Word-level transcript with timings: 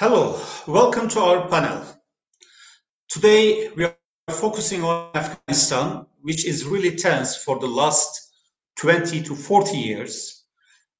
Hello, 0.00 0.40
welcome 0.68 1.08
to 1.08 1.18
our 1.18 1.48
panel. 1.48 1.84
Today 3.08 3.68
we 3.74 3.82
are 3.84 3.96
focusing 4.30 4.84
on 4.84 5.10
Afghanistan, 5.12 6.06
which 6.20 6.46
is 6.46 6.64
really 6.64 6.94
tense 6.94 7.34
for 7.38 7.58
the 7.58 7.66
last 7.66 8.30
20 8.76 9.20
to 9.24 9.34
40 9.34 9.76
years. 9.76 10.44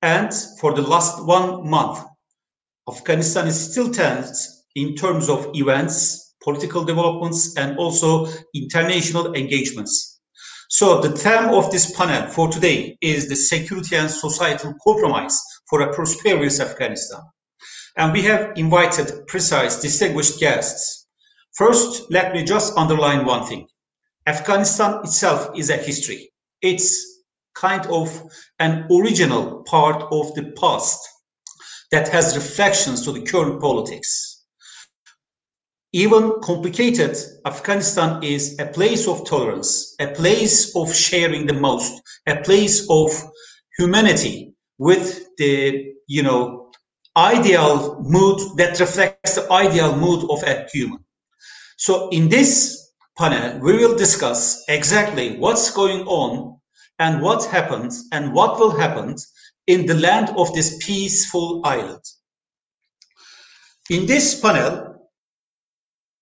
And 0.02 0.34
for 0.60 0.74
the 0.74 0.82
last 0.82 1.24
one 1.24 1.70
month, 1.70 2.04
Afghanistan 2.88 3.46
is 3.46 3.70
still 3.70 3.92
tense 3.92 4.64
in 4.74 4.96
terms 4.96 5.28
of 5.28 5.48
events, 5.54 6.34
political 6.42 6.82
developments, 6.82 7.56
and 7.56 7.78
also 7.78 8.26
international 8.52 9.32
engagements. 9.34 10.20
So 10.70 11.00
the 11.00 11.16
theme 11.16 11.50
of 11.50 11.70
this 11.70 11.96
panel 11.96 12.28
for 12.32 12.48
today 12.48 12.98
is 13.00 13.28
the 13.28 13.36
security 13.36 13.94
and 13.94 14.10
societal 14.10 14.74
compromise 14.82 15.40
for 15.70 15.82
a 15.82 15.94
prosperous 15.94 16.58
Afghanistan 16.58 17.20
and 17.98 18.12
we 18.12 18.22
have 18.22 18.52
invited 18.56 19.26
precise, 19.26 19.80
distinguished 19.80 20.38
guests. 20.38 21.06
First, 21.56 22.10
let 22.10 22.32
me 22.32 22.44
just 22.44 22.76
underline 22.76 23.26
one 23.26 23.44
thing. 23.44 23.66
Afghanistan 24.26 25.00
itself 25.02 25.50
is 25.56 25.68
a 25.68 25.76
history. 25.76 26.30
It's 26.62 27.22
kind 27.54 27.84
of 27.86 28.22
an 28.60 28.86
original 28.90 29.64
part 29.64 30.02
of 30.12 30.32
the 30.34 30.52
past 30.60 31.00
that 31.90 32.08
has 32.08 32.36
reflections 32.36 33.04
to 33.04 33.12
the 33.12 33.22
current 33.22 33.60
politics. 33.60 34.44
Even 35.92 36.34
complicated, 36.42 37.16
Afghanistan 37.46 38.22
is 38.22 38.56
a 38.60 38.66
place 38.66 39.08
of 39.08 39.26
tolerance, 39.26 39.96
a 39.98 40.06
place 40.08 40.76
of 40.76 40.94
sharing 40.94 41.46
the 41.46 41.54
most, 41.54 42.00
a 42.26 42.36
place 42.42 42.86
of 42.90 43.10
humanity 43.78 44.52
with 44.76 45.26
the, 45.38 45.92
you 46.06 46.22
know, 46.22 46.57
ideal 47.18 48.00
mood 48.00 48.40
that 48.56 48.78
reflects 48.78 49.34
the 49.34 49.52
ideal 49.52 49.96
mood 49.96 50.24
of 50.30 50.42
a 50.44 50.66
human. 50.72 51.04
So 51.76 52.08
in 52.10 52.28
this 52.28 52.92
panel, 53.18 53.58
we 53.58 53.72
will 53.76 53.96
discuss 53.96 54.64
exactly 54.68 55.36
what's 55.36 55.70
going 55.72 56.06
on 56.06 56.60
and 57.00 57.20
what 57.20 57.44
happened 57.46 57.92
and 58.12 58.32
what 58.32 58.58
will 58.58 58.70
happen 58.70 59.16
in 59.66 59.86
the 59.86 59.94
land 59.94 60.30
of 60.36 60.52
this 60.54 60.78
peaceful 60.80 61.60
island. 61.64 62.02
In 63.90 64.06
this 64.06 64.40
panel, 64.40 65.10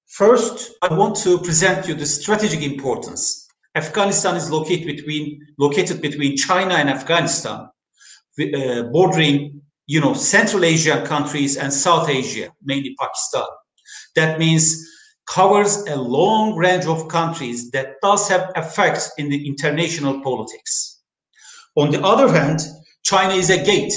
first, 0.07 0.73
I 0.83 0.95
want 0.95 1.17
to 1.17 1.39
present 1.39 1.87
you 1.87 1.95
the 1.95 2.07
strategic 2.07 2.63
importance. 2.63 3.47
Afghanistan 3.75 4.37
is 4.37 4.51
located 4.51 4.87
between, 4.87 5.47
located 5.59 6.01
between 6.01 6.37
China 6.37 6.75
and 6.75 6.89
Afghanistan, 6.89 7.69
uh, 8.41 8.83
bordering 8.85 9.63
you 9.87 10.01
know, 10.01 10.15
Central 10.15 10.65
Asian 10.65 11.05
countries 11.07 11.57
and 11.57 11.73
South 11.73 12.09
Asia, 12.09 12.51
mainly 12.63 12.95
Pakistan. 12.99 13.47
That 14.15 14.39
means 14.39 14.89
covers 15.29 15.79
a 15.89 15.97
long 15.97 16.55
range 16.57 16.87
of 16.87 17.09
countries 17.09 17.71
that 17.73 17.97
does 18.03 18.29
have 18.29 18.53
effects 18.57 19.13
in 19.19 19.29
the 19.29 19.47
international 19.47 20.21
politics. 20.23 21.03
On 21.77 21.91
the 21.91 22.03
other 22.03 22.29
hand, 22.29 22.61
China 23.05 23.35
is 23.35 23.51
a 23.51 23.63
gate 23.63 23.93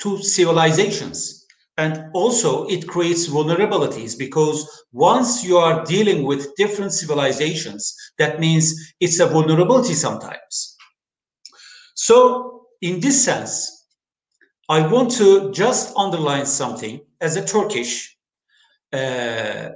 to 0.00 0.22
civilizations. 0.22 1.46
And 1.78 2.10
also 2.12 2.66
it 2.66 2.86
creates 2.86 3.28
vulnerabilities 3.28 4.18
because 4.18 4.84
once 4.92 5.42
you 5.42 5.56
are 5.56 5.84
dealing 5.84 6.24
with 6.24 6.54
different 6.56 6.92
civilizations, 6.92 7.96
that 8.18 8.38
means 8.40 8.92
it's 9.00 9.20
a 9.20 9.26
vulnerability 9.26 9.94
sometimes. 9.94 10.76
So 11.94 12.66
in 12.82 13.00
this 13.00 13.24
sense, 13.24 13.71
I 14.72 14.86
want 14.86 15.10
to 15.18 15.52
just 15.52 15.94
underline 15.98 16.46
something. 16.46 17.02
As 17.20 17.36
a 17.36 17.44
Turkish, 17.44 18.16
uh, 18.90 19.68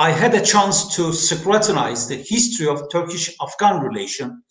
I 0.00 0.10
had 0.10 0.34
a 0.34 0.44
chance 0.44 0.96
to 0.96 1.12
scrutinize 1.12 2.08
the 2.08 2.16
history 2.16 2.66
of 2.66 2.90
Turkish-Afghan 2.90 3.80
relation 3.82 4.42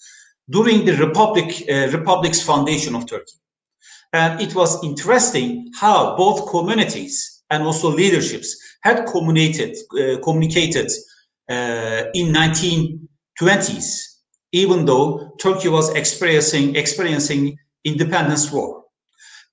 during 0.50 0.86
the 0.86 0.96
Republic, 0.96 1.48
uh, 1.70 1.90
Republic's 1.98 2.42
foundation 2.42 2.96
of 2.96 3.06
Turkey. 3.06 3.38
And 4.14 4.40
it 4.40 4.56
was 4.56 4.82
interesting 4.82 5.70
how 5.78 6.16
both 6.16 6.50
communities 6.50 7.44
and 7.50 7.62
also 7.64 7.92
leaderships 7.92 8.50
had 8.84 9.06
communicated, 9.08 9.76
uh, 9.76 10.22
communicated 10.24 10.90
uh, 11.50 12.04
in 12.14 12.32
1920s, 12.32 13.88
even 14.54 14.86
though 14.86 15.36
Turkey 15.38 15.68
was 15.68 15.94
experiencing, 15.96 16.78
experiencing 16.78 17.58
independence 17.84 18.50
war. 18.54 18.81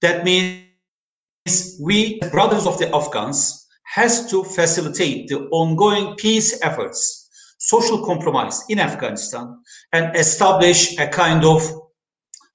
That 0.00 0.24
means 0.24 1.78
we, 1.80 2.20
brothers 2.30 2.66
of 2.66 2.78
the 2.78 2.94
Afghans, 2.94 3.66
has 3.84 4.30
to 4.30 4.44
facilitate 4.44 5.28
the 5.28 5.48
ongoing 5.50 6.14
peace 6.16 6.60
efforts, 6.62 7.28
social 7.58 8.04
compromise 8.04 8.62
in 8.68 8.78
Afghanistan, 8.78 9.58
and 9.92 10.14
establish 10.14 10.98
a 10.98 11.08
kind 11.08 11.44
of 11.44 11.62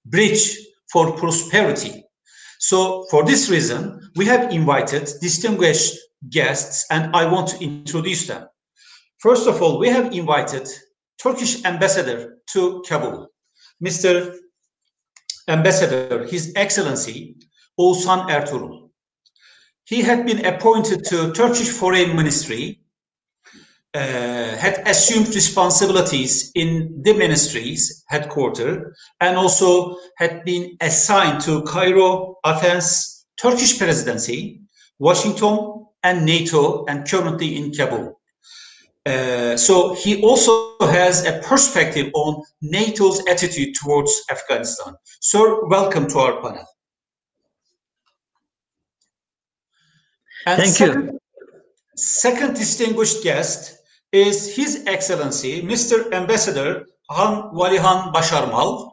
bridge 0.06 0.58
for 0.92 1.12
prosperity. 1.18 2.04
So 2.60 3.06
for 3.10 3.26
this 3.26 3.50
reason, 3.50 4.00
we 4.16 4.26
have 4.26 4.52
invited 4.52 5.10
distinguished 5.22 5.98
guests 6.30 6.86
and 6.90 7.14
I 7.16 7.26
want 7.26 7.50
to 7.50 7.64
introduce 7.64 8.28
them. 8.28 8.48
First 9.18 9.48
of 9.48 9.62
all, 9.62 9.80
we 9.80 9.90
have 9.90 10.14
invited 10.14 10.70
Turkish 11.18 11.64
ambassador 11.66 12.38
to 12.52 12.84
Kabul, 12.88 13.28
Mr. 13.84 14.36
Ambassador, 15.48 16.26
His 16.26 16.54
Excellency 16.56 17.36
Oğuzhan 17.78 18.32
Ertuğrul. 18.32 18.90
He 19.86 20.02
had 20.04 20.26
been 20.26 20.46
appointed 20.46 21.04
to 21.06 21.34
Turkish 21.34 21.70
Foreign 21.70 22.16
Ministry, 22.16 22.80
uh, 23.94 24.56
had 24.58 24.88
assumed 24.88 25.36
responsibilities 25.36 26.52
in 26.56 27.02
the 27.04 27.14
ministry's 27.14 28.04
headquarters, 28.08 28.96
and 29.20 29.38
also 29.38 29.98
had 30.18 30.46
been 30.46 30.78
assigned 30.82 31.42
to 31.42 31.64
Cairo, 31.64 32.38
Athens, 32.46 33.26
Turkish 33.38 33.78
presidency, 33.78 34.62
Washington, 35.00 35.86
and 36.04 36.26
NATO, 36.26 36.86
and 36.86 37.08
currently 37.08 37.58
in 37.58 37.72
Kabul. 37.74 38.20
Uh, 39.06 39.58
so 39.58 39.94
he 39.96 40.22
also 40.24 40.78
has 40.80 41.26
a 41.26 41.40
perspective 41.40 42.10
on 42.14 42.42
NATO's 42.62 43.22
attitude 43.28 43.76
towards 43.76 44.24
Afghanistan. 44.32 44.94
Sir, 45.20 45.66
welcome 45.68 46.08
to 46.08 46.20
our 46.20 46.42
panel. 46.42 46.66
And 50.46 50.62
Thank 50.62 50.76
second, 50.76 51.06
you. 51.06 51.20
Second 51.96 52.56
distinguished 52.56 53.24
guest 53.24 53.78
is 54.14 54.56
His 54.56 54.84
Excellency, 54.88 55.62
Mr. 55.62 56.12
Ambassador 56.14 56.86
Han 57.10 57.54
Valihan 57.54 58.14
Basharmal. 58.14 58.92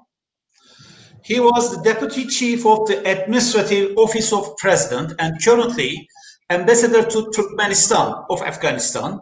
He 1.22 1.38
was 1.38 1.76
the 1.76 1.82
Deputy 1.82 2.26
Chief 2.26 2.66
of 2.66 2.88
the 2.88 2.98
Administrative 3.08 3.96
Office 3.96 4.32
of 4.32 4.56
President 4.56 5.12
and 5.20 5.42
currently 5.44 6.08
Ambassador 6.50 7.04
to 7.04 7.30
Turkmenistan 7.30 8.24
of 8.28 8.42
Afghanistan 8.42 9.20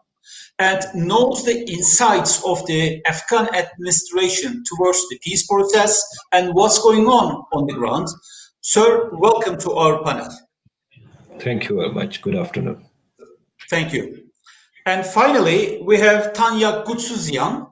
and 0.58 0.82
knows 0.94 1.44
the 1.44 1.70
insights 1.70 2.42
of 2.44 2.66
the 2.66 3.00
Afghan 3.06 3.48
administration 3.54 4.64
towards 4.64 5.08
the 5.08 5.19
peace 5.22 5.46
process 5.46 6.02
and 6.32 6.52
what's 6.54 6.80
going 6.82 7.06
on 7.06 7.44
on 7.52 7.66
the 7.66 7.74
ground. 7.74 8.08
Sir, 8.60 9.10
welcome 9.12 9.58
to 9.60 9.72
our 9.72 10.02
panel. 10.02 10.28
Thank 11.38 11.68
you 11.68 11.76
very 11.76 11.92
much. 11.92 12.20
Good 12.22 12.34
afternoon. 12.34 12.84
Thank 13.70 13.92
you. 13.92 14.24
And 14.86 15.06
finally, 15.06 15.80
we 15.82 15.98
have 15.98 16.32
Tanya 16.32 16.82
Goudsouzian. 16.84 17.70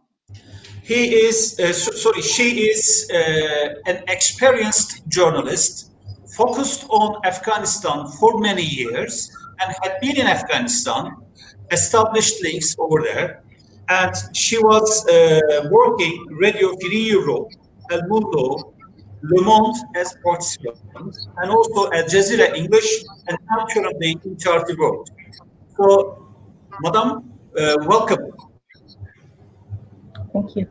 He 0.83 1.15
is, 1.15 1.59
uh, 1.59 1.73
so, 1.73 1.91
sorry, 1.91 2.23
she 2.23 2.69
is 2.69 3.11
uh, 3.13 3.75
an 3.87 4.05
experienced 4.07 5.09
journalist 5.09 5.91
focused 6.37 6.87
on 6.91 7.21
Afghanistan 7.25 8.07
for 8.21 8.39
many 8.39 8.63
years 8.63 9.31
and 9.61 9.75
had 9.83 9.99
been 10.01 10.17
in 10.17 10.27
Afghanistan 10.27 11.17
established 11.71 12.43
links 12.43 12.77
over 12.79 13.03
there. 13.03 13.43
And 13.89 14.15
she 14.33 14.59
was 14.59 15.07
uh, 15.09 15.69
working 15.71 16.27
Radio 16.31 16.77
Free 16.81 17.07
Europe, 17.11 17.51
El 17.91 18.03
Mundo, 18.09 18.75
Le 19.23 19.43
Monde 19.43 19.77
as 19.97 20.17
participant, 20.25 20.79
and 21.39 21.51
also 21.51 21.91
Al 21.93 22.05
Jazeera 22.05 22.55
English, 22.55 23.05
and 23.29 23.39
currently 23.73 24.19
in 24.25 24.37
Charity 24.37 24.75
World. 24.77 25.09
So, 25.77 26.27
Madam, 26.83 27.33
uh, 27.59 27.77
welcome. 27.87 28.33
Thank 30.33 30.57
you. 30.57 30.67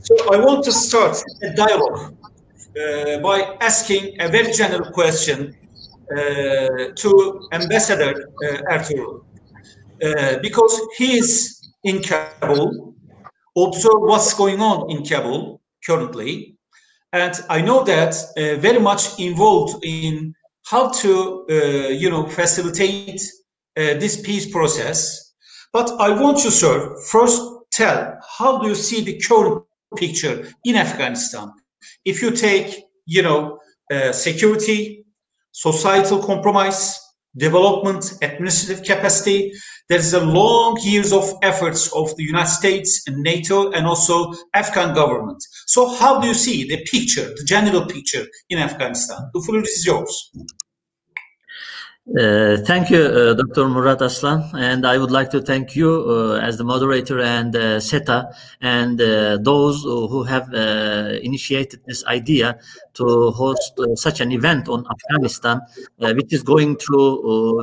So 0.00 0.14
I 0.32 0.38
want 0.38 0.64
to 0.64 0.72
start 0.72 1.22
a 1.42 1.50
dialogue 1.54 2.14
uh, 2.14 3.18
by 3.18 3.56
asking 3.60 4.16
a 4.20 4.28
very 4.28 4.52
general 4.52 4.90
question 4.90 5.54
uh, 6.10 6.16
to 6.94 7.48
Ambassador 7.52 8.32
uh, 8.42 8.72
Ertuğrul. 8.74 9.27
Uh, 10.02 10.38
because 10.40 10.80
he 10.96 11.18
is 11.18 11.72
in 11.84 12.02
Kabul, 12.02 12.94
observe 13.56 14.00
what's 14.00 14.34
going 14.34 14.60
on 14.60 14.90
in 14.90 15.04
Kabul 15.04 15.60
currently. 15.84 16.56
And 17.12 17.34
I 17.48 17.62
know 17.62 17.84
that 17.84 18.14
uh, 18.36 18.60
very 18.60 18.78
much 18.78 19.18
involved 19.18 19.84
in 19.84 20.34
how 20.66 20.90
to, 20.90 21.46
you 21.48 22.10
know, 22.10 22.26
facilitate 22.26 23.22
this 23.74 24.20
peace 24.20 24.50
process. 24.50 25.32
But 25.72 25.90
I 25.98 26.10
want 26.10 26.44
you, 26.44 26.50
sir, 26.50 26.94
first 27.10 27.40
tell 27.72 28.18
how 28.38 28.58
do 28.58 28.68
you 28.68 28.74
see 28.74 29.00
the 29.02 29.18
current 29.18 29.64
picture 29.96 30.46
in 30.64 30.76
Afghanistan? 30.76 31.52
If 32.04 32.20
you 32.20 32.32
take, 32.32 32.84
you 33.06 33.22
know, 33.22 33.58
uh, 33.90 34.12
security, 34.12 35.06
societal 35.52 36.22
compromise, 36.22 37.00
development, 37.38 38.12
administrative 38.22 38.84
capacity. 38.84 39.52
There's 39.88 40.12
a 40.12 40.24
long 40.24 40.78
years 40.82 41.12
of 41.12 41.32
efforts 41.42 41.90
of 41.94 42.14
the 42.16 42.24
United 42.24 42.50
States 42.50 43.02
and 43.06 43.16
NATO 43.18 43.70
and 43.70 43.86
also 43.86 44.34
Afghan 44.54 44.94
government. 44.94 45.42
So 45.66 45.88
how 45.96 46.20
do 46.20 46.28
you 46.28 46.34
see 46.34 46.68
the 46.68 46.84
picture, 46.90 47.32
the 47.34 47.44
general 47.46 47.86
picture 47.86 48.26
in 48.50 48.58
Afghanistan? 48.58 49.30
The 49.32 49.40
floor 49.40 49.62
is 49.62 49.86
yours. 49.86 50.30
Uh, 52.16 52.56
thank 52.64 52.88
you, 52.88 53.02
uh, 53.02 53.34
Dr. 53.34 53.68
Murat 53.68 54.00
Aslan, 54.00 54.42
and 54.56 54.86
I 54.86 54.96
would 54.96 55.10
like 55.10 55.28
to 55.30 55.42
thank 55.42 55.76
you 55.76 56.06
uh, 56.08 56.40
as 56.42 56.56
the 56.56 56.64
moderator 56.64 57.20
and 57.20 57.54
uh, 57.54 57.78
SETA 57.80 58.34
and 58.62 58.98
uh, 58.98 59.36
those 59.42 59.82
who 59.82 60.22
have 60.22 60.48
uh, 60.54 61.18
initiated 61.22 61.80
this 61.86 62.02
idea 62.06 62.58
to 62.94 63.30
host 63.32 63.78
such 63.96 64.22
an 64.22 64.32
event 64.32 64.70
on 64.70 64.86
Afghanistan, 64.90 65.60
which 65.98 66.32
is 66.32 66.42
going 66.42 66.76
through 66.76 67.62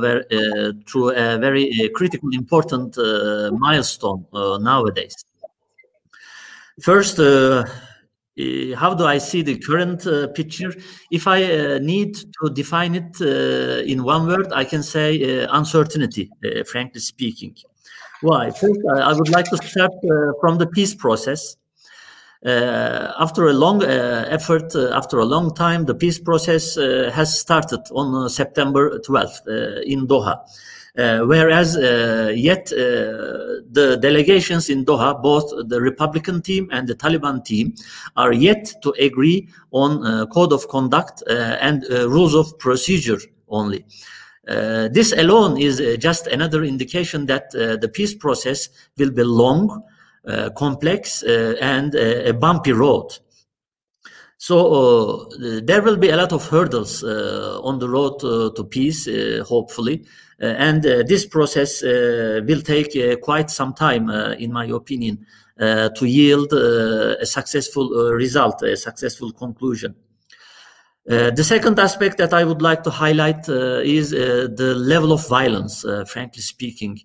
through 0.86 1.10
a 1.10 1.38
very 1.38 1.90
critical, 1.92 2.28
important 2.32 2.96
milestone 3.58 4.26
nowadays. 4.32 5.24
First, 6.80 7.18
uh, 8.38 8.76
how 8.76 8.94
do 8.94 9.04
I 9.06 9.18
see 9.18 9.42
the 9.42 9.58
current 9.58 10.06
uh, 10.06 10.28
picture? 10.28 10.74
If 11.10 11.26
I 11.26 11.42
uh, 11.42 11.78
need 11.78 12.14
to 12.14 12.50
define 12.52 12.94
it 12.94 13.20
uh, 13.20 13.82
in 13.84 14.04
one 14.04 14.26
word, 14.26 14.52
I 14.52 14.64
can 14.64 14.82
say 14.82 15.44
uh, 15.44 15.48
uncertainty, 15.56 16.30
uh, 16.44 16.64
frankly 16.64 17.00
speaking. 17.00 17.56
Why? 18.20 18.50
First, 18.50 18.80
I 18.94 19.12
would 19.12 19.28
like 19.28 19.46
to 19.50 19.56
start 19.58 19.92
from 20.40 20.58
the 20.58 20.66
peace 20.66 20.94
process. 20.94 21.56
after 22.44 23.48
a 23.48 23.52
long 23.52 23.82
effort, 23.82 24.74
after 24.74 25.18
a 25.18 25.24
long 25.24 25.54
time, 25.54 25.84
the 25.84 25.94
peace 25.94 26.18
process 26.18 26.76
has 27.12 27.38
started 27.38 27.80
on 27.90 28.28
September 28.30 28.98
12th 29.00 29.40
in 29.84 30.06
Doha. 30.06 30.40
Uh, 30.96 31.20
whereas 31.26 31.76
uh, 31.76 32.32
yet 32.34 32.72
uh, 32.72 33.60
the 33.70 33.98
delegations 34.00 34.70
in 34.70 34.84
Doha, 34.84 35.20
both 35.22 35.52
the 35.68 35.78
Republican 35.80 36.40
team 36.40 36.68
and 36.72 36.88
the 36.88 36.94
Taliban 36.94 37.44
team, 37.44 37.74
are 38.16 38.32
yet 38.32 38.72
to 38.82 38.94
agree 38.98 39.48
on 39.72 40.26
code 40.28 40.52
of 40.52 40.66
conduct 40.68 41.22
and 41.28 41.84
rules 41.90 42.34
of 42.34 42.58
procedure 42.58 43.18
only. 43.48 43.84
Uh, 44.48 44.88
this 44.88 45.12
alone 45.12 45.60
is 45.60 45.80
uh, 45.80 45.96
just 45.98 46.28
another 46.28 46.62
indication 46.62 47.26
that 47.26 47.52
uh, 47.54 47.76
the 47.76 47.88
peace 47.88 48.14
process 48.14 48.68
will 48.96 49.10
be 49.10 49.24
long, 49.24 49.82
complex, 50.56 51.22
and 51.22 51.94
a 51.94 52.32
bumpy 52.32 52.72
road. 52.72 53.16
So 54.46 55.26
uh, 55.32 55.60
there 55.64 55.82
will 55.82 55.96
be 55.96 56.10
a 56.10 56.16
lot 56.16 56.32
of 56.32 56.48
hurdles 56.48 57.02
uh, 57.02 57.58
on 57.64 57.80
the 57.80 57.88
road 57.88 58.22
uh, 58.22 58.50
to 58.54 58.62
peace, 58.62 59.08
hopefully. 59.44 60.04
Uh, 60.40 60.46
and 60.46 60.86
uh, 60.86 61.02
this 61.08 61.26
process 61.26 61.82
uh, 61.82 62.40
will 62.46 62.62
take 62.62 62.92
quite 63.22 63.50
some 63.50 63.74
time, 63.74 64.08
in 64.38 64.52
my 64.52 64.66
opinion, 64.66 65.26
to 65.58 66.04
yield 66.04 66.52
a 66.52 67.26
successful 67.26 67.88
result, 68.12 68.62
a 68.62 68.76
successful 68.76 69.32
conclusion. 69.32 69.96
Uh, 71.10 71.32
the 71.32 71.42
second 71.42 71.80
aspect 71.80 72.16
that 72.18 72.32
I 72.32 72.44
would 72.44 72.62
like 72.62 72.84
to 72.84 72.90
highlight 72.90 73.48
uh, 73.48 73.80
is 73.82 74.14
uh, 74.14 74.46
the 74.54 74.76
level 74.76 75.10
of 75.10 75.26
violence, 75.26 75.84
frankly 76.06 76.42
speaking. 76.42 77.00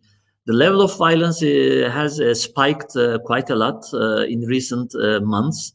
The 0.45 0.53
level 0.53 0.83
of 0.83 0.95
violence 0.95 1.39
has 1.39 2.21
spiked 2.39 2.95
quite 3.25 3.49
a 3.49 3.55
lot 3.55 3.83
in 4.29 4.41
recent 4.41 4.93
months 5.23 5.73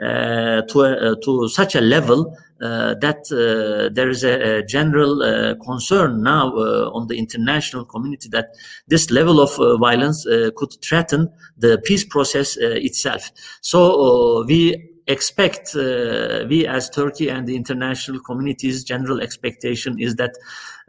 Uh, 0.00 0.62
to, 0.68 0.82
uh, 0.82 1.16
to 1.24 1.48
such 1.48 1.74
a 1.74 1.80
level 1.80 2.32
uh, 2.60 2.94
that 3.00 3.18
uh, 3.32 3.92
there 3.92 4.08
is 4.08 4.22
a, 4.22 4.58
a 4.58 4.62
general 4.62 5.22
uh, 5.24 5.56
concern 5.56 6.22
now 6.22 6.52
uh, 6.56 6.88
on 6.92 7.08
the 7.08 7.18
international 7.18 7.84
community 7.84 8.28
that 8.28 8.54
this 8.86 9.10
level 9.10 9.40
of 9.40 9.50
violence 9.80 10.24
could 10.54 10.72
threaten 10.82 11.28
the 11.56 11.82
peace 11.84 12.04
process 12.04 12.56
itself. 12.60 13.32
So 13.60 14.44
we 14.46 14.88
expect 15.08 15.74
uh, 15.74 16.44
we 16.48 16.64
as 16.64 16.90
Turkey 16.90 17.28
and 17.28 17.48
the 17.48 17.56
international 17.56 18.20
community's 18.20 18.84
general 18.84 19.20
expectation 19.20 19.98
is 19.98 20.14
that 20.14 20.30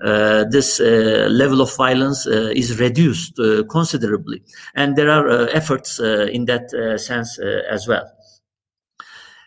uh, 0.03 0.43
this 0.51 0.79
uh, 0.79 1.27
level 1.31 1.61
of 1.61 1.75
violence 1.75 2.27
is 2.27 2.79
reduced 2.79 3.39
considerably, 3.71 4.43
and 4.75 4.95
there 4.95 5.09
are 5.09 5.49
efforts 5.49 5.99
in 5.99 6.45
that 6.45 6.69
sense 6.99 7.39
as 7.71 7.87
well. 7.87 8.05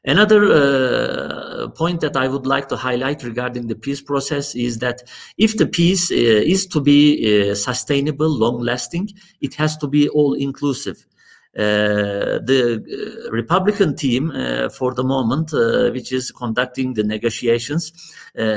Another 0.05 0.43
uh, 0.53 1.69
point 1.69 2.01
that 2.01 2.17
I 2.17 2.27
would 2.27 2.45
like 2.45 2.69
to 2.71 2.77
highlight 2.77 3.23
regarding 3.23 3.69
the 3.69 3.77
peace 3.77 4.03
process 4.03 4.55
is 4.57 4.79
that 4.79 5.03
if 5.39 5.57
the 5.57 5.67
peace 5.67 6.11
uh, 6.11 6.15
is 6.15 6.67
to 6.69 6.81
be 6.81 7.51
uh, 7.51 7.55
sustainable, 7.55 8.29
long 8.29 8.59
lasting, 8.61 9.11
it 9.41 9.55
has 9.55 9.77
to 9.77 9.87
be 9.87 10.09
all 10.09 10.35
inclusive. 10.35 11.07
Uh, 11.55 12.41
the 12.47 12.83
uh, 13.27 13.31
Republican 13.31 13.95
team, 13.95 14.31
uh, 14.31 14.71
for 14.71 14.95
the 14.95 15.05
moment, 15.05 15.53
which 15.93 16.11
is 16.11 16.31
conducting 16.31 16.95
the 16.95 17.05
negotiations, 17.05 17.93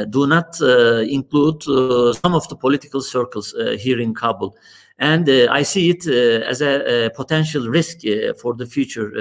do 0.09 0.25
not 0.25 0.59
include 0.61 1.61
some 1.61 2.33
of 2.33 2.47
the 2.47 2.55
political 2.55 3.01
circles 3.01 3.53
here 3.77 3.99
in 3.99 4.13
Kabul. 4.13 4.55
And 4.97 5.29
I 5.29 5.63
see 5.63 5.89
it 5.89 6.07
as 6.07 6.61
a, 6.61 7.07
a, 7.07 7.09
potential 7.09 7.67
risk 7.67 7.99
for 8.41 8.53
the 8.53 8.65
future, 8.65 9.11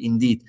indeed. 0.00 0.44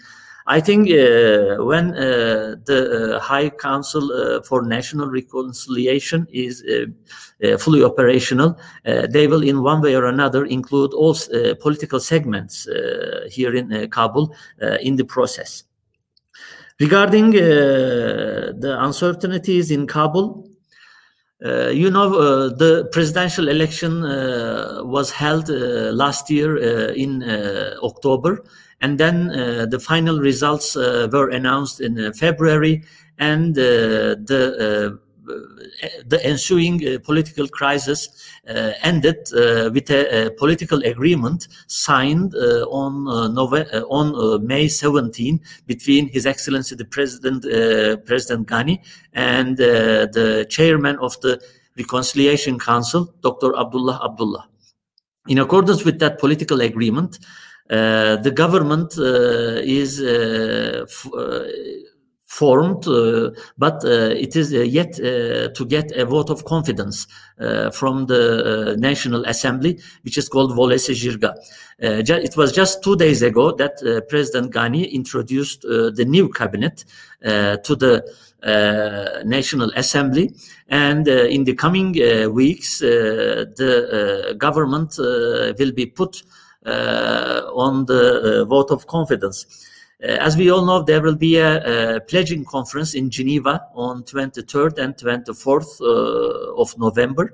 I 0.45 0.59
think 0.59 0.89
uh, 0.89 1.63
when 1.63 1.91
uh, 1.91 2.55
the 2.65 3.15
uh, 3.15 3.19
High 3.19 3.49
Council 3.49 4.11
uh, 4.11 4.41
for 4.41 4.61
National 4.61 5.09
Reconciliation 5.09 6.27
is 6.31 6.63
uh, 6.63 7.47
uh, 7.47 7.57
fully 7.57 7.83
operational, 7.83 8.59
they 8.83 9.27
will, 9.27 9.43
in 9.43 9.61
one 9.61 9.81
way 9.81 9.95
or 9.95 10.05
another, 10.05 10.45
include 10.45 10.93
all 10.93 11.15
political 11.61 11.99
segments 11.99 12.67
here 13.29 13.55
in 13.55 13.89
Kabul 13.89 14.35
in 14.81 14.95
the 14.95 15.05
process. 15.05 15.63
Regarding 16.79 17.31
the 17.31 18.77
uncertainties 18.79 19.71
in 19.71 19.87
Kabul, 19.87 20.49
uh, 21.43 21.67
you 21.69 21.89
know, 21.89 22.13
uh, 22.13 22.49
the 22.49 22.87
presidential 22.91 23.49
election 23.49 24.05
uh, 24.05 24.81
was 24.83 25.11
held 25.11 25.49
last 25.49 26.29
year 26.29 26.57
in 26.93 27.23
October, 27.83 28.43
and 28.83 28.99
then 28.99 29.31
uh, 29.31 29.65
the 29.65 29.79
final 29.79 30.19
results 30.19 30.75
uh, 30.75 31.07
were 31.11 31.29
announced 31.29 31.79
in 31.79 31.97
uh, 31.97 32.11
February, 32.11 32.83
and 33.17 33.55
the 33.55 34.99
the 35.25 36.19
ensuing 36.23 36.85
uh, 36.85 36.99
political 37.03 37.47
crisis 37.47 38.09
uh, 38.47 38.71
ended 38.81 39.17
uh, 39.33 39.69
with 39.73 39.89
a, 39.89 40.27
a, 40.27 40.31
political 40.31 40.79
agreement 40.83 41.47
signed 41.67 42.35
on 42.35 43.07
on 43.07 44.45
May 44.45 44.67
17 44.67 45.39
between 45.65 46.09
His 46.09 46.25
Excellency 46.25 46.75
the 46.75 46.85
President 46.85 47.43
President 48.05 48.47
Ghani 48.47 48.79
and 49.13 49.57
the 49.57 50.45
chairman 50.49 50.97
of 50.99 51.19
the 51.21 51.41
Reconciliation 51.77 52.59
Council, 52.59 53.13
Dr. 53.21 53.55
Abdullah 53.57 53.99
Abdullah. 54.03 54.47
In 55.27 55.39
accordance 55.39 55.85
with 55.85 55.99
that 55.99 56.19
political 56.19 56.61
agreement, 56.61 57.17
uh, 57.69 58.17
the 58.17 58.31
government 58.31 58.97
uh, 58.97 59.61
is 59.63 60.01
uh, 60.01 60.85
formed, 62.39 62.87
uh, 62.87 63.29
but 63.57 63.85
uh, 63.85 64.09
it 64.25 64.35
is 64.35 64.53
uh, 64.53 64.59
yet 64.59 64.99
uh, 64.99 65.49
to 65.49 65.65
get 65.67 65.91
a 65.91 66.03
vote 66.05 66.29
of 66.31 66.45
confidence 66.45 67.05
uh, 67.39 67.69
from 67.69 68.07
the 68.07 68.23
uh, 68.23 68.75
National 68.77 69.23
Assembly, 69.25 69.79
which 70.03 70.17
is 70.17 70.27
called 70.27 70.51
Wolesi 70.57 70.93
Jirga. 70.95 71.31
it 71.79 72.35
was 72.35 72.51
just 72.51 72.83
two 72.83 72.95
days 72.95 73.21
ago 73.21 73.51
that 73.51 73.75
President 74.09 74.51
Ghani 74.51 74.91
introduced 74.91 75.61
the 75.61 76.05
new 76.07 76.29
cabinet 76.29 76.85
to 77.67 77.75
the 77.83 77.93
National 79.25 79.69
Assembly, 79.75 80.33
and 80.69 81.07
in 81.07 81.43
the 81.43 81.53
coming 81.53 81.89
weeks, 82.33 82.79
the 82.79 84.35
government 84.37 84.95
will 84.97 85.73
be 85.73 85.85
put 85.85 86.23
uh, 86.65 87.41
on 87.53 87.85
the 87.87 88.41
uh, 88.41 88.45
vote 88.45 88.71
of 88.71 88.87
confidence. 88.87 89.45
Uh, 90.03 90.07
as 90.19 90.35
we 90.35 90.51
all 90.51 90.65
know, 90.65 90.81
there 90.81 91.01
will 91.01 91.15
be 91.15 91.37
a, 91.37 91.95
a, 91.95 91.99
pledging 92.01 92.43
conference 92.43 92.93
in 92.93 93.09
Geneva 93.09 93.65
on 93.73 94.03
23rd 94.03 94.77
and 94.77 94.95
24th 94.97 95.79
of 96.57 96.77
November. 96.77 97.33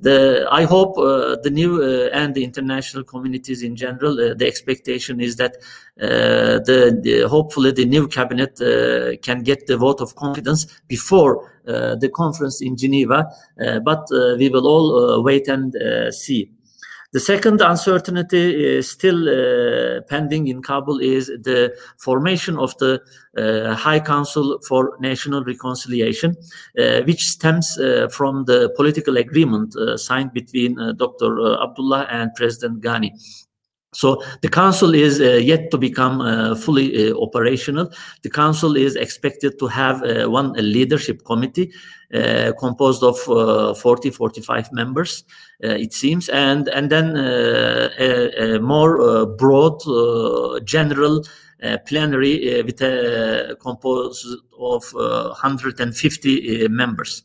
the 0.00 0.48
I 0.50 0.64
hope 0.64 0.96
uh, 0.98 1.36
the 1.42 1.50
new 1.50 1.82
uh, 1.82 2.08
and 2.12 2.34
the 2.34 2.42
international 2.42 3.04
communities 3.04 3.62
in 3.62 3.76
general, 3.76 4.18
uh, 4.18 4.34
the 4.34 4.46
expectation 4.46 5.20
is 5.20 5.36
that 5.36 5.56
uh, 6.00 6.58
the, 6.64 6.98
the, 7.02 7.28
hopefully 7.28 7.72
the 7.72 7.84
new 7.84 8.08
cabinet 8.08 8.60
uh, 8.60 9.16
can 9.22 9.42
get 9.42 9.66
the 9.66 9.76
vote 9.76 10.00
of 10.00 10.16
confidence 10.16 10.66
before 10.88 11.52
uh, 11.68 11.94
the 11.96 12.08
conference 12.08 12.62
in 12.62 12.76
Geneva. 12.76 13.28
but 13.84 14.06
we 14.38 14.48
will 14.48 14.66
all 14.66 15.22
wait 15.22 15.48
and 15.48 15.74
see. 16.14 16.50
The 17.12 17.18
second 17.18 17.60
uncertainty 17.60 18.76
is 18.76 18.88
still 18.88 19.28
uh, 19.28 20.02
pending 20.02 20.46
in 20.46 20.62
Kabul 20.62 21.00
is 21.00 21.26
the 21.26 21.76
formation 21.98 22.56
of 22.56 22.76
the 22.78 23.00
uh, 23.36 23.74
High 23.74 23.98
Council 23.98 24.60
for 24.68 24.96
National 25.00 25.42
Reconciliation, 25.42 26.36
uh, 26.78 27.00
which 27.02 27.24
stems 27.24 27.76
uh, 27.78 28.08
from 28.12 28.44
the 28.44 28.72
political 28.76 29.16
agreement 29.16 29.74
uh, 29.74 29.96
signed 29.96 30.32
between 30.32 30.78
uh, 30.78 30.92
Dr. 30.92 31.60
Abdullah 31.60 32.06
and 32.10 32.30
President 32.36 32.80
Ghani. 32.80 33.10
So 33.92 34.22
the 34.40 34.48
council 34.48 34.94
is 34.94 35.20
uh, 35.20 35.40
yet 35.42 35.72
to 35.72 35.78
become 35.78 36.20
uh, 36.20 36.54
fully 36.54 37.10
uh, 37.10 37.16
operational. 37.16 37.90
The 38.22 38.30
council 38.30 38.76
is 38.76 38.94
expected 38.94 39.58
to 39.58 39.66
have 39.66 40.02
uh, 40.04 40.30
one 40.30 40.52
leadership 40.52 41.24
committee 41.24 41.72
uh, 42.14 42.52
composed 42.58 43.02
of 43.02 43.16
uh, 43.28 43.74
40, 43.74 44.10
45 44.10 44.72
members, 44.72 45.24
it 45.60 45.92
seems, 45.92 46.28
and 46.28 46.68
and 46.68 46.90
then 46.90 47.16
a, 47.16 48.56
a, 48.56 48.60
more 48.60 49.26
broad, 49.26 49.80
general 50.64 51.24
plenary 51.86 52.62
with 52.62 52.80
a 52.80 53.56
composed 53.60 54.26
of 54.58 54.84
150 54.92 56.68
members. 56.68 57.22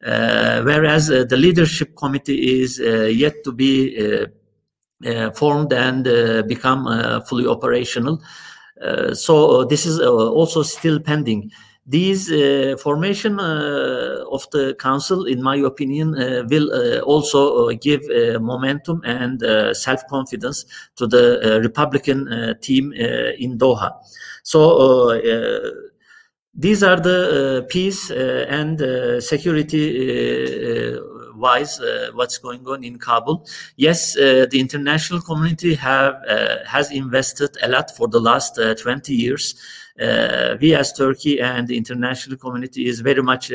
whereas 0.00 1.08
the 1.08 1.36
leadership 1.36 1.94
committee 1.96 2.62
is 2.62 2.78
yet 2.78 3.44
to 3.44 3.52
be 3.52 3.96
uh, 3.98 4.26
Uh, 5.04 5.30
formed 5.30 5.74
and 5.74 6.08
uh, 6.08 6.42
become 6.48 6.86
uh, 6.86 7.20
fully 7.20 7.46
operational. 7.46 8.18
Uh, 8.80 9.14
so 9.14 9.60
uh, 9.60 9.64
this 9.66 9.84
is 9.84 10.00
also 10.00 10.62
still 10.62 10.98
pending 10.98 11.50
these 11.86 12.32
uh, 12.32 12.76
formation 12.82 13.38
uh, 13.38 14.24
of 14.30 14.48
the 14.52 14.74
council 14.80 15.26
in 15.26 15.42
my 15.42 15.56
opinion 15.56 16.18
uh, 16.18 16.44
will 16.48 16.70
also 17.02 17.68
give 17.72 18.00
momentum 18.40 19.02
and 19.04 19.40
self-confidence 19.76 20.64
to 20.96 21.06
the 21.06 21.60
republican 21.62 22.54
team 22.60 22.92
in 22.92 23.56
doha 23.56 23.92
so 24.42 25.12
these 26.54 26.82
are 26.82 26.98
the 27.00 27.66
peace 27.68 28.10
and 28.10 28.80
security 29.22 30.98
wise 31.38 31.80
uh, 31.80 32.10
what's 32.14 32.38
going 32.38 32.66
on 32.66 32.84
in 32.84 32.98
Kabul. 32.98 33.46
Yes, 33.76 34.16
uh, 34.16 34.46
the 34.50 34.60
international 34.60 35.20
community 35.20 35.74
have 35.74 36.14
uh, 36.28 36.64
has 36.66 36.90
invested 36.90 37.56
a 37.62 37.68
lot 37.68 37.90
for 37.96 38.08
the 38.08 38.20
last 38.20 38.58
20 38.82 39.14
years. 39.14 39.54
we 40.60 40.74
as 40.74 40.92
Turkey 40.92 41.40
and 41.40 41.68
the 41.68 41.76
international 41.76 42.36
community 42.36 42.86
is 42.86 43.00
very 43.00 43.22
much 43.22 43.50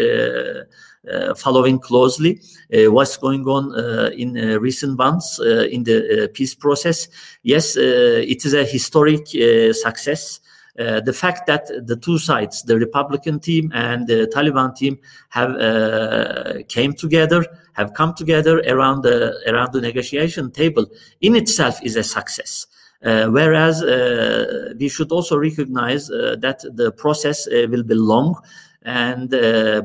uh, 1.10 1.34
following 1.34 1.80
closely 1.80 2.40
uh, 2.72 2.92
what's 2.92 3.18
going 3.18 3.44
on 3.48 3.74
uh, 3.74 4.12
in 4.16 4.36
recent 4.60 4.96
months 4.96 5.40
in 5.40 5.84
the 5.84 6.30
peace 6.32 6.54
process. 6.54 7.08
Yes, 7.42 7.76
it 7.76 8.46
is 8.46 8.54
a 8.54 8.64
historic 8.64 9.26
success. 9.74 10.40
Uh, 10.82 11.00
the 11.00 11.14
fact 11.14 11.46
that 11.46 11.68
the 11.86 11.96
two 11.96 12.18
sides, 12.18 12.64
the 12.64 12.78
Republican 12.78 13.40
team 13.40 13.72
and 13.74 14.08
the 14.08 14.28
Taliban 14.34 14.76
team, 14.76 14.98
have 15.30 15.52
uh, 15.52 16.64
came 16.68 16.94
together, 16.94 17.46
have 17.74 17.94
come 17.94 18.14
together 18.14 18.60
around 18.68 19.04
the 19.04 19.18
around 19.48 19.72
the 19.74 19.82
negotiation 19.82 20.50
table, 20.52 20.86
in 21.22 21.36
itself 21.36 21.80
is 21.84 21.96
a 21.96 22.04
success. 22.04 22.68
Uh, 23.04 23.28
whereas 23.28 23.82
uh, 23.82 24.74
we 24.80 24.88
should 24.88 25.12
also 25.12 25.36
recognize 25.36 26.12
uh, 26.12 26.36
that 26.40 26.60
the 26.76 26.92
process 26.92 27.48
will 27.48 27.84
be 27.84 27.96
long 27.96 28.36
and 28.84 29.30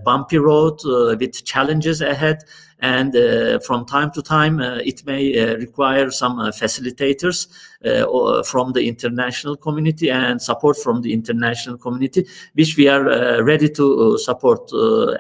bumpy 0.05 0.39
road 0.39 0.79
with 1.19 1.45
challenges 1.45 2.01
ahead 2.01 2.39
and 2.81 3.17
uh, 3.17 3.59
from 3.61 3.87
time 3.87 4.11
to 4.11 4.23
time 4.23 4.61
uh, 4.61 4.77
it 4.77 5.05
may 5.07 5.39
uh, 5.39 5.57
require 5.57 6.11
some 6.11 6.39
uh, 6.39 6.51
facilitators 6.51 7.49
uh, 7.85 8.43
from 8.43 8.73
the 8.73 8.87
international 8.87 9.57
community 9.57 10.11
and 10.11 10.41
support 10.41 10.77
from 10.77 11.01
the 11.01 11.13
international 11.13 11.79
community 11.79 12.27
which 12.55 12.77
we 12.77 12.87
are 12.89 13.09
uh, 13.09 13.41
ready 13.43 13.69
to 13.69 14.19
support 14.19 14.71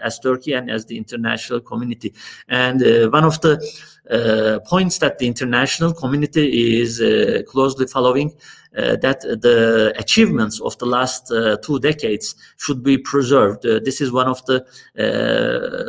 as 0.02 0.18
turkey 0.18 0.52
and 0.52 0.70
as 0.70 0.84
the 0.86 0.96
international 0.96 1.60
community. 1.60 2.12
And 2.48 2.80
one 3.12 3.24
of 3.24 3.40
the 3.40 4.62
points 4.68 4.98
that 4.98 5.18
the 5.18 5.26
international 5.26 5.92
community 5.92 6.80
is 6.80 7.00
closely 7.48 7.86
following 7.86 8.34
Uh, 8.76 8.94
that 8.96 9.22
the 9.22 9.94
achievements 9.96 10.60
of 10.60 10.76
the 10.76 10.84
last 10.84 11.32
uh, 11.32 11.56
two 11.62 11.78
decades 11.80 12.34
should 12.58 12.82
be 12.82 12.98
preserved. 12.98 13.64
Uh, 13.64 13.80
this 13.82 14.02
is 14.02 14.12
one 14.12 14.26
of 14.26 14.44
the 14.44 14.62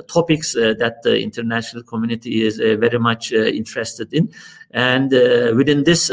topics 0.07 0.53
that 0.53 0.95
the 1.03 1.19
international 1.19 1.83
community 1.83 2.45
is 2.45 2.57
very 2.57 2.97
much 2.97 3.33
interested 3.33 4.13
in. 4.13 4.31
And 4.71 5.11
within 5.57 5.83
this 5.83 6.11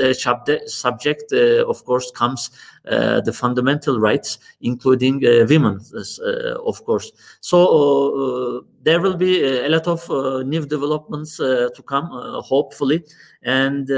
subject, 0.67 1.33
of 1.33 1.85
course, 1.85 2.11
comes 2.11 2.51
uh, 2.51 2.74
Uh, 2.87 3.19
the 3.23 3.33
fundamental 3.33 3.99
rights, 3.99 4.39
including 4.61 5.25
uh, 5.25 5.47
women, 5.49 5.81
uh, 5.95 6.01
uh 6.23 6.55
of 6.67 6.85
course. 6.85 7.13
So 7.41 7.59
uh, 7.65 8.61
there 8.83 9.01
will 9.01 9.17
be 9.17 9.43
a 9.43 9.71
lot 9.71 9.89
of 9.89 10.07
new 10.47 10.67
developments 10.67 11.39
to 11.39 11.83
come, 11.87 12.11
hopefully. 12.45 13.03
And 13.43 13.89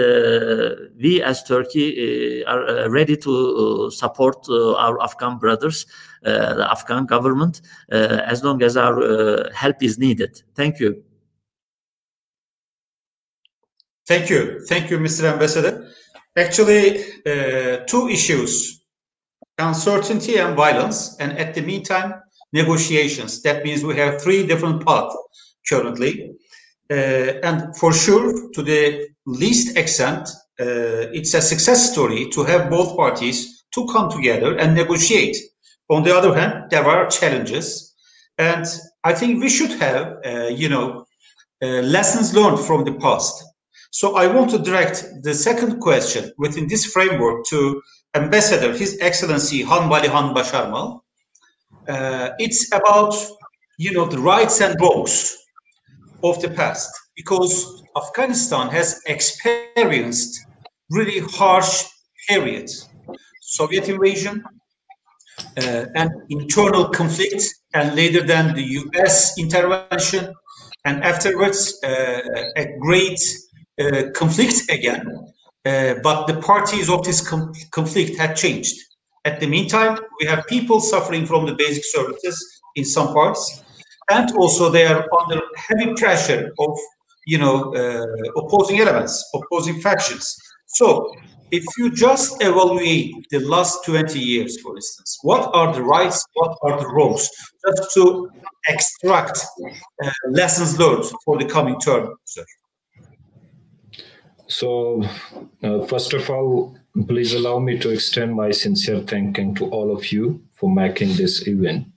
we, 1.03 1.21
as 1.21 1.43
Turkey, 1.43 2.45
are 2.45 2.89
ready 2.89 3.17
to 3.17 3.91
support 3.91 4.47
our 4.49 5.03
Afghan 5.03 5.39
brothers, 5.39 5.87
the 6.23 6.69
Afghan 6.71 7.07
government, 7.07 7.63
as 7.91 8.45
long 8.45 8.63
as 8.63 8.77
our 8.77 9.51
help 9.53 9.83
is 9.83 9.99
needed. 9.99 10.43
Thank 10.55 10.79
you. 10.79 11.03
Thank 14.07 14.31
you. 14.31 14.65
Thank 14.69 14.91
you, 14.91 14.99
Mr. 14.99 15.33
Ambassador. 15.33 15.89
Actually, 16.37 17.01
uh, 17.27 17.79
two 17.87 18.09
issues 18.09 18.76
uncertainty 19.59 20.37
and 20.39 20.57
violence, 20.57 21.17
and 21.19 21.33
at 21.39 21.55
the 21.55 21.63
meantime, 21.63 22.15
negotiations. 22.53 23.43
That 23.43 23.65
means 23.65 23.83
we 23.83 23.97
have 23.97 24.21
three 24.23 24.47
different 24.47 24.87
paths 24.87 25.17
currently. 25.69 26.33
Uh, 26.91 26.95
and 27.43 27.77
for 27.77 27.93
sure, 27.93 28.51
to 28.53 28.63
the 28.63 29.09
least 29.27 29.77
extent, 29.77 30.29
uh, 30.61 31.11
it's 31.13 31.35
a 31.35 31.41
success 31.41 31.93
story 31.93 32.29
to 32.31 32.45
have 32.45 32.71
both 32.71 32.97
parties 32.97 33.65
to 33.75 33.87
come 33.93 34.11
together 34.11 34.57
and 34.57 34.75
negotiate. 34.75 35.37
On 35.89 36.03
the 36.03 36.15
other 36.17 36.35
hand, 36.35 36.71
there 36.71 36.85
are 36.85 37.09
challenges, 37.09 37.95
and 38.39 38.65
I 39.05 39.13
think 39.15 39.43
we 39.43 39.49
should 39.49 39.73
have, 39.81 40.17
uh, 40.25 40.49
you 40.49 40.69
know, 40.69 41.05
uh, 41.63 41.67
lessons 41.83 42.35
learned 42.35 42.61
from 42.61 42.85
the 42.85 42.95
past. 42.95 43.45
So 43.91 44.17
I 44.17 44.27
want 44.27 44.51
to 44.51 44.59
direct 44.59 45.05
the 45.23 45.35
second 45.35 45.81
question 45.81 46.33
within 46.39 46.69
this 46.69 46.85
framework 46.87 47.47
to 47.47 47.81
Ambassador, 48.17 48.73
His 48.73 48.99
Excellency 49.01 49.63
Han 49.63 49.91
Valihan 49.91 50.35
Basharmal. 50.35 51.01
Uh, 51.89 52.31
it's 52.39 52.73
about, 52.73 53.15
you 53.79 53.93
know, 53.93 54.07
the 54.07 54.19
rights 54.19 54.61
and 54.61 54.81
wrongs 54.81 55.37
of 56.25 56.41
the 56.41 56.49
past 56.49 56.91
because 57.15 57.83
Afghanistan 57.97 58.69
has 58.69 59.01
experienced 59.07 60.47
really 60.91 61.21
harsh 61.21 61.85
periods. 62.29 62.89
Soviet 63.43 63.89
invasion 63.89 64.43
uh, 65.59 65.85
and 65.95 66.11
internal 66.31 66.89
conflict, 66.89 67.45
and 67.75 67.95
later 67.95 68.23
than 68.27 68.55
the 68.55 68.65
US 68.81 69.39
intervention, 69.39 70.33
and 70.85 71.05
afterwards 71.05 71.79
uh, 71.85 72.21
a 72.57 72.65
great 72.81 73.21
uh, 73.81 74.11
conflict 74.15 74.63
again. 74.71 75.05
Uh, 75.67 75.95
but 76.03 76.27
the 76.27 76.41
parties 76.41 76.89
of 76.89 77.03
this 77.03 77.21
com 77.29 77.53
conflict 77.73 78.17
had 78.17 78.37
changed. 78.37 78.77
At 79.25 79.41
the 79.41 79.49
meantime, 79.49 79.99
we 80.21 80.27
have 80.27 80.47
people 80.47 80.79
suffering 80.81 81.27
from 81.27 81.47
the 81.47 81.55
basic 81.55 81.85
services 81.85 82.37
in 82.77 82.85
some 82.85 83.13
parts, 83.13 83.65
and 84.11 84.31
also 84.37 84.71
they 84.71 84.87
are 84.87 85.05
under 85.21 85.41
heavy 85.57 85.95
pressure 85.95 86.53
of, 86.61 86.79
you 87.27 87.39
know, 87.39 87.75
uh, 87.75 88.41
opposing 88.41 88.79
elements, 88.79 89.15
opposing 89.35 89.81
factions. 89.81 90.37
So, 90.67 91.13
if 91.51 91.65
you 91.79 91.91
just 91.91 92.37
evaluate 92.41 93.15
the 93.31 93.41
last 93.41 93.85
20 93.85 94.19
years, 94.21 94.61
for 94.61 94.77
instance, 94.77 95.19
what 95.23 95.51
are 95.53 95.73
the 95.73 95.83
rights, 95.83 96.25
what 96.35 96.57
are 96.63 96.79
the 96.79 96.89
wrongs, 96.89 97.29
just 97.67 97.95
to 97.95 98.31
extract 98.69 99.39
uh, 100.05 100.11
lessons 100.31 100.79
learned 100.79 101.05
for 101.25 101.39
the 101.39 101.45
coming 101.45 101.79
term, 101.81 102.15
sir. 102.25 102.45
So, 104.49 105.03
uh, 105.63 105.81
first 105.87 106.13
of 106.15 106.31
all, 106.31 106.77
please 107.09 107.35
allow 107.35 107.59
me 107.59 107.79
to 107.79 107.91
extend 107.91 108.35
my 108.35 108.53
sincere 108.53 109.01
thanking 109.01 109.55
to 109.57 109.67
all 109.67 109.95
of 109.95 110.13
you 110.13 110.43
for 110.53 110.71
making 110.71 111.15
this 111.17 111.47
event. 111.47 111.89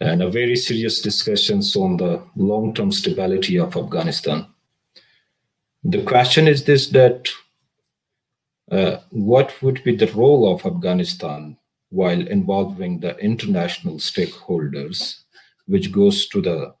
and 0.00 0.22
a 0.22 0.30
very 0.30 0.56
serious 0.56 1.00
discussions 1.02 1.76
on 1.76 1.98
the 1.98 2.22
long-term 2.34 2.90
stability 2.90 3.58
of 3.58 3.76
Afghanistan. 3.76 4.46
The 5.84 6.02
question 6.04 6.48
is 6.48 6.64
this 6.64 6.88
that 6.88 7.28
uh, 8.70 8.96
what 9.10 9.52
would 9.62 9.84
be 9.84 9.94
the 9.94 10.10
role 10.12 10.52
of 10.54 10.64
Afghanistan 10.64 11.58
while 11.90 12.26
involving 12.28 13.00
the 13.00 13.16
international 13.18 13.96
stakeholders, 13.96 15.20
which 15.66 15.92
goes 15.92 16.28
to 16.28 16.40
the 16.40 16.74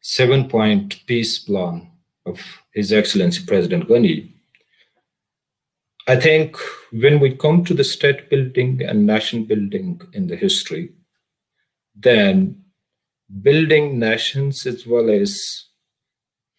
seven 0.00 0.48
point 0.48 1.06
peace 1.06 1.38
plan 1.38 1.90
of 2.26 2.40
His 2.72 2.92
Excellency 2.92 3.44
President 3.46 3.88
Ghani. 3.88 4.32
I 6.08 6.16
think 6.16 6.56
when 6.92 7.18
we 7.18 7.36
come 7.36 7.64
to 7.64 7.74
the 7.74 7.84
state 7.84 8.30
building 8.30 8.82
and 8.82 9.06
nation 9.06 9.44
building 9.44 10.00
in 10.12 10.26
the 10.26 10.36
history, 10.36 10.92
then 11.94 12.62
building 13.42 13.98
nations 13.98 14.66
as 14.66 14.86
well 14.86 15.10
as 15.10 15.64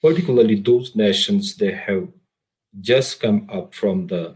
particularly 0.01 0.55
those 0.55 0.95
nations 0.95 1.55
they 1.55 1.71
have 1.71 2.07
just 2.81 3.21
come 3.21 3.47
up 3.51 3.73
from 3.73 4.07
the 4.07 4.35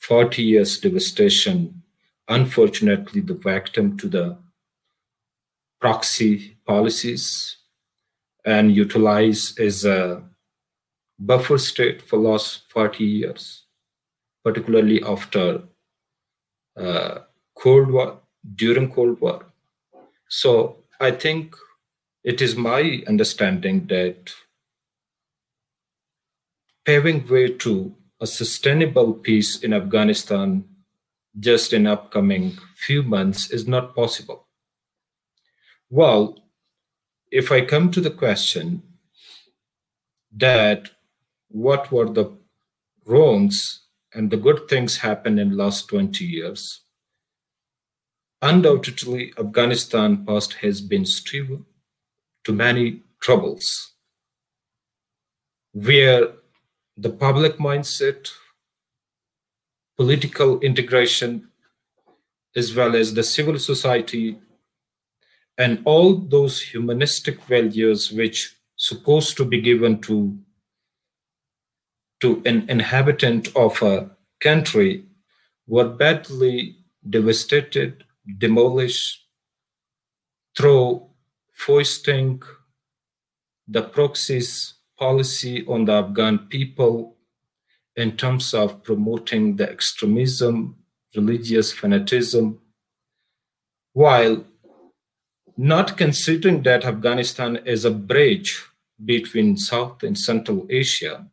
40 0.00 0.42
years 0.42 0.78
devastation 0.78 1.82
unfortunately 2.28 3.20
the 3.20 3.34
victim 3.34 3.96
to 3.98 4.08
the 4.08 4.38
proxy 5.80 6.56
policies 6.66 7.56
and 8.44 8.74
utilized 8.74 9.58
as 9.58 9.84
a 9.84 10.22
buffer 11.18 11.58
state 11.58 12.02
for 12.02 12.18
last 12.18 12.70
40 12.70 13.04
years, 13.04 13.64
particularly 14.42 15.02
after 15.02 15.62
uh, 16.76 17.18
Cold 17.54 17.90
War, 17.90 18.20
during 18.54 18.90
Cold 18.90 19.20
War. 19.20 19.46
So 20.28 20.76
I 21.00 21.12
think 21.12 21.54
it 22.22 22.40
is 22.40 22.56
my 22.56 23.02
understanding 23.06 23.86
that 23.88 24.32
paving 26.84 27.26
way 27.28 27.48
to 27.48 27.94
a 28.20 28.26
sustainable 28.26 29.14
peace 29.14 29.60
in 29.60 29.72
Afghanistan 29.72 30.64
just 31.38 31.72
in 31.72 31.86
upcoming 31.86 32.56
few 32.76 33.02
months 33.02 33.50
is 33.50 33.66
not 33.66 33.94
possible. 33.94 34.46
Well, 35.90 36.44
if 37.30 37.50
I 37.50 37.62
come 37.62 37.90
to 37.90 38.00
the 38.00 38.10
question 38.10 38.82
that 40.36 40.90
what 41.54 41.92
were 41.92 42.08
the 42.08 42.36
wrongs 43.06 43.82
and 44.12 44.28
the 44.28 44.36
good 44.36 44.68
things 44.68 44.98
happened 44.98 45.38
in 45.38 45.56
last 45.56 45.86
20 45.88 46.24
years, 46.24 46.80
undoubtedly 48.42 49.32
Afghanistan 49.38 50.26
past 50.26 50.54
has 50.54 50.80
been 50.80 51.06
striven 51.06 51.64
to 52.42 52.52
many 52.52 53.02
troubles 53.20 53.92
where 55.72 56.32
the 56.96 57.10
public 57.10 57.58
mindset 57.58 58.30
political 59.96 60.58
integration, 60.58 61.48
as 62.56 62.74
well 62.74 62.96
as 62.96 63.14
the 63.14 63.22
civil 63.22 63.60
society, 63.60 64.38
and 65.56 65.80
all 65.84 66.16
those 66.16 66.60
humanistic 66.60 67.40
values 67.44 68.10
which 68.10 68.56
supposed 68.74 69.36
to 69.36 69.44
be 69.44 69.60
given 69.60 70.00
to 70.00 70.36
to 72.24 72.42
an 72.46 72.64
inhabitant 72.70 73.48
of 73.54 73.82
a 73.82 74.08
country 74.40 75.04
were 75.66 75.90
badly 75.90 76.74
devastated, 77.10 78.02
demolished 78.38 79.26
through 80.56 81.06
foisting 81.52 82.42
the 83.68 83.82
proxies 83.82 84.76
policy 84.98 85.66
on 85.66 85.84
the 85.84 85.92
Afghan 85.92 86.38
people 86.48 87.18
in 87.94 88.16
terms 88.16 88.54
of 88.54 88.82
promoting 88.82 89.56
the 89.56 89.70
extremism, 89.70 90.76
religious 91.14 91.72
fanaticism, 91.72 92.58
while 93.92 94.42
not 95.58 95.98
considering 95.98 96.62
that 96.62 96.86
Afghanistan 96.86 97.56
is 97.66 97.84
a 97.84 97.90
bridge 97.90 98.64
between 99.04 99.58
South 99.58 100.02
and 100.02 100.16
Central 100.16 100.66
Asia, 100.70 101.28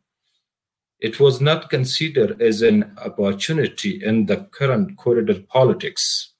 it 1.02 1.18
was 1.18 1.40
not 1.40 1.68
considered 1.68 2.40
as 2.40 2.62
an 2.62 2.96
opportunity 3.04 4.04
in 4.04 4.26
the 4.26 4.36
current 4.52 4.96
corridor 4.96 5.40
politics, 5.48 6.34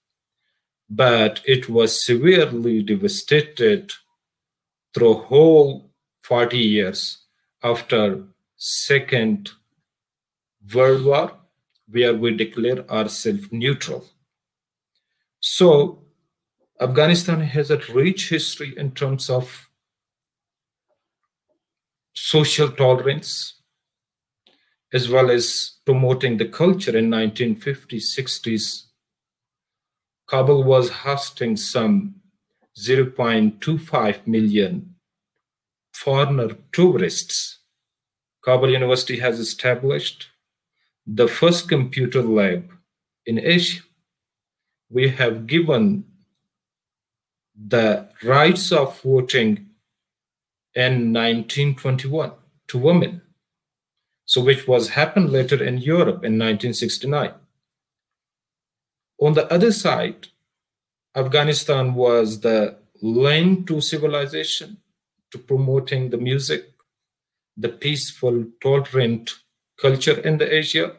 but 0.88 1.40
it 1.44 1.68
was 1.68 2.06
severely 2.06 2.80
devastated 2.80 3.90
through 4.94 5.14
whole 5.14 5.90
40 6.22 6.56
years 6.56 7.24
after 7.64 8.24
second 8.56 9.50
World 10.72 11.04
War, 11.06 11.32
where 11.88 12.14
we 12.14 12.37
declare 12.37 12.88
ourselves 12.88 13.48
neutral. 13.50 14.06
So, 15.40 16.04
Afghanistan 16.80 17.40
has 17.40 17.72
a 17.72 17.80
rich 17.92 18.28
history 18.28 18.74
in 18.76 18.92
terms 18.92 19.28
of 19.28 19.68
social 22.14 22.70
tolerance, 22.70 23.62
as 24.92 25.09
well 25.09 25.31
as 25.31 25.78
promoting 25.85 26.37
the 26.37 26.46
culture 26.46 26.96
in 26.96 27.09
1950s, 27.09 28.18
60s. 28.18 28.85
Kabul 30.28 30.64
was 30.64 30.90
hosting 30.90 31.57
some 31.57 32.16
0.25 32.78 34.26
million 34.26 34.94
foreigner 35.92 36.50
tourists. 36.72 37.59
Kabul 38.44 38.70
University 38.70 39.18
has 39.18 39.38
established 39.38 40.28
the 41.07 41.28
first 41.28 41.68
computer 41.68 42.22
lab 42.22 42.70
in 43.26 43.38
Asia. 43.38 43.83
We 44.90 45.09
have 45.11 45.46
given 45.46 46.05
the 47.55 48.09
rights 48.22 48.72
of 48.72 49.00
voting 49.02 49.70
in 50.74 51.12
1921 51.12 52.33
to 52.68 52.78
women, 52.78 53.21
so 54.32 54.40
which 54.40 54.66
was 54.66 54.88
happened 54.88 55.30
later 55.30 55.62
in 55.62 55.76
Europe 55.76 56.24
in 56.24 56.38
1969. 56.38 57.34
On 59.18 59.34
the 59.34 59.46
other 59.52 59.70
side, 59.70 60.28
Afghanistan 61.14 61.92
was 61.92 62.40
the 62.40 62.78
lane 63.02 63.66
to 63.66 63.82
civilization, 63.82 64.78
to 65.32 65.36
promoting 65.36 66.08
the 66.08 66.16
music, 66.16 66.72
the 67.58 67.68
peaceful, 67.68 68.46
tolerant 68.62 69.34
culture 69.78 70.18
in 70.20 70.38
the 70.38 70.50
Asia, 70.60 70.96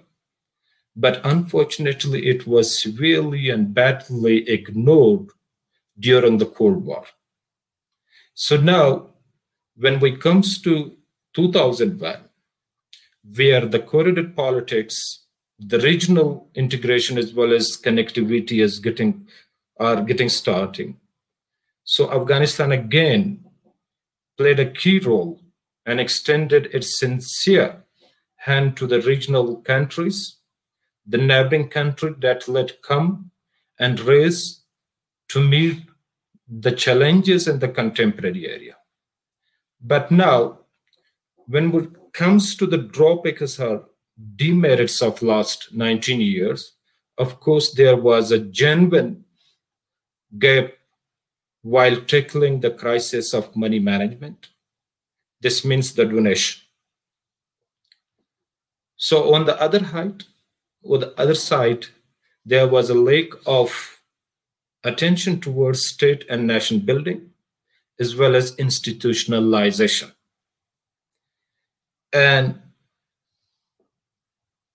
but 0.95 1.19
unfortunately 1.25 2.27
it 2.27 2.45
was 2.45 2.79
severely 2.83 3.49
and 3.49 3.73
badly 3.73 4.47
ignored 4.47 5.29
during 5.97 6.37
the 6.37 6.51
Cold 6.57 6.85
War. 6.85 7.05
So 8.35 8.57
now, 8.57 9.07
when 9.75 9.99
we 9.99 10.17
comes 10.17 10.61
to 10.61 10.95
2001, 11.33 12.29
where 13.35 13.65
the 13.65 13.79
corridor 13.79 14.23
politics, 14.23 15.25
the 15.59 15.79
regional 15.79 16.49
integration 16.55 17.17
as 17.17 17.33
well 17.33 17.53
as 17.53 17.77
connectivity 17.77 18.61
is 18.61 18.79
getting 18.79 19.27
are 19.79 20.03
getting 20.03 20.29
starting. 20.29 20.97
So 21.83 22.11
Afghanistan 22.11 22.71
again 22.71 23.43
played 24.37 24.59
a 24.59 24.69
key 24.69 24.99
role 24.99 25.41
and 25.85 25.99
extended 25.99 26.67
its 26.67 26.99
sincere 26.99 27.83
hand 28.37 28.77
to 28.77 28.87
the 28.87 29.01
regional 29.01 29.57
countries, 29.57 30.37
the 31.07 31.17
neighboring 31.17 31.69
country 31.69 32.13
that 32.19 32.47
let 32.47 32.81
come 32.81 33.31
and 33.79 33.99
raise 34.01 34.61
to 35.29 35.41
meet 35.41 35.81
the 36.47 36.71
challenges 36.71 37.47
in 37.47 37.59
the 37.59 37.67
contemporary 37.67 38.47
area. 38.47 38.75
But 39.81 40.11
now, 40.11 40.59
when 41.47 41.73
it 41.73 41.89
comes 42.13 42.55
to 42.55 42.65
the 42.65 42.77
drawbacks 42.77 43.59
or 43.59 43.85
demerits 44.35 45.01
of 45.01 45.21
last 45.21 45.73
19 45.73 46.21
years, 46.21 46.73
of 47.17 47.39
course, 47.39 47.73
there 47.73 47.95
was 47.95 48.31
a 48.31 48.39
genuine 48.39 49.25
gap 50.39 50.73
while 51.61 51.95
tackling 52.01 52.59
the 52.59 52.71
crisis 52.71 53.33
of 53.33 53.55
money 53.55 53.79
management. 53.79 54.49
This 55.41 55.63
means 55.63 55.93
the 55.93 56.05
donation. 56.05 56.61
So 58.95 59.33
on 59.33 59.45
the 59.45 59.59
other 59.61 59.83
hand, 59.83 60.25
on 60.83 61.01
the 61.01 61.19
other 61.19 61.35
side, 61.35 61.87
there 62.45 62.67
was 62.67 62.89
a 62.89 62.93
lack 62.93 63.29
of 63.45 64.01
attention 64.83 65.39
towards 65.39 65.85
state 65.85 66.25
and 66.29 66.47
nation 66.47 66.79
building, 66.79 67.29
as 67.99 68.15
well 68.15 68.35
as 68.35 68.55
institutionalization. 68.57 70.11
And 72.13 72.61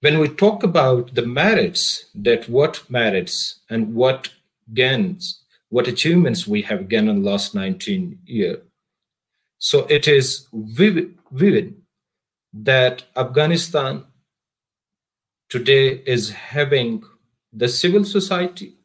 when 0.01 0.19
we 0.19 0.29
talk 0.29 0.63
about 0.63 1.15
the 1.15 1.27
merits, 1.27 2.11
that 2.15 2.49
what 2.49 2.83
merits 2.91 3.61
and 3.71 3.95
what 3.95 4.31
gains 4.75 5.43
what 5.71 5.89
achievements 5.89 6.47
we 6.47 6.63
have 6.63 6.89
gained 6.89 7.09
in 7.09 7.23
the 7.23 7.31
last 7.31 7.55
19 7.55 8.21
years. 8.25 8.59
So 9.59 9.87
it 9.87 10.09
is 10.09 10.47
vivid, 10.53 11.19
vivid 11.31 11.75
that 12.53 13.05
Afghanistan 13.17 14.05
today 15.49 16.03
is 16.07 16.31
having 16.31 17.03
the 17.53 17.69
civil 17.69 18.05
society. 18.05 18.77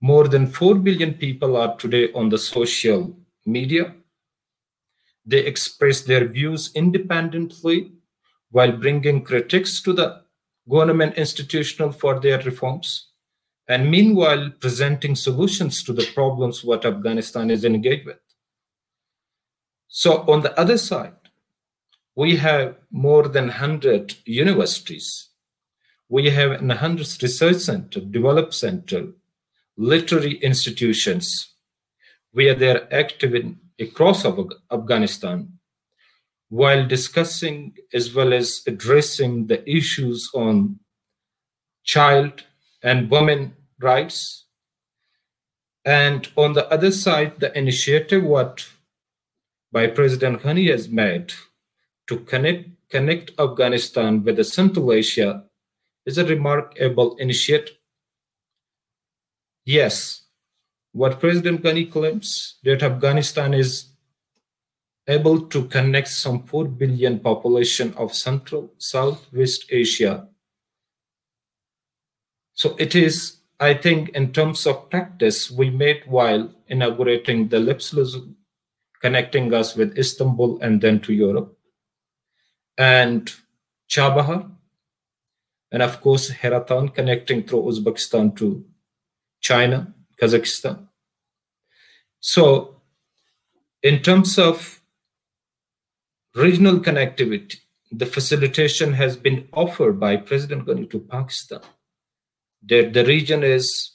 More 0.00 0.28
than 0.28 0.46
4 0.46 0.76
billion 0.76 1.14
people 1.14 1.56
are 1.56 1.76
today 1.76 2.12
on 2.12 2.28
the 2.28 2.38
social 2.38 3.16
media. 3.46 3.94
They 5.26 5.40
express 5.40 6.02
their 6.02 6.26
views 6.26 6.70
independently 6.74 7.92
while 8.50 8.72
bringing 8.72 9.22
critics 9.22 9.82
to 9.82 9.92
the 9.92 10.22
government 10.68 11.16
institutional 11.16 11.92
for 11.92 12.20
their 12.20 12.40
reforms 12.42 13.08
and 13.68 13.90
meanwhile 13.90 14.50
presenting 14.60 15.14
solutions 15.14 15.82
to 15.84 15.92
the 15.92 16.06
problems 16.14 16.64
what 16.64 16.84
Afghanistan 16.84 17.50
is 17.50 17.64
engaged 17.64 18.06
with. 18.06 18.18
So 19.88 20.24
on 20.30 20.42
the 20.42 20.58
other 20.58 20.76
side, 20.76 21.14
we 22.14 22.36
have 22.36 22.76
more 22.90 23.28
than 23.28 23.46
100 23.46 24.16
universities. 24.24 25.30
We 26.08 26.30
have 26.30 26.50
100 26.50 27.22
research 27.22 27.56
center, 27.56 28.00
develop 28.00 28.52
center, 28.54 29.08
literary 29.76 30.34
institutions 30.34 31.54
where 32.32 32.54
they're 32.54 32.92
active 32.92 33.34
in 33.34 33.58
across 33.80 34.24
Afghanistan 34.24 35.48
while 36.48 36.86
discussing 36.86 37.74
as 37.92 38.14
well 38.14 38.32
as 38.32 38.62
addressing 38.66 39.46
the 39.46 39.68
issues 39.68 40.30
on 40.34 40.78
child 41.82 42.44
and 42.82 43.10
women 43.10 43.54
rights. 43.80 44.46
And 45.84 46.28
on 46.36 46.52
the 46.52 46.70
other 46.70 46.90
side, 46.90 47.40
the 47.40 47.56
initiative 47.58 48.22
what 48.22 48.66
by 49.72 49.88
President 49.88 50.42
Ghani 50.42 50.70
has 50.70 50.88
made 50.88 51.32
to 52.06 52.18
connect, 52.18 52.68
connect 52.88 53.32
Afghanistan 53.38 54.22
with 54.22 54.36
the 54.36 54.44
Central 54.44 54.92
Asia 54.92 55.44
is 56.06 56.18
a 56.18 56.24
remarkable 56.24 57.16
initiative. 57.16 57.76
Yes, 59.64 60.23
what 60.94 61.18
President 61.18 61.60
Ghani 61.60 61.90
claims 61.90 62.54
that 62.62 62.82
Afghanistan 62.82 63.52
is 63.52 63.86
able 65.08 65.40
to 65.48 65.66
connect 65.66 66.08
some 66.08 66.44
4 66.44 66.66
billion 66.66 67.18
population 67.18 67.92
of 67.94 68.14
Central 68.14 68.72
Southwest 68.78 69.66
Asia. 69.70 70.28
So 72.52 72.76
it 72.78 72.94
is, 72.94 73.38
I 73.58 73.74
think, 73.74 74.10
in 74.10 74.32
terms 74.32 74.66
of 74.68 74.88
practice, 74.88 75.50
we 75.50 75.68
made 75.68 76.02
while 76.06 76.54
inaugurating 76.68 77.48
the 77.48 77.58
Lapis 77.58 77.92
Lazuli, 77.92 78.34
connecting 79.02 79.52
us 79.52 79.74
with 79.74 79.98
Istanbul 79.98 80.60
and 80.60 80.80
then 80.80 81.00
to 81.00 81.12
Europe 81.12 81.58
and 82.78 83.30
Chabahar, 83.88 84.50
and 85.72 85.82
of 85.82 86.00
course 86.00 86.30
Hairatan 86.30 86.94
connecting 86.94 87.42
through 87.42 87.62
Uzbekistan 87.64 88.36
to 88.36 88.64
China, 89.40 89.93
Kazakhstan. 90.20 90.88
So, 92.20 92.80
in 93.82 94.00
terms 94.02 94.38
of 94.38 94.80
regional 96.34 96.80
connectivity, 96.80 97.58
the 97.92 98.06
facilitation 98.06 98.94
has 98.94 99.16
been 99.16 99.48
offered 99.52 100.00
by 100.00 100.16
President 100.16 100.66
Ghani 100.66 100.90
to 100.90 101.00
Pakistan. 101.00 101.60
That 102.66 102.92
the 102.92 103.04
region 103.04 103.44
is 103.44 103.92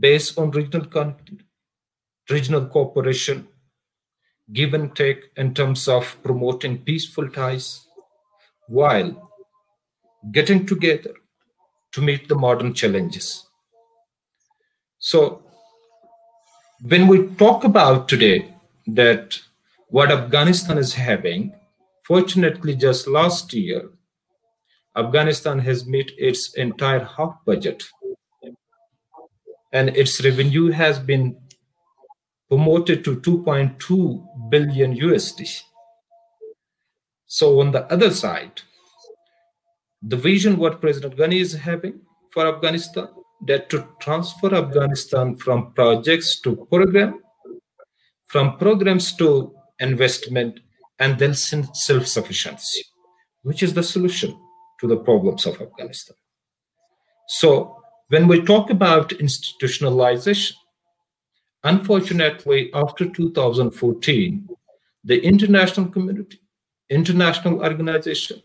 based 0.00 0.38
on 0.38 0.50
regional 0.50 0.86
connectivity, 0.86 1.44
regional 2.30 2.66
cooperation, 2.66 3.46
give 4.52 4.74
and 4.74 4.94
take 4.96 5.30
in 5.36 5.54
terms 5.54 5.86
of 5.88 6.16
promoting 6.22 6.78
peaceful 6.78 7.28
ties 7.28 7.86
while 8.68 9.30
getting 10.32 10.64
together 10.66 11.14
to 11.92 12.00
meet 12.00 12.28
the 12.28 12.34
modern 12.34 12.72
challenges. 12.74 13.46
So, 15.06 15.42
when 16.80 17.08
we 17.08 17.26
talk 17.36 17.64
about 17.64 18.08
today 18.08 18.54
that 18.86 19.38
what 19.88 20.10
Afghanistan 20.10 20.78
is 20.78 20.94
having, 20.94 21.54
fortunately, 22.06 22.74
just 22.74 23.06
last 23.06 23.52
year, 23.52 23.90
Afghanistan 24.96 25.58
has 25.58 25.84
met 25.84 26.10
its 26.16 26.54
entire 26.54 27.04
half 27.04 27.36
budget 27.44 27.84
and 29.74 29.90
its 29.90 30.24
revenue 30.24 30.70
has 30.70 30.98
been 30.98 31.36
promoted 32.48 33.04
to 33.04 33.16
2.2 33.16 34.48
billion 34.48 34.96
USD. 34.96 35.64
So 37.26 37.60
on 37.60 37.72
the 37.72 37.84
other 37.92 38.10
side, 38.10 38.62
the 40.00 40.16
vision 40.16 40.56
what 40.56 40.80
President 40.80 41.14
Ghani 41.14 41.42
is 41.42 41.52
having 41.52 42.00
for 42.32 42.46
Afghanistan, 42.46 43.08
that 43.42 43.68
to 43.70 43.86
transfer 44.00 44.54
Afghanistan 44.54 45.36
from 45.36 45.72
projects 45.72 46.40
to 46.40 46.66
program, 46.70 47.20
from 48.26 48.56
programs 48.58 49.14
to 49.16 49.54
investment, 49.80 50.60
and 50.98 51.18
then 51.18 51.34
self-sufficiency, 51.34 52.84
which 53.42 53.62
is 53.62 53.74
the 53.74 53.82
solution 53.82 54.38
to 54.80 54.86
the 54.86 54.96
problems 54.96 55.46
of 55.46 55.60
Afghanistan. 55.60 56.16
So 57.28 57.82
when 58.08 58.28
we 58.28 58.42
talk 58.42 58.70
about 58.70 59.10
institutionalization, 59.10 60.54
Unfortunately, 61.64 62.70
after 62.74 63.08
2014, 63.08 64.48
the 65.02 65.24
international 65.24 65.88
community, 65.88 66.38
international 66.90 67.62
organization, 67.62 68.42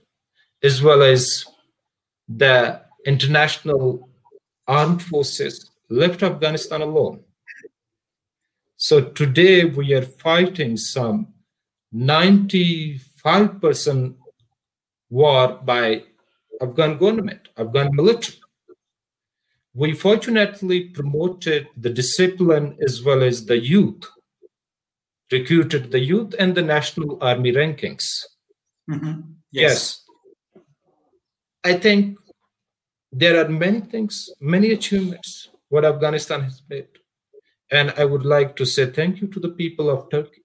as 0.63 0.81
well 0.81 1.03
as 1.03 1.45
the 2.29 2.81
international 3.05 4.08
armed 4.69 5.01
forces 5.01 5.69
left 5.89 6.23
Afghanistan 6.23 6.81
alone. 6.81 7.19
So 8.77 9.01
today 9.01 9.65
we 9.65 9.93
are 9.93 10.03
fighting 10.03 10.77
some 10.77 11.33
95% 11.93 14.15
war 15.09 15.59
by 15.65 16.03
Afghan 16.61 16.97
government, 16.97 17.49
Afghan 17.57 17.93
military 17.93 18.37
we 19.73 19.93
fortunately 19.93 20.85
promoted 20.85 21.67
the 21.77 21.89
discipline 21.89 22.77
as 22.81 23.03
well 23.03 23.23
as 23.23 23.45
the 23.45 23.57
youth, 23.57 24.03
recruited 25.31 25.91
the 25.91 25.99
youth 25.99 26.33
and 26.39 26.55
the 26.55 26.61
National 26.61 27.17
Army 27.21 27.53
rankings. 27.53 28.05
Mm-hmm. 28.89 29.21
Yes. 29.51 30.05
yes. 30.53 30.63
I 31.63 31.79
think 31.79 32.17
there 33.11 33.43
are 33.43 33.49
many 33.49 33.81
things, 33.81 34.29
many 34.39 34.71
achievements 34.71 35.49
what 35.69 35.85
Afghanistan 35.85 36.41
has 36.41 36.61
made. 36.69 36.87
And 37.71 37.93
I 37.97 38.05
would 38.05 38.25
like 38.25 38.55
to 38.57 38.65
say 38.65 38.87
thank 38.87 39.21
you 39.21 39.27
to 39.27 39.39
the 39.39 39.49
people 39.49 39.89
of 39.89 40.09
Turkey 40.09 40.43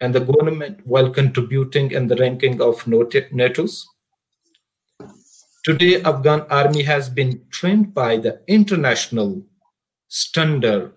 and 0.00 0.14
the 0.14 0.20
government 0.20 0.80
while 0.84 1.10
contributing 1.10 1.90
in 1.90 2.06
the 2.06 2.16
ranking 2.16 2.60
of 2.60 2.86
NATO's 2.86 3.86
Today, 5.64 6.02
Afghan 6.02 6.42
army 6.50 6.82
has 6.82 7.08
been 7.08 7.40
trained 7.50 7.94
by 7.94 8.18
the 8.18 8.42
international 8.46 9.46
standard 10.08 10.92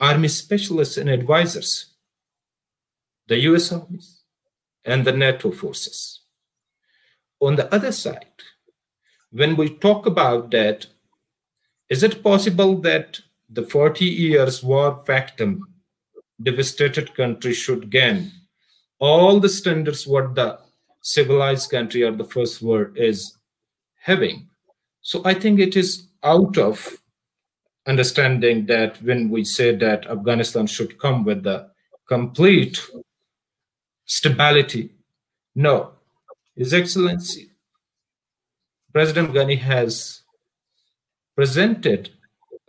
army 0.00 0.28
specialists 0.28 0.96
and 0.96 1.10
advisors, 1.10 1.92
the 3.28 3.38
US 3.40 3.70
armies 3.70 4.22
and 4.86 5.04
the 5.04 5.12
NATO 5.12 5.50
forces. 5.50 6.22
On 7.40 7.54
the 7.54 7.72
other 7.74 7.92
side, 7.92 8.32
when 9.32 9.56
we 9.56 9.70
talk 9.76 10.06
about 10.06 10.50
that, 10.50 10.86
is 11.88 12.02
it 12.02 12.22
possible 12.22 12.76
that 12.82 13.20
the 13.48 13.62
40 13.62 14.04
years 14.04 14.62
war 14.62 15.02
victim 15.06 15.66
devastated 16.42 17.14
country 17.14 17.52
should 17.52 17.90
gain 17.90 18.30
all 19.00 19.40
the 19.40 19.48
standards 19.48 20.06
what 20.06 20.34
the 20.34 20.58
civilized 21.00 21.70
country 21.70 22.02
or 22.02 22.12
the 22.12 22.24
first 22.24 22.62
world 22.62 22.96
is 22.96 23.36
having. 24.00 24.48
So 25.00 25.22
I 25.24 25.34
think 25.34 25.58
it 25.58 25.76
is 25.76 26.08
out 26.22 26.58
of 26.58 26.98
understanding 27.86 28.66
that 28.66 29.02
when 29.02 29.30
we 29.30 29.44
say 29.44 29.74
that 29.76 30.06
Afghanistan 30.06 30.66
should 30.66 30.98
come 30.98 31.24
with 31.24 31.42
the 31.42 31.70
complete 32.06 32.80
stability, 34.04 34.90
no. 35.54 35.92
His 36.54 36.74
Excellency, 36.74 37.49
President 38.92 39.32
Ghani 39.32 39.58
has 39.58 40.22
presented 41.36 42.10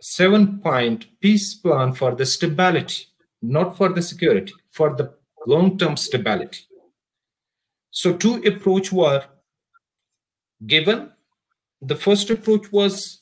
seven-point 0.00 1.06
peace 1.20 1.54
plan 1.54 1.92
for 1.92 2.14
the 2.14 2.24
stability, 2.26 3.06
not 3.40 3.76
for 3.76 3.88
the 3.88 4.02
security, 4.02 4.52
for 4.70 4.94
the 4.94 5.14
long-term 5.46 5.96
stability. 5.96 6.60
So 7.90 8.16
two 8.16 8.36
approach 8.44 8.92
were 8.92 9.24
given 10.66 11.10
the 11.80 11.96
first 11.96 12.30
approach 12.30 12.70
was 12.70 13.18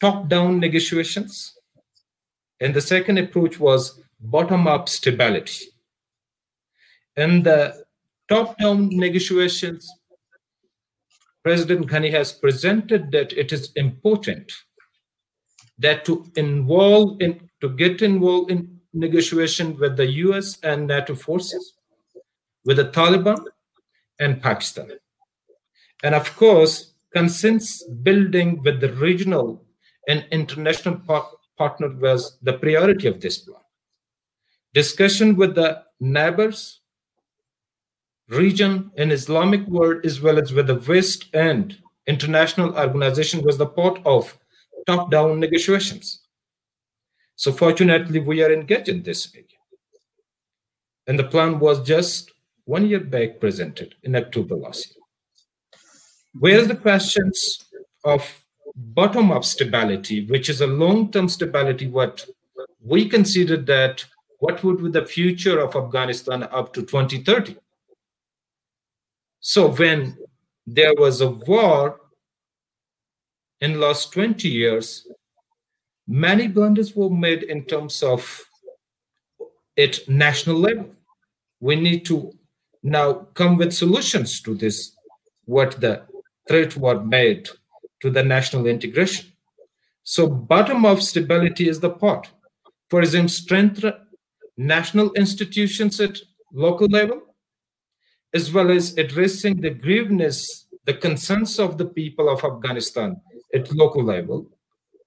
top-down 0.00 0.58
negotiations, 0.58 1.54
and 2.60 2.72
the 2.72 2.80
second 2.80 3.18
approach 3.18 3.60
was 3.60 4.00
bottom-up 4.20 4.88
stability. 4.88 5.66
In 7.16 7.42
the 7.42 7.84
top-down 8.28 8.88
negotiations, 8.90 9.86
President 11.48 11.86
Ghani 11.86 12.10
has 12.10 12.30
presented 12.30 13.10
that 13.12 13.32
it 13.32 13.54
is 13.54 13.72
important 13.74 14.52
that 15.78 16.04
to 16.04 16.30
involve 16.36 17.22
in 17.22 17.48
to 17.62 17.70
get 17.70 18.02
involved 18.02 18.50
in 18.50 18.80
negotiation 18.92 19.74
with 19.78 19.96
the 19.96 20.06
US 20.24 20.58
and 20.62 20.86
NATO 20.86 21.14
forces, 21.14 21.72
with 22.66 22.76
the 22.76 22.90
Taliban 22.90 23.42
and 24.18 24.42
Pakistan. 24.42 24.90
And 26.02 26.14
of 26.14 26.36
course, 26.36 26.92
consensus 27.14 27.82
building 28.02 28.60
with 28.62 28.82
the 28.82 28.92
regional 28.92 29.64
and 30.06 30.26
international 30.30 30.96
par- 30.96 31.30
partner 31.56 31.88
was 31.96 32.36
the 32.42 32.58
priority 32.58 33.08
of 33.08 33.22
this 33.22 33.38
plan. 33.38 33.62
Discussion 34.74 35.34
with 35.34 35.54
the 35.54 35.82
neighbors, 35.98 36.77
region, 38.28 38.90
and 38.96 39.12
Islamic 39.12 39.66
world, 39.66 40.04
as 40.04 40.20
well 40.20 40.38
as 40.38 40.52
with 40.52 40.66
the 40.66 40.76
West 40.76 41.26
and 41.34 41.76
international 42.06 42.76
organization, 42.76 43.42
was 43.42 43.58
the 43.58 43.66
part 43.66 44.00
of 44.04 44.38
top-down 44.86 45.40
negotiations. 45.40 46.20
So 47.36 47.52
fortunately, 47.52 48.20
we 48.20 48.42
are 48.42 48.52
engaged 48.52 48.88
in 48.88 49.02
this 49.02 49.32
area. 49.34 49.46
And 51.06 51.18
the 51.18 51.24
plan 51.24 51.58
was 51.58 51.86
just 51.86 52.32
one 52.64 52.86
year 52.86 53.00
back 53.00 53.40
presented 53.40 53.94
in 54.02 54.14
October 54.14 54.56
last 54.56 54.88
year. 54.88 55.04
Whereas 56.38 56.68
the 56.68 56.76
questions 56.76 57.64
of 58.04 58.44
bottom-up 58.74 59.44
stability, 59.44 60.26
which 60.26 60.48
is 60.48 60.60
a 60.60 60.66
long-term 60.66 61.28
stability, 61.28 61.86
what 61.86 62.26
we 62.84 63.08
considered 63.08 63.66
that 63.66 64.04
what 64.38 64.62
would 64.62 64.82
be 64.82 64.90
the 64.90 65.06
future 65.06 65.58
of 65.60 65.74
Afghanistan 65.74 66.42
up 66.44 66.72
to 66.74 66.82
2030. 66.82 67.56
So 69.40 69.70
when 69.70 70.16
there 70.66 70.94
was 70.96 71.20
a 71.20 71.30
war 71.30 72.00
in 73.60 73.80
last 73.80 74.12
20 74.12 74.48
years, 74.48 75.06
many 76.06 76.48
blunders 76.48 76.94
were 76.94 77.10
made 77.10 77.44
in 77.44 77.64
terms 77.64 78.02
of 78.02 78.44
at 79.76 80.08
national 80.08 80.56
level. 80.56 80.90
We 81.60 81.76
need 81.76 82.04
to 82.06 82.32
now 82.82 83.12
come 83.34 83.56
with 83.56 83.72
solutions 83.72 84.40
to 84.42 84.54
this, 84.54 84.92
what 85.44 85.80
the 85.80 86.02
threat 86.48 86.76
were 86.76 87.02
made 87.02 87.48
to 88.00 88.10
the 88.10 88.22
national 88.22 88.66
integration. 88.66 89.32
So 90.02 90.26
bottom 90.26 90.84
of 90.84 91.02
stability 91.02 91.68
is 91.68 91.80
the 91.80 91.90
part. 91.90 92.30
For 92.88 93.00
example, 93.00 93.28
strengthen 93.28 93.92
national 94.56 95.12
institutions 95.12 96.00
at 96.00 96.18
local 96.52 96.86
level, 96.88 97.22
as 98.34 98.52
well 98.52 98.70
as 98.70 98.96
addressing 98.98 99.60
the 99.60 99.70
grievances, 99.70 100.66
the 100.84 100.94
concerns 100.94 101.58
of 101.58 101.78
the 101.78 101.86
people 101.86 102.28
of 102.28 102.44
Afghanistan 102.44 103.20
at 103.54 103.72
local 103.74 104.04
level. 104.04 104.46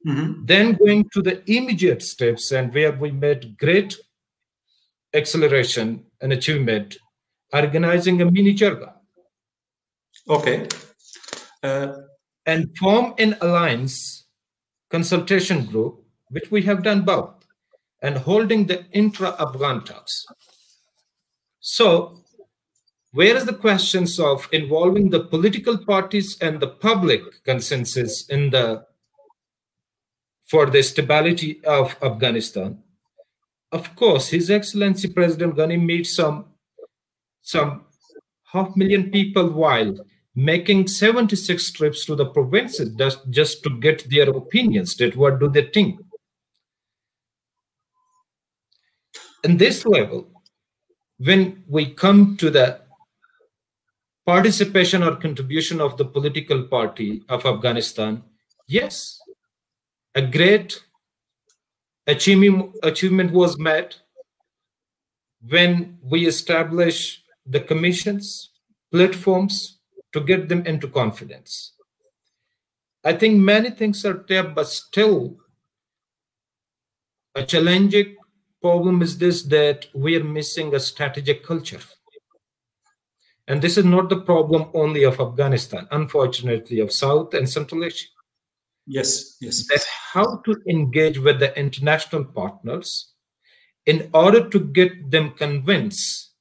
Mm-hmm. 0.08 0.46
Then 0.46 0.74
going 0.74 1.10
to 1.14 1.22
the 1.22 1.44
immediate 1.52 2.02
steps 2.02 2.52
and 2.52 2.74
where 2.74 2.92
we 2.92 3.12
made 3.12 3.58
great 3.58 3.96
acceleration 5.14 6.06
and 6.22 6.34
achievement, 6.34 6.98
organizing 7.54 8.22
a 8.22 8.32
mini 8.32 8.56
Jirga. 8.56 8.94
Okay. 10.28 10.68
Uh, 11.62 11.94
and 12.46 12.76
form 12.78 13.14
an 13.20 13.38
alliance 13.42 14.26
consultation 14.90 15.66
group, 15.66 16.04
which 16.30 16.50
we 16.50 16.64
have 16.64 16.84
done 16.84 17.02
both, 17.04 17.46
and 18.02 18.18
holding 18.18 18.66
the 18.66 18.86
intra-Afghan 18.92 19.84
talks. 19.84 20.26
So, 21.60 22.21
where 23.14 23.36
is 23.36 23.46
the 23.46 23.54
questions 23.54 24.20
of 24.20 24.48
involving 24.52 25.10
the 25.10 25.20
political 25.20 25.78
parties 25.78 26.38
and 26.40 26.60
the 26.60 26.68
public 26.68 27.44
consensus 27.44 28.28
in 28.28 28.50
the 28.50 28.86
for 30.50 30.66
the 30.66 30.82
stability 30.82 31.64
of 31.66 31.96
Afghanistan? 32.02 32.82
Of 33.72 33.96
course, 33.96 34.30
His 34.30 34.50
Excellency 34.50 35.10
President 35.10 35.56
Ghani 35.56 35.82
meets 35.82 36.16
some 36.16 36.46
some 37.42 37.86
half 38.52 38.76
million 38.76 39.12
people 39.12 39.50
while 39.50 39.96
making 40.36 40.88
76 40.88 41.72
trips 41.74 42.06
to 42.06 42.16
the 42.16 42.26
provinces 42.26 42.94
just, 42.96 43.30
just 43.30 43.64
to 43.64 43.70
get 43.80 44.10
their 44.10 44.30
opinions 44.30 44.96
that 44.96 45.16
what 45.16 45.40
do 45.40 45.50
they 45.50 45.64
think 45.64 46.00
in 49.44 49.58
this 49.58 49.86
level 49.86 50.28
when 51.18 51.64
we 51.68 51.86
come 51.86 52.38
to 52.38 52.50
the 52.50 52.80
participation 54.26 55.04
or 55.04 55.16
contribution 55.16 55.82
of 55.82 55.98
the 55.98 56.06
political 56.06 56.64
party 56.64 57.24
of 57.30 57.46
afghanistan 57.46 58.24
yes 58.68 59.20
a 60.16 60.22
great 60.22 60.84
achievement, 62.08 62.76
achievement 62.84 63.32
was 63.32 63.58
met 63.58 63.98
when 65.48 65.98
we 66.04 66.28
established 66.28 67.24
the 67.46 67.60
commissions 67.60 68.52
platforms 68.92 69.80
to 70.14 70.22
get 70.22 70.50
them 70.50 70.66
into 70.66 70.88
confidence. 70.88 71.74
I 73.04 73.14
think 73.14 73.40
many 73.40 73.72
things 73.72 74.06
are 74.06 74.24
there, 74.28 74.44
but 74.44 74.68
still, 74.68 75.38
a 77.34 77.44
challenging 77.44 78.18
problem 78.62 79.02
is 79.02 79.18
this 79.18 79.42
that 79.44 79.88
we 79.96 80.16
are 80.18 80.24
missing 80.24 80.76
a 80.76 80.80
strategic 80.80 81.44
culture. 81.44 81.80
And 83.52 83.62
this 83.62 83.78
is 83.78 83.84
not 83.84 84.08
the 84.08 84.22
problem 84.22 84.70
only 84.74 85.04
of 85.04 85.20
Afghanistan, 85.20 85.86
unfortunately, 85.92 86.80
of 86.80 86.94
South 86.94 87.34
and 87.34 87.50
Central 87.50 87.84
Asia. 87.84 88.08
Yes, 88.88 89.36
yes. 89.42 89.68
That 89.68 89.84
how 90.14 90.38
to 90.46 90.56
engage 90.70 91.18
with 91.20 91.42
the 91.42 91.54
international 91.60 92.24
partners 92.24 93.12
in 93.86 94.10
order 94.14 94.48
to 94.48 94.58
get 94.58 95.12
them 95.12 95.32
convinced 95.32 96.32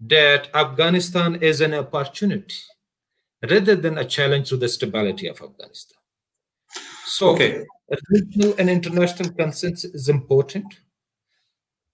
that 0.00 0.54
Afghanistan 0.54 1.36
is 1.36 1.62
an 1.62 1.72
opportunity 1.72 2.56
rather 3.50 3.74
than 3.74 3.96
a 3.96 4.04
challenge 4.04 4.50
to 4.50 4.58
the 4.58 4.68
stability 4.68 5.26
of 5.28 5.40
Afghanistan. 5.40 5.96
So, 7.06 7.30
okay. 7.30 7.64
regional 8.10 8.54
and 8.58 8.68
international 8.68 9.32
consensus 9.32 9.84
is 9.94 10.10
important 10.10 10.74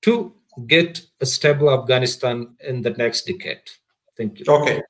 to 0.03 0.35
get 0.67 1.07
a 1.21 1.27
stable 1.27 1.71
Afghanistan 1.71 2.57
in 2.67 2.83
the 2.83 2.91
next 2.91 3.29
decade. 3.29 3.63
Thank 4.21 4.41
you. 4.41 4.45
Okay. 4.49 4.83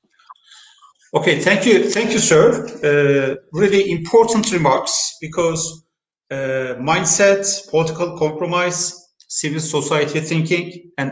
Okay, 1.13 1.39
thank 1.39 1.65
you, 1.65 1.89
thank 1.89 2.11
you, 2.11 2.19
sir. 2.19 2.43
Uh, 2.83 3.35
really 3.53 3.91
important 3.91 4.51
remarks 4.51 5.15
because 5.21 5.85
uh, 6.29 6.75
mindset, 6.91 7.45
political 7.69 8.17
compromise, 8.17 8.81
civil 9.29 9.61
society 9.61 10.19
thinking, 10.19 10.91
and 10.97 11.11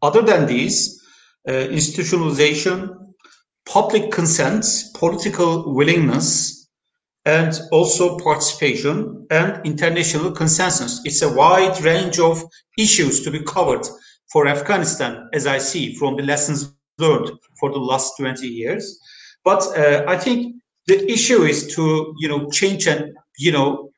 other 0.00 0.22
than 0.22 0.46
these, 0.46 1.02
uh, 1.46 1.52
institutionalization, 1.52 2.88
public 3.66 4.10
consent, 4.10 4.64
political 4.94 5.74
willingness, 5.74 6.70
and 7.26 7.52
also 7.70 8.18
participation 8.18 9.26
and 9.30 9.60
international 9.66 10.32
consensus. 10.32 11.02
It's 11.04 11.20
a 11.20 11.34
wide 11.34 11.82
range 11.82 12.18
of 12.18 12.42
issues 12.78 13.22
to 13.24 13.30
be 13.30 13.42
covered 13.42 13.86
for 14.32 14.46
Afghanistan, 14.46 15.28
as 15.34 15.46
I 15.46 15.58
see 15.58 15.94
from 15.96 16.16
the 16.16 16.22
lessons 16.22 16.74
learned 16.98 17.30
for 17.58 17.70
the 17.70 17.78
last 17.78 18.16
20 18.18 18.46
years. 18.46 19.00
But 19.44 19.62
uh, 19.76 20.04
I 20.08 20.16
think 20.16 20.56
the 20.86 21.10
issue 21.10 21.42
is 21.42 21.74
to, 21.74 22.14
you 22.18 22.28
know, 22.28 22.50
change 22.50 22.86
and, 22.86 23.12
you 23.38 23.52
know, 23.52 23.90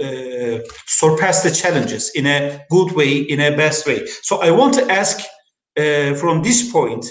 uh, 0.00 0.58
surpass 0.86 1.42
the 1.42 1.50
challenges 1.50 2.10
in 2.14 2.26
a 2.26 2.60
good 2.70 2.92
way, 2.92 3.18
in 3.18 3.40
a 3.40 3.56
best 3.56 3.86
way. 3.86 4.06
So 4.22 4.40
I 4.40 4.50
want 4.50 4.74
to 4.74 4.90
ask 4.90 5.20
uh, 5.76 6.14
from 6.14 6.42
this 6.42 6.70
point, 6.70 7.06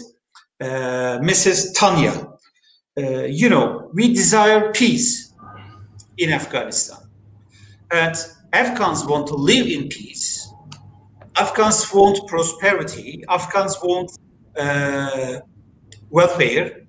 uh, 0.62 1.20
Mrs. 1.20 1.74
Tanya, 1.76 2.28
uh, 2.98 3.24
you 3.24 3.50
know, 3.50 3.90
we 3.94 4.14
desire 4.14 4.72
peace 4.72 5.34
in 6.18 6.32
Afghanistan. 6.32 7.00
And 7.92 8.16
Afghans 8.54 9.06
want 9.06 9.28
to 9.28 9.36
live 9.36 9.68
in 9.68 9.90
peace. 9.90 10.48
Afghans 11.36 11.92
want 11.92 12.28
prosperity. 12.28 13.24
Afghans 13.30 13.78
want 13.82 14.12
welfare. 16.10 16.86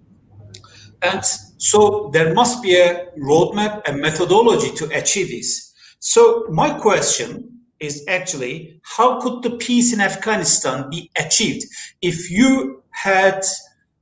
And 1.03 1.23
so 1.59 2.11
there 2.13 2.33
must 2.35 2.63
be 2.63 2.77
a 2.77 3.07
roadmap, 3.19 3.83
a 3.89 3.93
methodology 3.93 4.71
to 4.77 4.87
achieve 4.97 5.29
this. 5.29 5.73
So 5.99 6.47
my 6.51 6.71
question 6.79 7.51
is 7.81 8.05
actually, 8.09 8.81
how 8.83 9.21
could 9.21 9.43
the 9.43 9.57
peace 9.57 9.93
in 9.93 10.01
Afghanistan 10.01 10.89
be 10.91 11.11
achieved 11.17 11.67
if 12.01 12.31
you 12.31 12.83
had, 12.91 13.45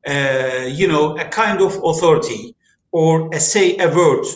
uh, 0.06 0.66
you 0.66 0.86
know, 0.86 1.16
a 1.18 1.24
kind 1.24 1.60
of 1.60 1.80
authority 1.82 2.54
or 2.90 3.28
a 3.34 3.40
say 3.40 3.76
a 3.78 3.88
word 3.88 4.26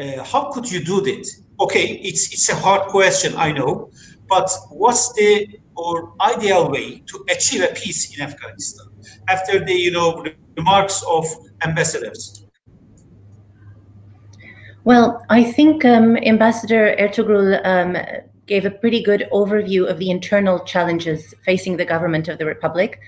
Uh, 0.00 0.24
how 0.24 0.50
could 0.52 0.70
you 0.72 0.82
do 0.82 1.00
that? 1.02 1.24
Okay, 1.58 2.00
it's 2.02 2.32
it's 2.32 2.48
a 2.48 2.54
hard 2.54 2.88
question, 2.88 3.34
I 3.36 3.52
know, 3.52 3.90
but 4.28 4.50
what's 4.70 5.12
the 5.14 5.58
or 5.74 6.12
ideal 6.20 6.70
way 6.70 7.02
to 7.06 7.24
achieve 7.30 7.62
a 7.62 7.72
peace 7.74 8.16
in 8.16 8.22
Afghanistan 8.22 8.86
after 9.28 9.64
the 9.64 9.72
you 9.72 9.90
know 9.90 10.24
remarks 10.56 11.02
of 11.08 11.26
ambassadors? 11.62 12.44
Well, 14.84 15.24
I 15.30 15.44
think 15.44 15.84
um, 15.84 16.16
Ambassador 16.16 16.96
Ertugrul 16.98 17.64
um, 17.64 17.96
gave 18.46 18.64
a 18.64 18.70
pretty 18.70 19.00
good 19.00 19.28
overview 19.32 19.88
of 19.88 19.98
the 19.98 20.10
internal 20.10 20.58
challenges 20.64 21.34
facing 21.44 21.76
the 21.76 21.84
government 21.84 22.26
of 22.26 22.38
the 22.38 22.46
Republic. 22.46 23.00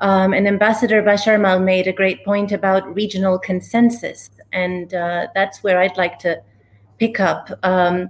Um, 0.00 0.32
and 0.32 0.48
Ambassador 0.48 1.02
Basharmal 1.02 1.62
made 1.62 1.86
a 1.86 1.92
great 1.92 2.24
point 2.24 2.52
about 2.52 2.94
regional 2.94 3.38
consensus, 3.38 4.30
and 4.52 4.94
uh, 4.94 5.26
that's 5.34 5.62
where 5.62 5.78
I'd 5.78 5.98
like 5.98 6.18
to 6.20 6.40
pick 6.98 7.20
up. 7.20 7.50
Um, 7.62 8.08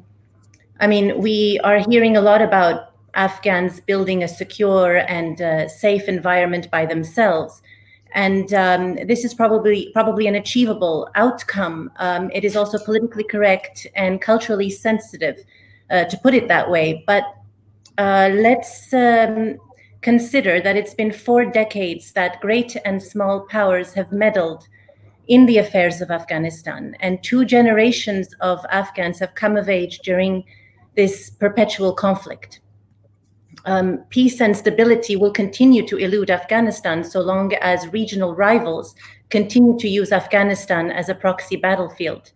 I 0.81 0.87
mean, 0.87 1.21
we 1.21 1.61
are 1.63 1.79
hearing 1.79 2.17
a 2.17 2.21
lot 2.21 2.43
about 2.43 2.93
Afghans 3.15 3.81
building 3.81 4.23
a 4.23 4.29
secure 4.29 4.99
and 5.09 5.41
uh, 5.41 5.69
safe 5.69 6.09
environment 6.09 6.71
by 6.71 6.87
themselves 6.87 7.63
and 8.13 8.53
um, 8.55 8.97
this 9.07 9.25
is 9.25 9.35
probably 9.35 9.91
probably 9.93 10.27
an 10.27 10.35
achievable 10.35 11.09
outcome. 11.15 11.91
Um, 11.97 12.31
it 12.33 12.45
is 12.45 12.57
also 12.57 12.79
politically 12.79 13.25
correct 13.25 13.87
and 13.95 14.21
culturally 14.21 14.71
sensitive, 14.71 15.39
uh, 15.91 16.05
to 16.05 16.19
put 16.19 16.35
it 16.35 16.49
that 16.49 16.71
way. 16.71 17.05
But 17.07 17.25
uh, 17.99 18.31
let's 18.35 18.93
um, 18.93 19.59
consider 20.01 20.61
that 20.61 20.77
it's 20.77 20.95
been 20.95 21.13
four 21.13 21.45
decades 21.45 22.13
that 22.13 22.41
great 22.41 22.77
and 22.85 23.03
small 23.03 23.41
powers 23.49 23.93
have 23.93 24.11
meddled 24.11 24.67
in 25.29 25.47
the 25.47 25.59
affairs 25.59 26.01
of 26.01 26.11
Afghanistan, 26.11 26.97
and 27.01 27.23
two 27.23 27.45
generations 27.45 28.35
of 28.41 28.65
Afghans 28.71 29.21
have 29.21 29.37
come 29.37 29.57
of 29.57 29.69
age 29.69 30.01
during 30.01 30.45
this 31.01 31.31
perpetual 31.31 31.95
conflict 31.95 32.61
um, 33.65 34.05
peace 34.11 34.41
and 34.41 34.55
stability 34.55 35.17
will 35.17 35.33
continue 35.33 35.87
to 35.87 35.97
elude 35.97 36.31
Afghanistan 36.31 37.03
so 37.05 37.21
long 37.21 37.55
as 37.55 37.89
regional 37.89 38.35
rivals 38.35 38.95
continue 39.31 39.79
to 39.79 39.89
use 39.89 40.13
Afghanistan 40.13 40.91
as 40.91 41.09
a 41.09 41.15
proxy 41.15 41.57
battlefield. 41.57 42.33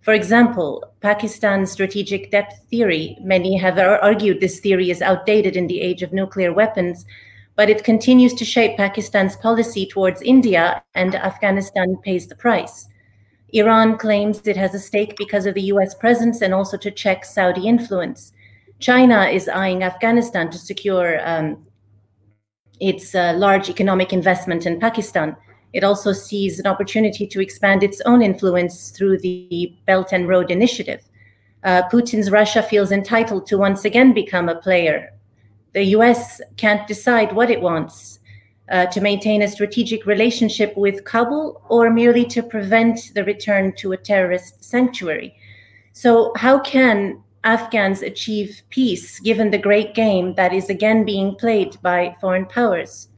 For 0.00 0.14
example, 0.14 0.84
Pakistan's 1.00 1.70
strategic 1.70 2.30
depth 2.30 2.54
theory, 2.70 3.18
many 3.20 3.56
have 3.58 3.78
argued 3.78 4.40
this 4.40 4.60
theory 4.60 4.90
is 4.90 5.02
outdated 5.02 5.56
in 5.56 5.66
the 5.66 5.80
age 5.80 6.02
of 6.02 6.12
nuclear 6.12 6.52
weapons, 6.52 7.04
but 7.56 7.68
it 7.68 7.84
continues 7.84 8.32
to 8.34 8.44
shape 8.44 8.78
Pakistan's 8.78 9.36
policy 9.36 9.84
towards 9.86 10.22
India, 10.22 10.82
and 10.94 11.14
Afghanistan 11.14 11.96
pays 12.04 12.26
the 12.26 12.36
price. 12.36 12.87
Iran 13.52 13.96
claims 13.96 14.46
it 14.46 14.56
has 14.56 14.74
a 14.74 14.78
stake 14.78 15.16
because 15.16 15.46
of 15.46 15.54
the 15.54 15.62
US 15.72 15.94
presence 15.94 16.42
and 16.42 16.52
also 16.52 16.76
to 16.76 16.90
check 16.90 17.24
Saudi 17.24 17.66
influence. 17.66 18.32
China 18.78 19.24
is 19.24 19.48
eyeing 19.48 19.82
Afghanistan 19.82 20.50
to 20.50 20.58
secure 20.58 21.20
um, 21.26 21.66
its 22.80 23.14
uh, 23.14 23.34
large 23.36 23.68
economic 23.68 24.12
investment 24.12 24.66
in 24.66 24.78
Pakistan. 24.78 25.36
It 25.72 25.84
also 25.84 26.12
sees 26.12 26.58
an 26.58 26.66
opportunity 26.66 27.26
to 27.26 27.40
expand 27.40 27.82
its 27.82 28.00
own 28.02 28.22
influence 28.22 28.90
through 28.90 29.18
the 29.18 29.74
Belt 29.86 30.12
and 30.12 30.28
Road 30.28 30.50
Initiative. 30.50 31.02
Uh, 31.64 31.82
Putin's 31.90 32.30
Russia 32.30 32.62
feels 32.62 32.92
entitled 32.92 33.46
to 33.46 33.58
once 33.58 33.84
again 33.84 34.12
become 34.12 34.48
a 34.48 34.60
player. 34.60 35.10
The 35.72 35.84
US 35.96 36.40
can't 36.56 36.86
decide 36.86 37.32
what 37.32 37.50
it 37.50 37.60
wants 37.60 38.20
uh, 38.70 38.86
to 38.86 39.00
maintain 39.00 39.42
a 39.42 39.48
strategic 39.48 40.06
relationship 40.06 40.76
with 40.76 41.04
Kabul 41.04 41.62
or 41.68 41.90
merely 41.90 42.24
to 42.26 42.42
prevent 42.42 43.12
the 43.14 43.24
return 43.24 43.72
to 43.76 43.92
a 43.92 43.96
terrorist 43.96 44.62
sanctuary. 44.62 45.34
So, 45.92 46.32
how 46.36 46.58
can 46.60 47.22
Afghans 47.44 48.02
achieve 48.02 48.62
peace 48.68 49.20
given 49.20 49.50
the 49.50 49.58
great 49.58 49.94
game 49.94 50.34
that 50.34 50.52
is 50.52 50.68
again 50.68 51.04
being 51.04 51.34
played 51.36 51.80
by 51.82 52.16
foreign 52.20 52.46
powers. 52.46 53.08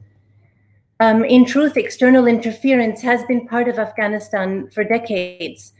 Um, 0.99 1.25
in 1.25 1.45
truth, 1.45 1.75
external 1.75 2.27
interference 2.27 3.01
has 3.01 3.23
been 3.25 3.47
part 3.47 3.67
of 3.67 3.79
Afghanistan 3.79 4.69
for 4.69 4.83
decades. 4.83 5.73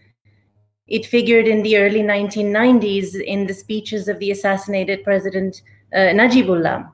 It 0.87 1.05
figured 1.05 1.47
in 1.47 1.61
the 1.61 1.77
early 1.77 2.01
1990s 2.01 3.21
in 3.21 3.45
the 3.45 3.53
speeches 3.53 4.07
of 4.07 4.17
the 4.17 4.31
assassinated 4.31 5.03
President 5.03 5.61
uh, 5.93 6.11
Najibullah, 6.17 6.91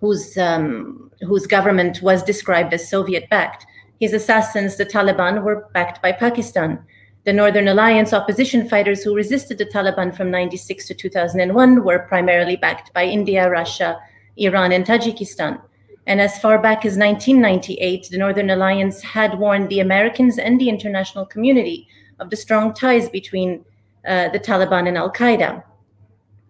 whose, 0.00 0.38
um, 0.38 1.07
whose 1.22 1.46
government 1.46 2.02
was 2.02 2.22
described 2.22 2.72
as 2.72 2.88
Soviet 2.88 3.28
backed. 3.30 3.66
His 4.00 4.12
assassins, 4.12 4.76
the 4.76 4.86
Taliban, 4.86 5.42
were 5.42 5.68
backed 5.74 6.00
by 6.02 6.12
Pakistan. 6.12 6.78
The 7.24 7.32
Northern 7.32 7.68
Alliance 7.68 8.12
opposition 8.12 8.68
fighters 8.68 9.02
who 9.02 9.14
resisted 9.14 9.58
the 9.58 9.66
Taliban 9.66 10.16
from 10.16 10.30
96 10.30 10.86
to 10.86 10.94
2001 10.94 11.84
were 11.84 11.98
primarily 11.98 12.56
backed 12.56 12.92
by 12.94 13.04
India, 13.04 13.50
Russia, 13.50 13.98
Iran, 14.36 14.72
and 14.72 14.86
Tajikistan. 14.86 15.60
And 16.06 16.22
as 16.22 16.38
far 16.38 16.58
back 16.58 16.86
as 16.86 16.96
1998, 16.96 18.08
the 18.10 18.16
Northern 18.16 18.48
Alliance 18.48 19.02
had 19.02 19.38
warned 19.38 19.68
the 19.68 19.80
Americans 19.80 20.38
and 20.38 20.58
the 20.58 20.70
international 20.70 21.26
community 21.26 21.86
of 22.18 22.30
the 22.30 22.36
strong 22.36 22.72
ties 22.72 23.10
between 23.10 23.64
uh, 24.06 24.30
the 24.30 24.40
Taliban 24.40 24.88
and 24.88 24.96
Al 24.96 25.12
Qaeda. 25.12 25.62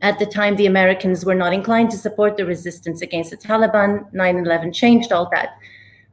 At 0.01 0.19
the 0.19 0.27
time, 0.27 0.57
the 0.57 0.67
Americans 0.67 1.25
were 1.25 1.35
not 1.35 1.53
inclined 1.53 1.91
to 1.91 1.99
support 1.99 2.37
the 2.37 2.47
resistance 2.47 3.03
against 3.03 3.31
the 3.31 3.37
Taliban. 3.37 4.13
9 4.13 4.39
11 4.39 4.73
changed 4.73 5.13
all 5.13 5.29
that. 5.33 5.59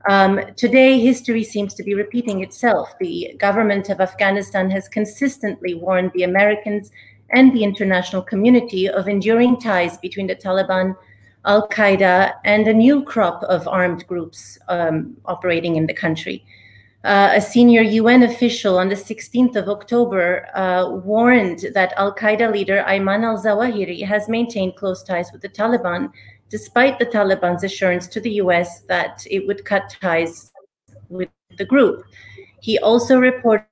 Um, 0.10 0.40
today, 0.56 1.00
history 1.00 1.44
seems 1.44 1.74
to 1.76 1.84
be 1.84 1.94
repeating 1.94 2.44
itself. 2.44 2.94
The 3.00 3.36
government 3.40 3.90
of 3.90 4.02
Afghanistan 4.02 4.70
has 4.72 4.88
consistently 4.88 5.74
warned 5.76 6.12
the 6.14 6.24
Americans 6.24 6.92
and 7.32 7.54
the 7.54 7.64
international 7.64 8.22
community 8.22 8.88
of 8.88 9.08
enduring 9.08 9.60
ties 9.60 9.98
between 9.98 10.28
the 10.28 10.36
Taliban, 10.36 10.96
Al 11.46 11.68
Qaeda, 11.70 12.34
and 12.44 12.68
a 12.68 12.74
new 12.74 13.04
crop 13.04 13.44
of 13.44 13.68
armed 13.68 14.06
groups 14.08 14.60
um, 14.68 15.18
operating 15.26 15.76
in 15.76 15.88
the 15.88 15.94
country. 15.94 16.46
Uh, 17.06 17.34
a 17.36 17.40
senior 17.40 17.84
UN 17.84 18.24
official 18.24 18.80
on 18.80 18.90
the 18.90 18.96
16th 18.96 19.56
of 19.56 19.70
October 19.70 20.48
uh, 20.56 20.90
warned 20.90 21.68
that 21.76 21.94
Al 21.98 22.16
Qaeda 22.16 22.52
leader 22.52 22.84
Ayman 22.88 23.24
al 23.24 23.38
Zawahiri 23.38 24.04
has 24.04 24.28
maintained 24.28 24.76
close 24.76 25.04
ties 25.04 25.32
with 25.32 25.44
the 25.44 25.50
Taliban 25.50 26.12
despite 26.50 26.98
the 26.98 27.06
Taliban's 27.06 27.64
assurance 27.64 28.08
to 28.08 28.20
the 28.20 28.32
US 28.42 28.82
that 28.88 29.24
it 29.30 29.46
would 29.46 29.64
cut 29.66 29.96
ties 30.02 30.52
with 31.10 31.30
the 31.60 31.66
group. 31.66 32.04
He 32.62 32.80
also 32.80 33.20
reported 33.20 33.68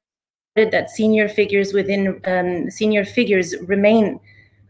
that 0.56 0.92
senior 0.92 1.28
figures 1.28 1.74
within 1.74 2.22
um, 2.26 2.70
senior 2.70 3.04
figures 3.04 3.56
remain 3.62 4.20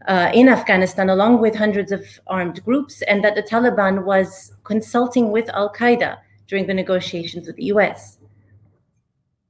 uh, 0.08 0.30
in 0.32 0.48
Afghanistan 0.48 1.10
along 1.10 1.38
with 1.42 1.54
hundreds 1.54 1.92
of 1.92 2.02
armed 2.28 2.64
groups, 2.64 3.02
and 3.02 3.22
that 3.24 3.34
the 3.34 3.42
Taliban 3.42 4.04
was 4.04 4.54
consulting 4.64 5.30
with 5.30 5.50
Al 5.50 5.70
Qaeda 5.70 6.16
during 6.46 6.66
the 6.66 6.72
negotiations 6.72 7.46
with 7.46 7.56
the 7.56 7.64
US. 7.64 8.16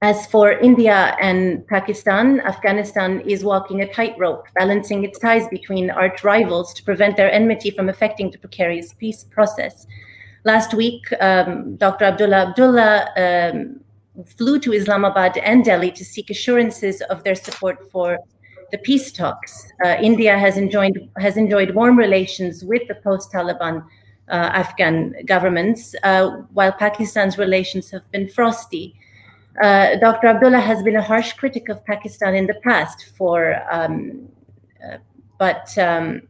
As 0.05 0.27
for 0.27 0.53
India 0.53 1.17
and 1.19 1.67
Pakistan, 1.67 2.41
Afghanistan 2.41 3.21
is 3.21 3.43
walking 3.43 3.81
a 3.81 3.91
tightrope, 3.91 4.47
balancing 4.55 5.03
its 5.03 5.19
ties 5.19 5.49
between 5.49 5.89
arch 5.89 6.23
rivals 6.23 6.75
to 6.75 6.83
prevent 6.83 7.17
their 7.17 7.33
enmity 7.33 7.71
from 7.71 7.89
affecting 7.89 8.31
the 8.31 8.37
precarious 8.37 8.93
peace 8.93 9.25
process. 9.25 9.87
Last 10.45 10.75
week, 10.75 11.03
um, 11.23 11.77
Dr. 11.77 12.05
Abdullah 12.05 12.49
Abdullah 12.49 12.97
um, 13.17 13.81
flew 14.27 14.59
to 14.59 14.75
Islamabad 14.75 15.39
and 15.39 15.65
Delhi 15.65 15.91
to 15.93 16.05
seek 16.05 16.29
assurances 16.29 17.01
of 17.09 17.25
their 17.25 17.35
support 17.35 17.91
for 17.91 18.19
the 18.73 18.79
peace 18.89 19.11
talks. 19.11 19.73
Uh, 19.87 19.97
India 20.03 20.39
has 20.39 20.59
enjoyed 20.59 21.09
has 21.17 21.39
enjoyed 21.39 21.75
warm 21.75 21.97
relations 21.99 22.63
with 22.63 22.87
the 22.89 22.97
post-Taliban 22.97 23.83
uh, 24.29 24.51
Afghan 24.63 25.15
governments, 25.25 25.95
uh, 26.03 26.29
while 26.53 26.73
Pakistan's 26.73 27.39
relations 27.39 27.91
have 27.91 28.05
been 28.11 28.29
frosty. 28.29 28.95
Uh, 29.63 29.97
Dr. 29.97 30.27
Abdullah 30.27 30.61
has 30.61 30.83
been 30.83 30.97
a 30.97 31.03
harsh 31.03 31.33
critic 31.35 31.69
of 31.69 31.85
Pakistan 31.85 32.35
in 32.35 32.47
the 32.47 32.55
past 32.55 33.07
for, 33.17 33.63
um, 33.71 34.29
uh, 34.85 34.97
but, 35.39 35.77
um, 35.79 36.23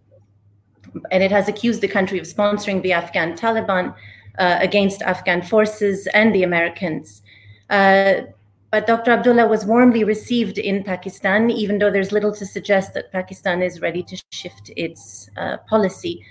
and 1.11 1.23
it 1.23 1.31
has 1.31 1.49
accused 1.49 1.81
the 1.81 1.89
country 1.89 2.19
of 2.19 2.27
sponsoring 2.27 2.83
the 2.83 2.93
Afghan 2.93 3.35
Taliban 3.35 3.95
uh, 4.39 4.59
against 4.61 5.03
Afghan 5.03 5.43
forces 5.43 6.07
and 6.09 6.35
the 6.35 6.43
Americans. 6.43 7.23
Uh, 7.71 8.23
but 8.71 8.87
Dr. 8.87 9.13
Abdullah 9.13 9.47
was 9.47 9.65
warmly 9.65 10.03
received 10.03 10.59
in 10.59 10.83
Pakistan, 10.83 11.49
even 11.49 11.79
though 11.79 11.91
there's 11.91 12.11
little 12.11 12.35
to 12.35 12.45
suggest 12.45 12.93
that 12.95 13.13
Pakistan 13.13 13.63
is 13.63 13.81
ready 13.81 14.03
to 14.03 14.21
shift 14.33 14.71
its 14.77 15.31
uh, 15.37 15.59
policy. 15.69 16.25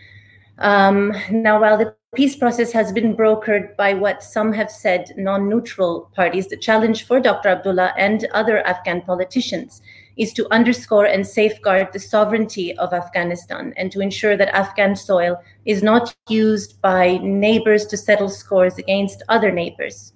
Um, 0.59 1.13
now, 1.31 1.59
while 1.61 1.77
the 1.77 1.95
peace 2.15 2.35
process 2.35 2.71
has 2.71 2.91
been 2.91 3.15
brokered 3.15 3.75
by 3.75 3.93
what 3.93 4.21
some 4.21 4.53
have 4.53 4.69
said 4.69 5.11
non 5.17 5.49
neutral 5.49 6.11
parties, 6.15 6.47
the 6.47 6.57
challenge 6.57 7.05
for 7.05 7.19
Dr. 7.19 7.49
Abdullah 7.49 7.93
and 7.97 8.25
other 8.33 8.65
Afghan 8.65 9.01
politicians 9.01 9.81
is 10.15 10.31
to 10.33 10.51
underscore 10.53 11.05
and 11.05 11.25
safeguard 11.25 11.91
the 11.91 11.99
sovereignty 11.99 12.77
of 12.77 12.93
Afghanistan 12.93 13.73
and 13.77 13.91
to 13.91 13.99
ensure 13.99 14.37
that 14.37 14.55
Afghan 14.55 14.95
soil 14.95 15.41
is 15.65 15.81
not 15.81 16.15
used 16.29 16.79
by 16.81 17.17
neighbors 17.17 17.85
to 17.87 17.97
settle 17.97 18.29
scores 18.29 18.77
against 18.77 19.23
other 19.29 19.51
neighbors. 19.51 20.13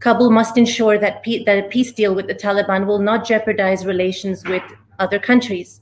Kabul 0.00 0.30
must 0.30 0.58
ensure 0.58 0.98
that, 0.98 1.24
that 1.46 1.64
a 1.64 1.68
peace 1.68 1.92
deal 1.92 2.14
with 2.14 2.26
the 2.26 2.34
Taliban 2.34 2.86
will 2.86 2.98
not 2.98 3.24
jeopardize 3.24 3.86
relations 3.86 4.44
with 4.44 4.62
other 4.98 5.18
countries. 5.18 5.80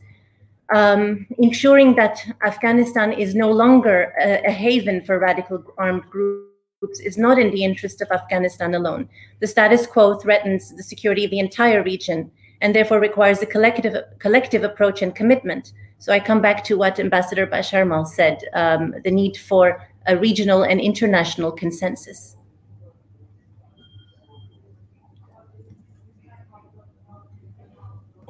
Um, 0.72 1.26
ensuring 1.38 1.96
that 1.96 2.24
Afghanistan 2.46 3.12
is 3.12 3.34
no 3.34 3.50
longer 3.50 4.14
a, 4.20 4.46
a 4.46 4.52
haven 4.52 5.02
for 5.04 5.18
radical 5.18 5.64
armed 5.78 6.04
groups 6.10 7.00
is 7.00 7.18
not 7.18 7.38
in 7.38 7.50
the 7.50 7.64
interest 7.64 8.00
of 8.00 8.10
Afghanistan 8.10 8.74
alone. 8.74 9.08
The 9.40 9.46
status 9.46 9.86
quo 9.86 10.14
threatens 10.14 10.74
the 10.76 10.82
security 10.82 11.24
of 11.24 11.30
the 11.30 11.40
entire 11.40 11.82
region 11.82 12.30
and 12.60 12.74
therefore 12.74 13.00
requires 13.00 13.42
a 13.42 13.46
collective, 13.46 13.96
collective 14.18 14.64
approach 14.64 15.02
and 15.02 15.14
commitment. 15.14 15.72
So 15.98 16.12
I 16.12 16.20
come 16.20 16.40
back 16.40 16.64
to 16.64 16.76
what 16.76 16.98
Ambassador 16.98 17.46
Basharmal 17.46 18.06
said, 18.06 18.42
um, 18.54 18.94
the 19.04 19.10
need 19.10 19.36
for 19.36 19.86
a 20.06 20.16
regional 20.16 20.62
and 20.62 20.80
international 20.80 21.52
consensus. 21.52 22.36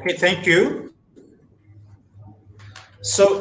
Okay, 0.00 0.16
thank 0.16 0.46
you. 0.46 0.89
So 3.02 3.40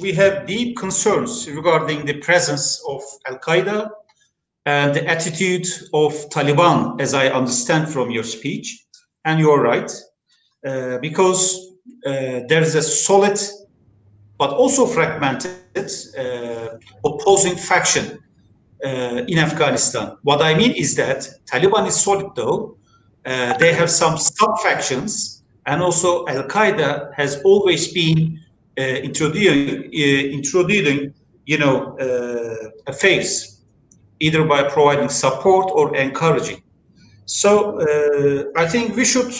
we 0.00 0.12
have 0.14 0.46
deep 0.46 0.76
concerns 0.76 1.48
regarding 1.48 2.04
the 2.04 2.14
presence 2.14 2.82
of 2.88 3.00
Al 3.26 3.38
Qaeda 3.38 3.90
and 4.66 4.94
the 4.94 5.06
attitude 5.06 5.66
of 5.92 6.12
Taliban, 6.30 7.00
as 7.00 7.14
I 7.14 7.28
understand 7.28 7.88
from 7.88 8.10
your 8.10 8.24
speech. 8.24 8.84
And 9.24 9.38
you're 9.38 9.62
right, 9.62 9.90
uh, 10.66 10.98
because 10.98 11.72
uh, 12.04 12.40
there 12.48 12.62
is 12.62 12.74
a 12.74 12.82
solid 12.82 13.38
but 14.38 14.50
also 14.50 14.86
fragmented 14.86 15.90
uh, 16.18 16.76
opposing 17.04 17.54
faction 17.54 18.18
uh, 18.84 19.22
in 19.28 19.38
Afghanistan. 19.38 20.16
What 20.22 20.42
I 20.42 20.54
mean 20.54 20.72
is 20.72 20.96
that 20.96 21.28
Taliban 21.46 21.86
is 21.86 22.00
solid 22.00 22.34
though, 22.34 22.76
uh, 23.24 23.56
they 23.58 23.72
have 23.72 23.88
some 23.88 24.18
sub 24.18 24.58
factions, 24.60 25.41
and 25.66 25.82
also 25.82 26.26
Al 26.26 26.44
Qaeda 26.44 27.14
has 27.14 27.40
always 27.44 27.92
been 27.92 28.40
uh, 28.78 28.82
introducing, 28.82 29.84
uh, 29.84 30.36
introducing, 30.38 31.14
you 31.46 31.58
know, 31.58 31.96
uh, 31.98 32.70
affairs, 32.86 33.60
either 34.20 34.44
by 34.44 34.62
providing 34.62 35.08
support 35.08 35.70
or 35.74 35.96
encouraging. 35.96 36.62
So 37.26 37.78
uh, 37.78 38.60
I 38.60 38.66
think 38.66 38.96
we 38.96 39.04
should 39.04 39.32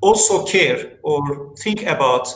also 0.00 0.46
care 0.46 0.98
or 1.02 1.54
think 1.56 1.82
about 1.86 2.28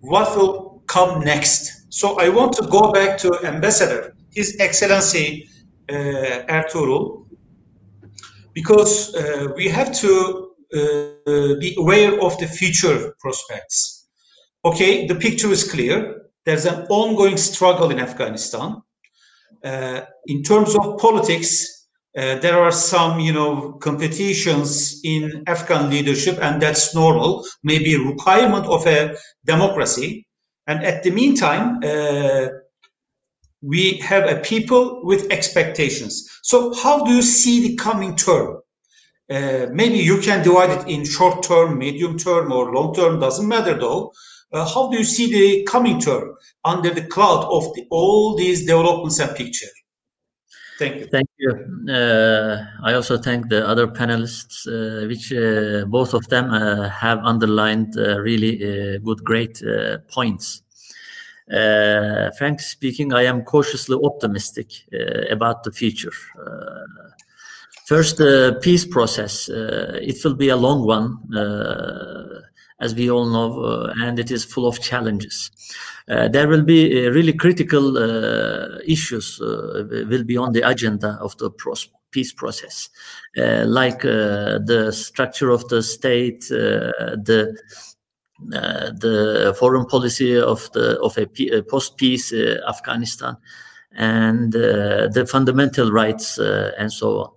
what 0.00 0.36
will 0.36 0.82
come 0.86 1.20
next. 1.24 1.92
So 1.92 2.18
I 2.20 2.28
want 2.28 2.52
to 2.54 2.66
go 2.66 2.92
back 2.92 3.18
to 3.18 3.40
Ambassador, 3.44 4.14
His 4.30 4.56
Excellency 4.60 5.48
uh, 5.90 6.62
because 8.54 9.14
uh, 9.14 9.48
we 9.56 9.68
have 9.68 9.92
to 9.92 10.49
be 10.72 11.74
aware 11.78 12.20
of 12.22 12.38
the 12.38 12.46
future 12.46 13.14
prospects. 13.20 14.08
Okay, 14.64 15.06
the 15.06 15.14
picture 15.14 15.50
is 15.50 15.70
clear. 15.70 16.30
There's 16.44 16.66
an 16.66 16.86
ongoing 16.88 17.36
struggle 17.36 17.90
in 17.90 17.98
Afghanistan. 17.98 18.82
Uh, 19.64 20.00
in 20.26 20.42
terms 20.42 20.74
of 20.74 20.98
politics, 20.98 21.86
uh, 22.16 22.36
there 22.40 22.58
are 22.58 22.72
some, 22.72 23.20
you 23.20 23.32
know, 23.32 23.72
competitions 23.80 25.00
in 25.04 25.44
Afghan 25.46 25.90
leadership, 25.90 26.38
and 26.42 26.60
that's 26.60 26.94
normal. 26.94 27.44
Maybe 27.62 27.94
a 27.94 28.00
requirement 28.00 28.66
of 28.66 28.86
a 28.86 29.16
democracy. 29.44 30.26
And 30.66 30.84
at 30.84 31.02
the 31.02 31.10
meantime, 31.10 31.80
uh, 31.84 32.48
we 33.62 33.98
have 33.98 34.28
a 34.28 34.40
people 34.40 35.04
with 35.04 35.30
expectations. 35.30 36.28
So 36.42 36.74
how 36.74 37.04
do 37.04 37.12
you 37.12 37.22
see 37.22 37.68
the 37.68 37.76
coming 37.76 38.16
term? 38.16 38.59
Uh, 39.30 39.66
maybe 39.72 39.98
you 39.98 40.18
can 40.20 40.42
divide 40.42 40.70
it 40.70 40.88
in 40.88 41.04
short 41.04 41.42
term, 41.42 41.78
medium 41.78 42.18
term, 42.18 42.50
or 42.50 42.72
long 42.72 42.92
term, 42.92 43.20
doesn't 43.20 43.46
matter 43.46 43.78
though. 43.78 44.12
Uh, 44.52 44.66
how 44.66 44.90
do 44.90 44.98
you 44.98 45.04
see 45.04 45.30
the 45.30 45.64
coming 45.64 46.00
term 46.00 46.34
under 46.64 46.90
the 46.90 47.06
cloud 47.06 47.44
of 47.44 47.72
the, 47.74 47.86
all 47.90 48.34
these 48.36 48.66
developments 48.66 49.20
and 49.20 49.36
picture? 49.36 49.68
Thank 50.80 50.96
you. 50.96 51.06
Thank 51.06 51.28
you. 51.38 51.50
Uh, 51.88 52.64
I 52.82 52.94
also 52.94 53.18
thank 53.18 53.48
the 53.50 53.68
other 53.68 53.86
panelists, 53.86 54.66
uh, 54.66 55.06
which 55.06 55.32
uh, 55.32 55.84
both 55.84 56.14
of 56.14 56.26
them 56.28 56.50
have 56.88 57.18
underlined 57.18 57.94
really 57.96 58.98
good, 58.98 59.22
great 59.22 59.62
points. 60.08 60.62
Frankly 61.48 62.64
speaking, 62.64 63.12
I 63.12 63.24
am 63.24 63.42
cautiously 63.42 63.98
optimistic 64.02 64.68
about 65.30 65.64
the 65.64 65.70
future. 65.70 66.12
Uh, 67.90 67.96
first, 67.96 68.16
the 68.18 68.58
peace 68.62 68.86
process. 68.86 69.48
it 69.48 70.24
will 70.24 70.34
be 70.34 70.48
a 70.48 70.56
long 70.56 70.86
one, 70.86 71.18
as 72.80 72.94
we 72.94 73.10
all 73.10 73.26
know, 73.26 73.90
and 74.02 74.18
it 74.18 74.30
is 74.30 74.44
full 74.44 74.66
of 74.66 74.80
challenges. 74.80 75.50
Uh, 76.08 76.28
there 76.28 76.48
will 76.48 76.62
be 76.62 77.06
uh, 77.06 77.10
really 77.10 77.32
critical 77.32 77.98
uh, 77.98 78.78
issues 78.86 79.38
will 79.40 80.24
be 80.24 80.36
on 80.36 80.52
the 80.52 80.62
agenda 80.62 81.18
of 81.20 81.36
the 81.38 81.50
peace 82.10 82.32
process, 82.32 82.88
like 83.36 84.02
the 84.02 84.90
structure 84.92 85.50
of 85.50 85.68
the 85.68 85.82
state, 85.82 86.48
the 86.48 87.56
uh, 88.54 88.90
the 88.92 89.54
foreign 89.58 89.84
policy 89.84 90.34
of 90.34 90.70
the 90.72 90.98
of 91.00 91.18
a, 91.18 91.26
post-peace 91.62 92.32
uh, 92.32 92.56
Afghanistan 92.66 93.36
and 93.92 94.56
uh, 94.56 95.08
the 95.12 95.26
fundamental 95.30 95.92
rights 95.92 96.38
and 96.78 96.90
so 96.90 97.18
on. 97.18 97.30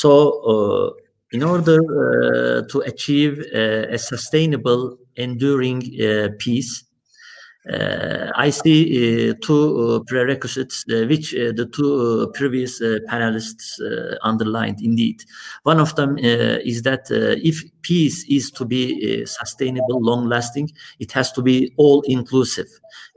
So, 0.00 0.10
uh, 0.42 0.90
in 1.30 1.44
order 1.44 1.78
uh, 1.78 2.62
to 2.68 2.80
achieve 2.80 3.38
uh, 3.54 3.94
a 3.94 3.98
sustainable, 3.98 4.98
enduring 5.14 5.82
peace, 6.40 6.82
uh, 7.72 8.30
I 8.34 8.50
see 8.50 9.30
uh, 9.30 9.34
two 9.40 9.64
uh, 9.78 10.00
prerequisites 10.00 10.84
which 10.88 11.30
the 11.30 11.70
two 11.72 12.28
previous 12.34 12.80
panelists 13.08 13.78
underlined 14.22 14.80
indeed. 14.82 15.22
One 15.62 15.78
of 15.78 15.94
them 15.94 16.18
is 16.18 16.82
that 16.82 17.06
if 17.10 17.62
peace 17.82 18.26
is 18.28 18.50
to 18.50 18.64
be 18.64 19.24
sustainable, 19.26 20.02
long 20.02 20.28
lasting, 20.28 20.72
it 20.98 21.12
has 21.12 21.30
to 21.32 21.42
be 21.42 21.72
all 21.76 22.02
inclusive, 22.02 22.68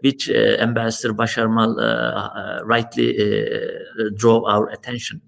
which 0.02 0.30
Ambassador 0.30 1.14
Basharmal 1.14 1.76
rightly 2.64 3.18
drove 4.16 4.44
our 4.46 4.70
attention. 4.70 5.22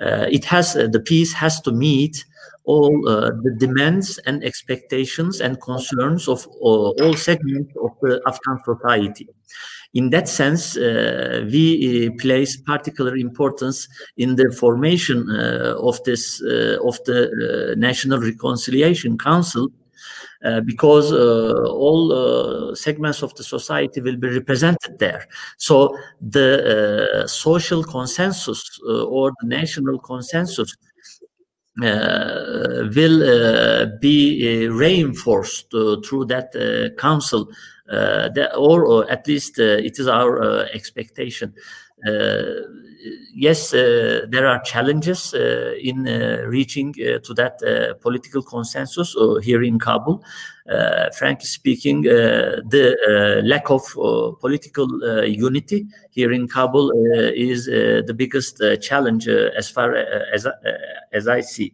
It 0.00 0.44
has 0.44 0.74
the 0.74 1.02
peace 1.04 1.32
has 1.32 1.60
to 1.62 1.72
meet 1.72 2.24
all 2.68 3.08
uh, 3.08 3.30
the 3.42 3.54
demands 3.58 4.18
and 4.26 4.44
expectations 4.44 5.40
and 5.40 5.60
concerns 5.60 6.28
of 6.28 6.46
uh, 6.46 6.90
all 7.02 7.14
segments 7.14 7.72
of 7.82 7.92
the 8.02 8.20
Afghan 8.26 8.58
society. 8.62 9.26
In 9.94 10.10
that 10.10 10.28
sense, 10.28 10.76
uh, 10.76 11.48
we 11.50 12.08
uh, 12.08 12.10
place 12.20 12.58
particular 12.58 13.16
importance 13.16 13.88
in 14.18 14.36
the 14.36 14.52
formation 14.52 15.30
uh, 15.30 15.76
of 15.78 16.02
this 16.04 16.42
uh, 16.42 16.76
of 16.86 17.02
the 17.06 17.74
National 17.78 18.20
Reconciliation 18.20 19.16
Council, 19.16 19.68
Uh, 20.44 20.60
because 20.60 21.12
uh, 21.12 21.52
all 21.68 22.12
uh, 22.12 22.72
segments 22.72 23.22
of 23.22 23.34
the 23.34 23.42
society 23.42 24.00
will 24.00 24.16
be 24.16 24.28
represented 24.28 24.96
there. 25.00 25.26
So 25.56 25.98
the 26.20 27.24
social 27.26 27.82
consensus 27.82 28.78
or 28.86 29.32
the 29.40 29.48
national 29.48 29.98
consensus 29.98 30.76
uh, 31.80 32.88
will 32.96 33.22
uh, 33.22 33.86
be 34.00 34.66
uh, 34.66 34.72
reinforced 34.72 35.70
through 35.70 36.24
that 36.24 36.50
council, 36.98 37.48
Uh, 37.90 38.28
that, 38.28 38.54
or, 38.54 38.86
or, 38.86 39.10
at 39.10 39.26
least 39.26 39.58
uh, 39.58 39.62
it 39.62 39.98
is 39.98 40.06
our 40.06 40.42
uh, 40.42 40.66
expectation. 40.74 41.54
yes, 43.34 43.70
there 43.70 44.46
are 44.46 44.60
challenges 44.62 45.34
in 45.34 46.04
reaching 46.46 46.92
to 46.92 47.34
that 47.34 47.58
political 48.02 48.42
consensus 48.42 49.16
here 49.42 49.62
in 49.62 49.78
Kabul. 49.78 50.22
frankly 51.16 51.46
speaking, 51.46 52.02
the 52.02 53.40
lack 53.42 53.70
of 53.70 53.82
political 54.38 54.88
unity 55.26 55.86
here 56.10 56.30
in 56.30 56.46
Kabul 56.46 56.92
is 57.34 57.66
the 57.66 58.14
biggest 58.14 58.62
challenge 58.80 59.26
as 59.28 59.70
far 59.70 59.96
as 60.34 60.46
as 61.12 61.26
I 61.26 61.40
see. 61.40 61.72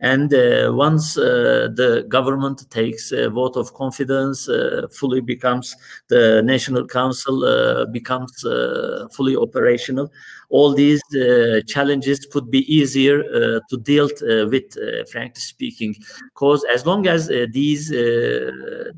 And 0.00 0.32
uh, 0.32 0.72
once 0.72 1.18
uh, 1.18 1.68
the 1.74 2.06
government 2.08 2.70
takes 2.70 3.12
a 3.12 3.28
vote 3.28 3.56
of 3.56 3.74
confidence, 3.74 4.48
uh, 4.48 4.86
fully 4.90 5.20
becomes 5.20 5.76
the 6.08 6.42
National 6.42 6.86
Council 6.86 7.44
uh, 7.44 7.84
becomes 7.86 8.44
uh, 8.44 9.08
fully 9.12 9.36
operational, 9.36 10.10
all 10.48 10.72
these 10.72 11.02
uh, 11.14 11.60
challenges 11.66 12.26
could 12.26 12.50
be 12.50 12.60
easier 12.74 13.22
to 13.68 13.76
deal 13.82 14.08
with, 14.48 14.76
frankly 15.08 15.40
speaking, 15.40 15.94
because 16.34 16.64
as 16.74 16.84
long 16.84 17.06
as 17.06 17.28
these 17.52 17.90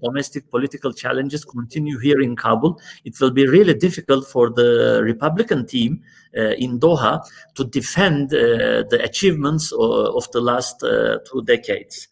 domestic 0.01 0.51
political 0.51 0.95
challenges 0.95 1.45
continue 1.45 1.99
here 1.99 2.23
in 2.23 2.37
Kabul, 2.37 2.81
it 3.05 3.21
will 3.21 3.31
be 3.31 3.47
really 3.47 3.75
difficult 3.75 4.27
for 4.27 4.49
the 4.49 5.03
Republican 5.05 5.67
team 5.67 6.03
in 6.35 6.79
Doha 6.79 7.21
to 7.55 7.65
defend 7.65 8.33
uh, 8.33 8.85
the 8.89 9.01
achievements 9.03 9.73
of 9.73 10.31
the 10.33 10.41
last 10.41 10.83
uh, 10.83 11.19
two 11.31 11.43
decades. 11.43 12.09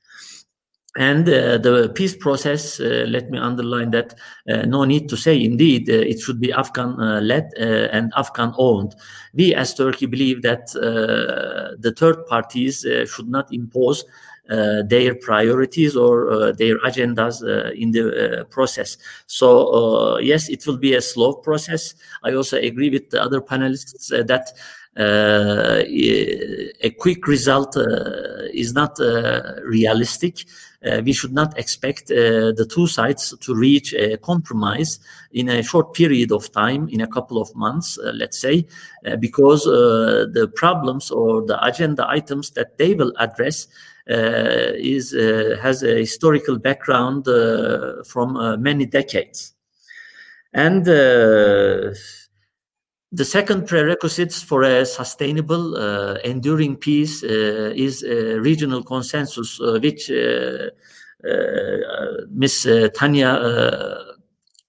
And 0.96 1.28
uh, 1.28 1.58
the 1.58 1.92
peace 1.94 2.16
process, 2.16 2.80
uh, 2.80 3.04
let 3.06 3.30
me 3.30 3.38
underline 3.38 3.92
that, 3.92 4.14
uh, 4.48 4.62
no 4.62 4.84
need 4.84 5.08
to 5.10 5.16
say, 5.16 5.40
indeed, 5.40 5.88
it 5.88 6.18
should 6.18 6.40
be 6.40 6.52
Afghan 6.52 6.96
led 7.24 7.52
and 7.56 8.12
Afghan 8.16 8.52
owned. 8.58 8.96
We 9.32 9.54
as 9.54 9.72
Turkey 9.74 10.06
believe 10.06 10.42
that 10.42 10.66
the 10.72 11.94
third 11.96 12.26
parties 12.26 12.84
should 13.06 13.28
not 13.28 13.52
impose 13.52 14.02
uh, 14.02 14.06
their 14.50 15.14
priorities 15.14 15.96
or 15.96 16.30
uh, 16.30 16.52
their 16.52 16.78
agendas 16.80 17.42
uh, 17.42 17.70
in 17.72 17.92
the 17.92 18.46
process. 18.50 18.98
So 19.26 20.18
yes, 20.18 20.48
it 20.48 20.66
will 20.66 20.78
be 20.78 20.94
a 20.94 21.00
slow 21.00 21.34
process. 21.34 21.94
I 22.24 22.32
also 22.32 22.56
agree 22.58 22.90
with 22.90 23.10
the 23.10 23.22
other 23.22 23.40
panelists 23.40 24.08
that 24.08 24.52
uh, 24.96 25.82
a 25.86 26.90
quick 26.98 27.26
result 27.28 27.76
uh, 27.76 27.82
is 28.52 28.74
not 28.74 28.98
uh, 29.00 29.54
realistic. 29.64 30.44
we 31.04 31.12
should 31.12 31.32
not 31.32 31.56
expect 31.58 32.08
the 32.08 32.66
two 32.74 32.86
sides 32.86 33.34
to 33.40 33.54
reach 33.54 33.92
a 33.92 34.16
compromise 34.16 34.98
in 35.30 35.48
a 35.48 35.62
short 35.62 35.92
period 35.92 36.32
of 36.32 36.50
time, 36.52 36.88
in 36.88 37.02
a 37.02 37.06
couple 37.06 37.38
of 37.40 37.54
months, 37.54 37.98
let's 38.14 38.40
say, 38.40 38.66
because 39.20 39.64
the 39.64 40.50
problems 40.56 41.10
or 41.10 41.44
the 41.46 41.62
agenda 41.62 42.08
items 42.08 42.50
that 42.52 42.78
they 42.78 42.94
will 42.94 43.12
address 43.18 43.68
uh, 43.68 43.99
is 44.10 45.14
uh, 45.14 45.56
has 45.62 45.82
a 45.82 45.98
historical 45.98 46.58
background 46.58 47.28
uh, 47.28 48.02
from 48.04 48.60
many 48.60 48.86
decades. 48.86 49.54
And 50.52 50.84
the 53.12 53.24
second 53.24 53.66
prerequisites 53.66 54.42
for 54.42 54.62
a 54.62 54.86
sustainable, 54.86 55.76
uh, 55.76 56.14
enduring 56.24 56.76
peace 56.76 57.24
uh, 57.24 57.72
is 57.74 58.04
a 58.04 58.38
regional 58.40 58.84
consensus, 58.84 59.60
uh, 59.60 59.78
which 59.80 60.10
Ms. 62.30 62.90
Tanya 62.94 63.98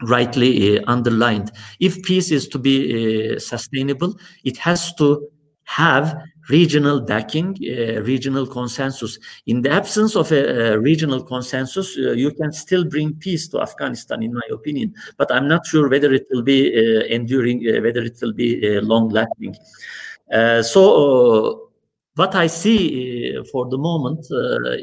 rightly 0.03 0.83
underlined. 0.85 1.51
If 1.79 2.01
peace 2.01 2.31
is 2.31 2.47
to 2.49 2.57
be 2.57 3.37
sustainable, 3.39 4.17
it 4.43 4.57
has 4.57 4.93
to 4.95 5.27
have 5.63 6.15
regional 6.51 6.99
backing, 7.01 7.57
uh, 7.63 8.01
regional 8.01 8.45
consensus. 8.45 9.17
In 9.47 9.61
the 9.61 9.71
absence 9.71 10.15
of 10.15 10.31
a, 10.31 10.73
a 10.73 10.79
regional 10.79 11.23
consensus, 11.23 11.97
uh, 11.97 12.11
you 12.11 12.31
can 12.31 12.51
still 12.51 12.83
bring 12.85 13.13
peace 13.15 13.47
to 13.49 13.61
Afghanistan, 13.61 14.21
in 14.21 14.33
my 14.33 14.47
opinion. 14.51 14.93
But 15.17 15.31
I'm 15.31 15.47
not 15.47 15.65
sure 15.65 15.89
whether 15.89 16.11
it 16.13 16.27
will 16.31 16.43
be 16.43 16.59
uh, 16.69 17.05
enduring, 17.05 17.59
uh, 17.67 17.81
whether 17.81 18.01
it 18.01 18.17
will 18.21 18.33
be 18.33 18.51
uh, 18.77 18.81
long 18.81 19.09
lasting. 19.09 19.55
Uh, 20.31 20.61
so, 20.61 21.69
what 22.15 22.35
I 22.35 22.47
see 22.47 23.41
for 23.51 23.69
the 23.69 23.77
moment 23.77 24.25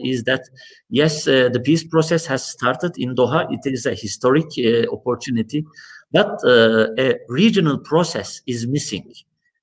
is 0.02 0.24
that 0.24 0.44
yes, 0.88 1.24
the 1.24 1.60
peace 1.62 1.84
process 1.84 2.24
has 2.24 2.42
started 2.42 2.92
in 2.96 3.14
Doha. 3.14 3.46
It 3.52 3.70
is 3.70 3.84
a 3.84 3.94
historic 3.94 4.46
opportunity, 4.90 5.62
but 6.10 6.42
a 6.44 7.16
regional 7.28 7.78
process 7.78 8.40
is 8.46 8.66
missing, 8.66 9.12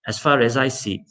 as 0.06 0.20
far 0.20 0.42
as 0.42 0.58
I 0.58 0.68
see. 0.68 1.04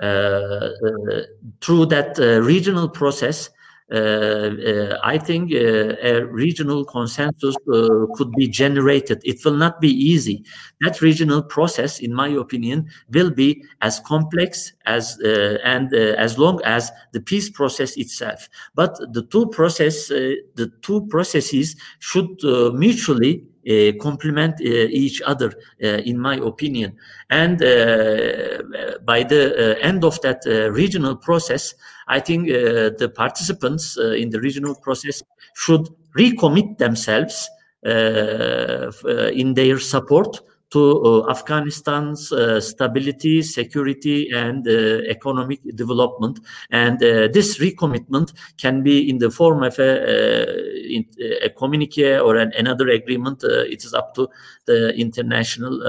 Uh, 0.00 0.04
uh, 0.04 1.22
through 1.60 1.84
that 1.86 2.18
uh, 2.18 2.40
regional 2.40 2.88
process, 2.88 3.50
uh, 3.92 3.96
uh, 3.96 4.98
I 5.02 5.18
think 5.18 5.52
uh, 5.52 5.96
a 6.00 6.24
regional 6.24 6.84
consensus 6.84 7.56
could 7.66 8.30
be 8.36 8.46
generated. 8.46 9.20
It 9.24 9.44
will 9.44 9.56
not 9.56 9.80
be 9.80 9.90
easy. 9.90 10.44
That 10.80 11.02
regional 11.02 11.42
process, 11.42 11.98
in 11.98 12.14
my 12.14 12.28
opinion, 12.28 12.88
will 13.12 13.30
be 13.30 13.64
as 13.82 13.98
complex 14.00 14.72
as 14.86 15.18
and 15.64 15.92
as 15.92 16.38
long 16.38 16.60
as 16.64 16.92
the 17.12 17.20
peace 17.20 17.50
process 17.50 17.96
itself. 17.96 18.48
But 18.76 18.96
the 19.12 19.22
two 19.22 19.48
process, 19.48 20.06
the 20.08 20.72
two 20.82 21.06
processes 21.08 21.74
should 21.98 22.38
mutually 22.74 23.44
uh, 23.68 23.92
complement 24.00 24.54
uh, 24.60 24.64
each 24.64 25.20
other, 25.22 25.52
uh, 25.82 25.86
in 26.04 26.18
my 26.18 26.36
opinion. 26.36 26.96
And 27.28 27.62
uh, 27.62 28.62
by 29.04 29.22
the 29.22 29.76
uh, 29.76 29.78
end 29.80 30.04
of 30.04 30.20
that 30.22 30.42
uh, 30.46 30.70
regional 30.70 31.16
process, 31.16 31.74
I 32.08 32.20
think 32.20 32.48
the 32.48 33.12
participants 33.14 33.96
in 33.96 34.30
the 34.30 34.40
regional 34.40 34.74
process 34.74 35.22
should 35.54 35.88
recommit 36.18 36.78
themselves 36.78 37.48
in 37.84 39.54
their 39.54 39.78
support 39.78 40.40
to 40.70 41.02
uh, 41.02 41.30
Afghanistan's 41.30 42.32
uh, 42.32 42.60
stability, 42.60 43.42
security, 43.42 44.30
and 44.30 44.66
uh, 44.66 45.02
economic 45.08 45.60
development. 45.74 46.40
And 46.70 46.98
this 46.98 47.58
recommitment 47.58 48.32
can 48.56 48.82
be 48.82 49.08
in 49.08 49.18
the 49.18 49.30
form 49.30 49.62
of 49.62 49.78
a, 49.78 50.94
in, 50.94 51.06
a 51.42 51.50
communique 51.50 52.18
or 52.18 52.36
an, 52.36 52.52
another 52.56 52.88
agreement. 52.88 53.42
it 53.44 53.84
is 53.84 53.94
up 53.94 54.14
to 54.14 54.28
the 54.66 54.94
international 54.94 55.80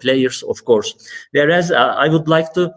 players, 0.00 0.42
of 0.42 0.64
course. 0.64 0.94
Whereas 1.32 1.72
I 1.72 2.08
would 2.08 2.28
like 2.28 2.52
to 2.54 2.72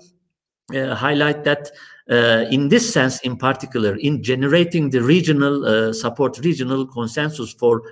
highlight 0.73 1.43
that 1.43 1.71
uh, 2.09 2.45
in 2.51 2.67
this 2.67 2.91
sense, 2.91 3.19
in 3.21 3.37
particular, 3.37 3.95
in 3.95 4.21
generating 4.21 4.89
the 4.89 5.01
regional 5.01 5.65
uh, 5.65 5.93
support, 5.93 6.37
regional 6.39 6.85
consensus 6.85 7.53
for 7.53 7.83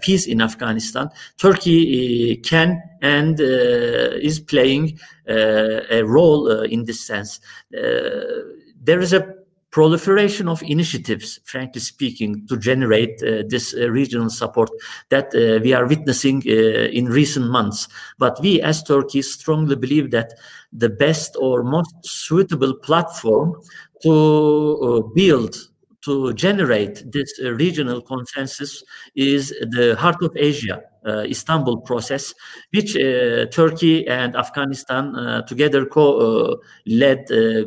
peace 0.00 0.26
in 0.26 0.40
Afghanistan, 0.40 1.08
Turkey 1.36 2.38
uh, 2.38 2.48
can 2.48 2.82
and 3.02 3.40
uh, 3.40 4.18
is 4.20 4.40
playing 4.40 4.98
uh, 5.28 5.80
a 5.90 6.02
role 6.02 6.62
in 6.62 6.84
this 6.84 7.00
sense. 7.06 7.40
there 7.70 9.00
is 9.00 9.12
a 9.12 9.38
proliferation 9.70 10.48
of 10.48 10.62
initiatives, 10.62 11.40
frankly 11.44 11.80
speaking, 11.80 12.46
to 12.46 12.56
generate 12.56 13.22
uh, 13.22 13.42
this 13.48 13.74
uh, 13.74 13.90
regional 13.90 14.30
support 14.30 14.70
that 15.10 15.26
uh, 15.34 15.60
we 15.62 15.74
are 15.74 15.86
witnessing 15.86 16.42
in 16.42 17.04
recent 17.06 17.50
months. 17.50 17.86
But 18.18 18.40
we, 18.40 18.62
as 18.62 18.82
Turkey, 18.82 19.22
strongly 19.22 19.76
believe 19.76 20.10
that 20.12 20.32
the 20.72 20.88
best 20.88 21.36
or 21.38 21.62
most 21.62 21.94
suitable 22.02 22.74
platform 22.74 23.60
to 24.02 25.12
build 25.14 25.67
to 26.04 26.32
generate 26.34 27.02
this 27.10 27.32
uh, 27.42 27.52
regional 27.52 28.00
consensus 28.00 28.82
is 29.16 29.50
the 29.70 29.96
Heart 29.98 30.22
of 30.22 30.36
Asia 30.36 30.82
uh, 31.06 31.22
Istanbul 31.22 31.80
process, 31.80 32.34
which 32.72 32.96
uh, 32.96 33.46
Turkey 33.46 34.06
and 34.06 34.36
Afghanistan 34.36 35.14
uh, 35.16 35.42
together 35.42 35.86
co-led, 35.86 37.26
uh, 37.30 37.34
uh, 37.34 37.64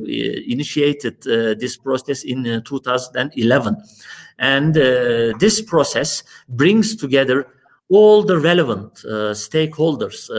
initiated 0.47 1.21
this 1.59 1.77
process 1.77 2.23
in 2.23 2.61
2011. 2.63 3.75
And 4.39 4.73
this 4.73 5.61
process 5.61 6.23
brings 6.49 6.95
together 6.95 7.47
all 7.89 8.23
the 8.23 8.39
relevant 8.39 8.93
stakeholders 9.35 10.29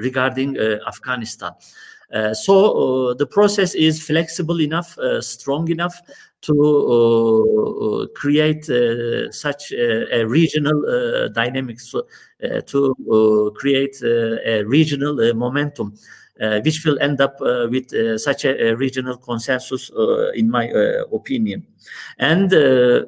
regarding 0.00 0.58
Afghanistan. 0.86 1.52
Uh, 2.12 2.32
so 2.32 3.10
uh, 3.10 3.14
the 3.14 3.26
process 3.26 3.74
is 3.74 4.02
flexible 4.02 4.60
enough, 4.60 4.96
uh, 4.98 5.20
strong 5.20 5.68
enough 5.70 6.00
to 6.46 6.54
uh, 6.54 8.02
uh, 8.02 8.06
create 8.14 8.68
uh, 8.70 9.30
such 9.32 9.72
a, 9.72 10.24
regional 10.24 11.28
dynamics, 11.32 11.94
to 12.66 13.54
create 13.56 13.96
a 14.02 14.62
regional 14.64 15.34
momentum. 15.34 15.94
Uh, 16.38 16.60
which 16.66 16.84
will 16.84 16.98
end 17.00 17.18
up 17.18 17.40
uh, 17.40 17.66
with 17.70 17.90
uh, 17.94 18.18
such 18.18 18.44
a, 18.44 18.68
a, 18.68 18.76
regional 18.76 19.16
consensus, 19.16 19.90
in 20.34 20.50
my 20.50 20.66
opinion. 21.10 21.66
And 22.18 22.52
uh, 22.52 23.06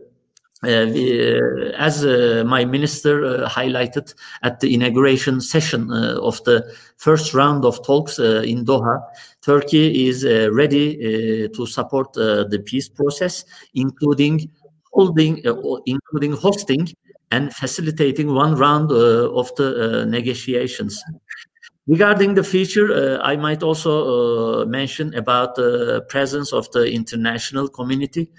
uh, 0.64 1.70
as 1.78 2.05
uh, 2.05 2.43
my 2.45 2.64
minister 2.64 3.45
highlighted 3.47 4.12
at 4.43 4.59
the 4.59 4.74
inauguration 4.74 5.41
session 5.41 5.93
of 5.93 6.43
the 6.45 6.74
first 6.97 7.32
round 7.32 7.64
of 7.64 7.84
talks 7.84 8.18
in 8.18 8.64
Doha, 8.64 9.01
Turkey 9.49 10.07
is 10.09 10.27
uh, 10.27 10.53
ready 10.53 10.87
uh, 10.93 11.49
to 11.57 11.65
support 11.65 12.09
uh, 12.19 12.45
the 12.53 12.59
peace 12.59 12.87
process, 12.87 13.47
including 13.75 14.51
holding, 14.93 15.43
including 15.87 16.33
hosting 16.33 16.87
and 17.31 17.55
facilitating 17.55 18.35
one 18.35 18.55
round 18.57 18.93
of 18.93 19.51
the 19.57 20.05
negotiations. 20.07 21.03
Regarding 21.87 22.35
the 22.35 22.43
future, 22.45 22.93
uh, 22.93 23.23
I 23.23 23.37
might 23.37 23.63
also 23.63 23.93
uh, 24.03 24.67
mention 24.67 25.15
about 25.15 25.55
the 25.55 26.05
presence 26.11 26.53
of 26.53 26.71
the 26.73 26.85
international 26.93 27.69
community. 27.69 28.31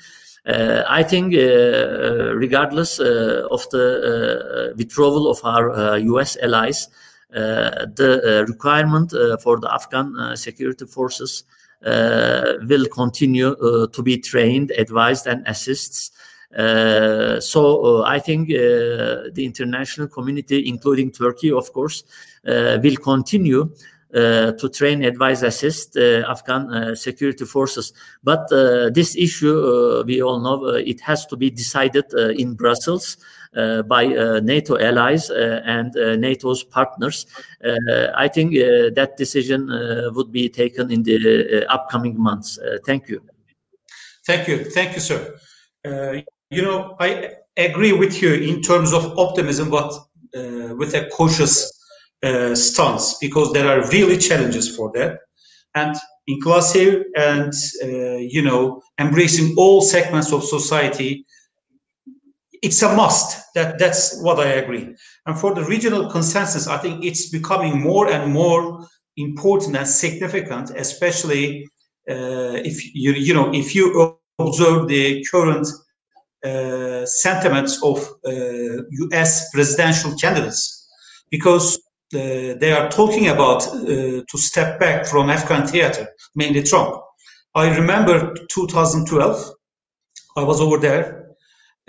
Uh, 0.46 0.84
I 0.88 1.02
think, 1.02 1.34
regardless 1.34 3.00
of 3.00 3.62
the 3.72 4.74
withdrawal 4.78 5.28
of 5.28 5.40
our 5.44 5.98
US 5.98 6.38
allies, 6.38 6.88
the 7.32 8.46
requirement 8.48 9.12
for 9.42 9.60
the 9.60 9.74
Afghan 9.74 10.36
security 10.36 10.86
forces 10.86 11.44
will 11.82 12.86
continue 12.88 13.56
to 13.92 14.04
be 14.04 14.18
trained, 14.18 14.72
advised, 14.72 15.28
and 15.28 15.48
assists 15.48 16.12
uh, 16.58 17.40
so 17.40 17.86
uh, 17.86 18.04
I 18.08 18.20
think 18.20 18.50
uh, 18.50 19.30
the 19.34 19.44
international 19.46 20.08
community, 20.08 20.68
including 20.68 21.12
Turkey, 21.12 21.52
of 21.52 21.72
course, 21.72 22.04
will 22.44 22.96
continue 22.98 23.72
uh, 24.12 24.54
to 24.54 24.70
train, 24.70 25.04
advise, 25.04 25.44
assist 25.44 25.96
uh, 25.96 26.24
Afghan 26.28 26.74
uh, 26.74 26.96
security 26.96 27.46
forces. 27.46 27.94
But 28.24 28.50
this 28.94 29.16
issue, 29.16 30.04
we 30.06 30.24
all 30.24 30.40
know, 30.40 30.66
it 30.66 31.00
has 31.02 31.28
to 31.28 31.38
be 31.38 31.52
decided 31.52 32.12
in 32.14 32.56
Brussels 32.56 33.18
Uh, 33.58 33.82
by 33.82 34.06
uh, 34.06 34.40
NATO 34.44 34.78
allies 34.78 35.32
uh, 35.32 35.62
and 35.66 35.92
NATO's 36.22 36.64
partners. 36.64 37.26
I 38.16 38.28
think 38.28 38.54
that 38.54 39.18
decision 39.18 39.68
would 40.14 40.32
be 40.32 40.50
taken 40.50 40.92
in 40.92 41.02
the 41.02 41.66
upcoming 41.68 42.16
months. 42.22 42.60
thank 42.86 43.10
you. 43.10 43.20
Thank 44.28 44.48
you. 44.48 44.66
Thank 44.66 44.94
you, 44.94 45.02
sir. 45.02 45.36
You 46.52 46.62
know, 46.62 46.96
I 47.00 47.32
agree 47.58 47.94
with 47.94 48.22
you 48.22 48.34
in 48.34 48.62
terms 48.62 48.94
of 48.94 49.18
optimism, 49.18 49.72
but 49.72 49.94
uh, 50.36 50.76
with 50.76 50.94
a 50.94 51.10
cautious 51.10 51.74
uh, 52.22 52.54
stance 52.54 53.18
because 53.20 53.52
there 53.54 53.68
are 53.68 53.90
really 53.90 54.18
challenges 54.18 54.76
for 54.76 54.92
that. 54.94 55.18
And 55.74 55.96
inclusive 56.28 57.06
and, 57.16 57.54
uh, 57.84 58.18
you 58.18 58.44
know, 58.44 58.84
embracing 59.00 59.56
all 59.58 59.82
segments 59.82 60.32
of 60.32 60.44
society, 60.44 61.26
it's 62.62 62.82
a 62.82 62.96
must. 62.96 63.54
That 63.56 63.80
That's 63.80 64.22
what 64.22 64.40
I 64.40 64.48
agree. 64.54 64.96
And 65.26 65.40
for 65.40 65.54
the 65.54 65.64
regional 65.64 66.10
consensus, 66.10 66.68
I 66.68 66.78
think 66.78 67.04
it's 67.04 67.30
becoming 67.30 67.82
more 67.82 68.10
and 68.10 68.32
more 68.32 68.88
important 69.18 69.76
and 69.76 69.88
significant, 69.88 70.72
especially 70.72 71.68
uh, 72.10 72.58
if 72.66 72.96
you, 72.96 73.14
you 73.14 73.34
know, 73.34 73.54
if 73.54 73.76
you 73.76 74.18
observe 74.40 74.88
the 74.88 75.24
current 75.30 75.68
uh, 76.44 77.06
sentiments 77.06 77.84
of 77.84 77.98
U.S. 78.24 79.42
Uh, 79.42 79.46
presidential 79.54 80.16
candidates, 80.16 80.88
because 81.30 81.78
uh, 82.16 82.56
they 82.60 82.72
are 82.72 82.90
talking 82.90 83.28
about 83.28 83.60
to 83.62 84.38
step 84.38 84.80
back 84.80 85.06
from 85.06 85.30
Afghan 85.30 85.68
theater, 85.68 86.08
mainly 86.36 86.64
Trump. 86.64 86.96
I 87.56 87.76
remember 87.76 88.34
2012. 88.50 89.52
I 90.38 90.44
was 90.44 90.62
over 90.62 90.78
there, 90.78 91.19
uh, 91.19 91.19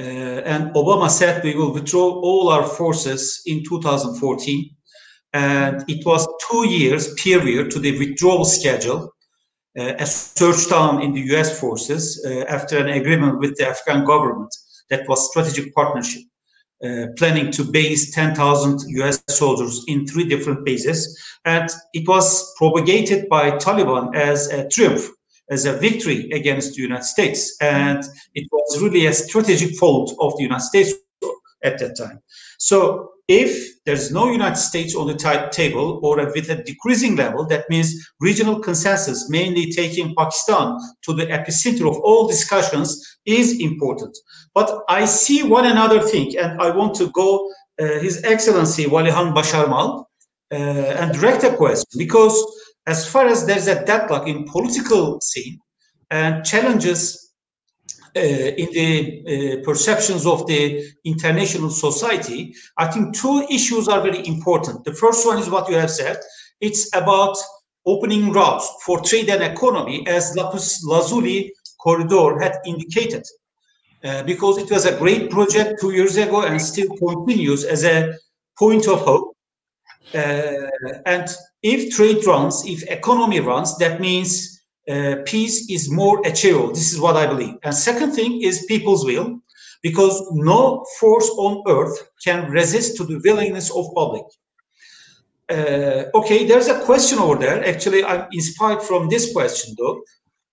and 0.01 0.75
Obama 0.75 1.11
said 1.11 1.43
we 1.43 1.55
will 1.55 1.73
withdraw 1.73 2.09
all 2.21 2.49
our 2.49 2.65
forces 2.65 3.43
in 3.47 3.65
2014. 3.65 4.71
And 5.33 5.85
it 5.89 6.05
was 6.05 6.27
two 6.51 6.69
years 6.69 7.15
period 7.15 7.71
to 7.71 7.79
the 7.79 7.99
withdrawal 7.99 8.45
schedule 8.45 9.15
uh, 9.79 9.95
a 9.99 10.07
surge 10.07 10.69
down 10.69 11.01
in 11.01 11.13
the 11.13 11.21
US 11.35 11.61
forces 11.61 12.25
uh, 12.27 12.45
after 12.49 12.79
an 12.79 12.89
agreement 12.89 13.39
with 13.39 13.57
the 13.57 13.69
Afghan 13.69 14.05
government 14.05 14.55
that 14.91 15.09
was 15.09 15.31
strategic 15.31 15.73
partnership. 15.75 16.23
Uh, 16.83 17.09
planning 17.19 17.51
to 17.53 17.63
base 17.63 18.11
10,000 18.15 18.81
US 19.03 19.23
soldiers 19.29 19.85
in 19.87 20.07
three 20.07 20.25
different 20.25 20.65
bases. 20.65 21.15
And 21.45 21.69
it 21.93 22.09
was 22.09 22.55
propagated 22.57 23.29
by 23.29 23.51
Taliban 23.51 24.17
as 24.17 24.49
a 24.49 24.67
triumph, 24.67 25.07
as 25.51 25.65
a 25.65 25.75
victory 25.75 26.31
against 26.31 26.75
the 26.75 26.83
United 26.83 27.05
States. 27.05 27.57
And 27.61 28.03
it 28.35 28.49
was 28.53 28.81
really 28.83 29.07
a 29.07 29.13
strategic 29.13 29.77
fault 29.77 30.15
of 30.21 30.37
the 30.37 30.45
United 30.45 30.65
States 30.65 30.93
at 31.63 31.79
that 31.79 31.97
time. 31.97 32.21
So 32.59 33.11
if 33.29 33.81
there's 33.85 34.11
no 34.11 34.31
United 34.31 34.57
States 34.57 34.95
on 34.97 35.07
the 35.07 35.49
table 35.53 36.01
or 36.03 36.17
with 36.35 36.51
a 36.51 36.63
decreasing 36.65 37.17
level, 37.17 37.47
that 37.47 37.71
means 37.71 37.95
regional 38.21 38.59
consensus, 38.59 39.31
mainly 39.31 39.71
taking 39.71 40.15
Pakistan 40.17 40.77
to 41.03 41.13
the 41.13 41.27
epicenter 41.27 41.89
of 41.89 41.97
all 42.03 42.27
discussions, 42.27 43.19
is 43.27 43.61
important. 43.61 44.17
But 44.55 44.83
I 44.89 45.05
see 45.05 45.43
one 45.43 45.67
another 45.67 46.01
thing, 46.01 46.37
and 46.37 46.61
I 46.61 46.71
want 46.71 46.95
to 46.97 47.11
go 47.11 47.49
uh, 47.81 48.01
His 48.01 48.23
Excellency 48.25 48.87
Walihan 48.87 49.33
Basharmal 49.33 50.07
uh, 50.53 50.55
and 50.55 51.13
direct 51.15 51.45
a 51.45 51.57
question 51.57 51.87
because 51.99 52.35
as 52.87 53.09
far 53.09 53.27
as 53.27 53.47
there's 53.47 53.69
a 53.69 53.85
deadlock 53.85 54.27
in 54.27 54.45
political 54.45 55.21
scene 55.21 55.59
and 56.11 56.45
challenges 56.45 57.31
uh, 58.17 58.21
in 58.21 58.69
the 58.73 59.61
uh, 59.61 59.65
perceptions 59.65 60.27
of 60.27 60.47
the 60.47 60.85
international 61.05 61.71
society, 61.71 62.53
I 62.77 62.87
think 62.89 63.15
two 63.15 63.47
issues 63.51 63.87
are 63.87 64.01
very 64.01 64.27
important. 64.27 64.85
The 64.85 64.95
first 64.95 65.25
one 65.25 65.39
is 65.39 65.49
what 65.49 65.69
you 65.69 65.77
have 65.77 65.91
said. 65.91 66.19
It's 66.61 66.95
about 66.95 67.37
opening 67.87 68.33
routes 68.33 68.69
for 68.85 69.01
trade 69.01 69.29
and 69.29 69.43
economy, 69.43 70.05
as 70.09 70.35
Lapis 70.37 70.83
Lazuli 70.85 71.53
corridor 71.79 72.39
had 72.41 72.59
indicated, 72.67 73.25
uh, 74.05 74.23
because 74.25 74.59
it 74.59 74.71
was 74.71 74.87
a 74.87 74.99
great 74.99 75.31
project 75.31 75.81
two 75.81 75.93
years 75.93 76.17
ago 76.17 76.43
and 76.43 76.61
still 76.61 76.89
continues 76.97 77.65
as 77.65 77.85
a 77.85 78.13
point 78.59 78.89
of 78.89 79.01
hope. 79.01 79.30
Uh, 80.15 80.69
and 81.07 81.29
if 81.63 81.95
trade 81.95 82.25
runs, 82.27 82.65
if 82.67 82.83
economy 82.85 83.41
runs, 83.41 83.77
that 83.79 84.01
means 84.01 84.61
uh, 84.89 85.17
peace 85.25 85.71
is 85.71 85.91
more 85.91 86.21
achievable. 86.27 86.73
This 86.73 86.93
is 86.93 87.01
what 87.01 87.17
I 87.17 87.27
believe. 87.27 87.55
And 87.63 87.75
second 87.75 88.13
thing 88.13 88.43
is 88.43 88.65
people's 88.67 89.05
will, 89.05 89.41
because 89.83 90.21
no 90.33 90.85
force 90.99 91.29
on 91.39 91.63
earth 91.69 91.97
can 92.25 92.51
resist 92.51 92.97
to 92.97 93.05
the 93.05 93.21
willingness 93.25 93.71
of 93.71 93.87
public. 93.95 94.25
Uh, 95.49 96.05
okay, 96.15 96.47
there's 96.47 96.69
a 96.69 96.81
question 96.81 97.19
over 97.19 97.37
there. 97.37 97.65
Actually, 97.67 98.05
I'm 98.05 98.27
inspired 98.33 98.83
from 98.83 99.09
this 99.09 99.33
question, 99.33 99.75
though. 99.79 100.03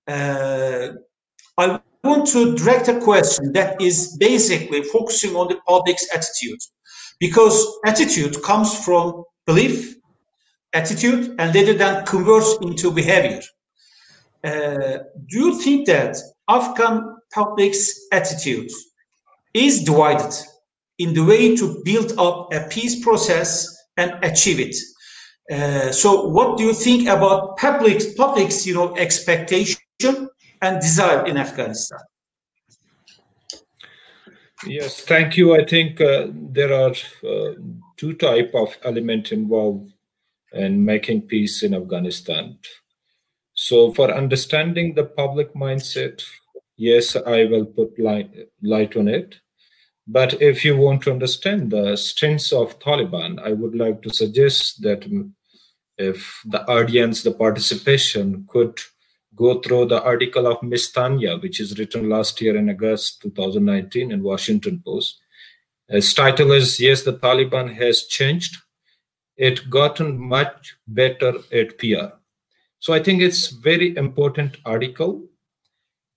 Uh, 0.08 0.94
I 1.58 1.80
want 2.04 2.28
to 2.28 2.56
direct 2.56 2.88
a 2.88 3.00
question 3.00 3.54
that 3.54 3.82
is 3.82 4.16
basically 4.18 4.84
focusing 4.84 5.36
on 5.36 5.48
the 5.48 5.60
public's 5.68 6.08
attitude, 6.14 6.60
because 7.20 7.66
attitude 7.86 8.42
comes 8.44 8.74
from 8.86 9.24
belief, 9.48 9.96
attitude, 10.74 11.36
and 11.40 11.56
later 11.56 11.74
then 11.74 12.06
converts 12.06 12.56
into 12.62 12.92
behavior. 12.92 13.42
Uh, 14.44 15.00
do 15.30 15.38
you 15.40 15.60
think 15.60 15.88
that 15.88 16.16
Afghan 16.48 17.16
public's 17.34 18.08
attitude 18.12 18.70
is 19.54 19.84
divided 19.84 20.34
in 21.00 21.14
the 21.14 21.24
way 21.24 21.56
to 21.56 21.82
build 21.84 22.14
up 22.20 22.54
a 22.54 22.68
peace 22.70 23.04
process 23.04 23.76
and 23.98 24.12
achieve 24.24 24.60
it? 24.60 24.76
Uh, 25.52 25.92
so, 25.92 26.28
what 26.28 26.58
do 26.58 26.64
you 26.64 26.74
think 26.74 27.08
about 27.08 27.58
public 27.58 28.16
public's 28.18 28.68
you 28.68 28.74
know 28.74 28.96
expectation 28.98 29.80
and 30.62 30.82
desire 30.82 31.26
in 31.26 31.38
Afghanistan? 31.38 32.00
Yes, 34.66 35.02
thank 35.02 35.38
you. 35.38 35.56
I 35.56 35.64
think 35.66 36.02
uh, 36.02 36.28
there 36.34 36.74
are 36.74 36.94
uh, 37.24 37.54
two 37.98 38.14
type 38.14 38.52
of 38.54 38.78
element 38.84 39.32
involved 39.32 39.92
in 40.54 40.86
making 40.86 41.22
peace 41.24 41.64
in 41.64 41.74
Afghanistan. 41.74 42.58
So 43.54 43.94
for 43.94 44.14
understanding 44.14 44.94
the 44.94 45.04
public 45.04 45.54
mindset, 45.54 46.24
yes, 46.78 47.16
I 47.16 47.46
will 47.46 47.66
put 47.66 48.00
light, 48.00 48.32
light 48.62 48.96
on 48.96 49.08
it. 49.08 49.36
But 50.08 50.42
if 50.42 50.64
you 50.64 50.78
want 50.78 51.02
to 51.04 51.12
understand 51.12 51.72
the 51.72 51.98
strengths 51.98 52.54
of 52.54 52.80
Taliban, 52.80 53.40
I 53.44 53.52
would 53.52 53.76
like 53.76 54.02
to 54.04 54.14
suggest 54.14 54.82
that 54.84 55.06
if 55.98 56.42
the 56.46 56.66
audience, 56.70 57.24
the 57.24 57.32
participation 57.32 58.46
could 58.48 58.80
go 59.36 59.60
through 59.60 59.88
the 59.88 60.02
article 60.02 60.48
of 60.48 60.64
Miss 60.64 60.92
Tanya, 60.92 61.38
which 61.38 61.60
is 61.60 61.78
written 61.78 62.10
last 62.10 62.40
year 62.40 62.56
in 62.56 62.70
August 62.70 63.22
2019 63.22 64.12
in 64.12 64.24
Washington 64.24 64.82
Post. 64.86 65.20
Its 65.90 66.14
title 66.14 66.52
is 66.52 66.80
Yes, 66.80 67.04
the 67.04 67.14
Taliban 67.14 67.74
has 67.76 68.04
changed. 68.04 68.58
It 69.38 69.70
gotten 69.70 70.18
much 70.18 70.76
better 70.88 71.34
at 71.52 71.78
PR. 71.78 72.18
So 72.80 72.94
I 72.94 73.02
think 73.02 73.22
it's 73.22 73.48
very 73.48 73.96
important 73.96 74.58
article. 74.66 75.24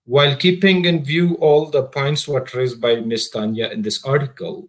While 0.07 0.37
keeping 0.37 0.87
in 0.87 1.05
view 1.05 1.35
all 1.37 1.67
the 1.67 1.85
points 1.85 2.27
what 2.27 2.53
raised 2.53 2.81
by 2.81 2.97
Ms. 2.97 3.31
Tanya 3.31 3.69
in 3.69 3.83
this 3.83 4.05
article, 4.05 4.69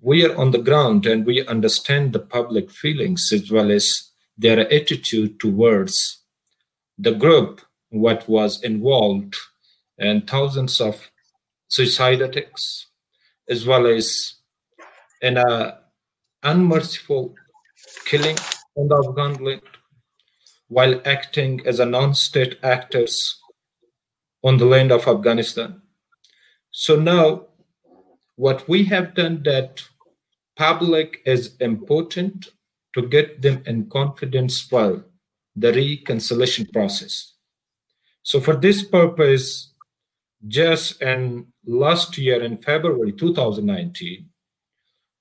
we 0.00 0.24
are 0.24 0.36
on 0.36 0.50
the 0.50 0.58
ground 0.58 1.06
and 1.06 1.24
we 1.24 1.46
understand 1.46 2.12
the 2.12 2.18
public 2.18 2.70
feelings 2.70 3.30
as 3.32 3.50
well 3.50 3.70
as 3.70 4.10
their 4.36 4.60
attitude 4.60 5.38
towards 5.38 6.22
the 6.98 7.12
group, 7.12 7.60
what 7.90 8.28
was 8.28 8.62
involved, 8.62 9.36
and 9.98 10.28
thousands 10.28 10.80
of 10.80 11.10
suicide 11.68 12.20
attacks, 12.20 12.86
as 13.48 13.66
well 13.66 13.86
as 13.86 14.34
an 15.22 15.38
uh, 15.38 15.76
unmerciful 16.42 17.34
killing 18.06 18.36
on 18.76 18.88
the 18.88 19.04
Afghan 19.06 19.44
land 19.44 19.62
while 20.68 21.00
acting 21.04 21.60
as 21.66 21.78
a 21.80 21.86
non-state 21.86 22.58
actors 22.62 23.40
on 24.42 24.58
the 24.58 24.64
land 24.64 24.90
of 24.90 25.06
Afghanistan. 25.06 25.80
So 26.70 26.96
now 26.96 27.46
what 28.36 28.68
we 28.68 28.84
have 28.84 29.14
done 29.14 29.42
that 29.44 29.82
public 30.56 31.20
is 31.24 31.56
important 31.60 32.48
to 32.94 33.02
get 33.02 33.42
them 33.42 33.62
in 33.66 33.88
confidence 33.88 34.60
for 34.60 35.04
the 35.56 35.72
reconciliation 35.72 36.66
process. 36.72 37.34
So 38.22 38.40
for 38.40 38.56
this 38.56 38.82
purpose, 38.82 39.73
just 40.46 41.00
in 41.00 41.46
last 41.66 42.18
year 42.18 42.42
in 42.42 42.58
February 42.58 43.12
2019, 43.12 44.28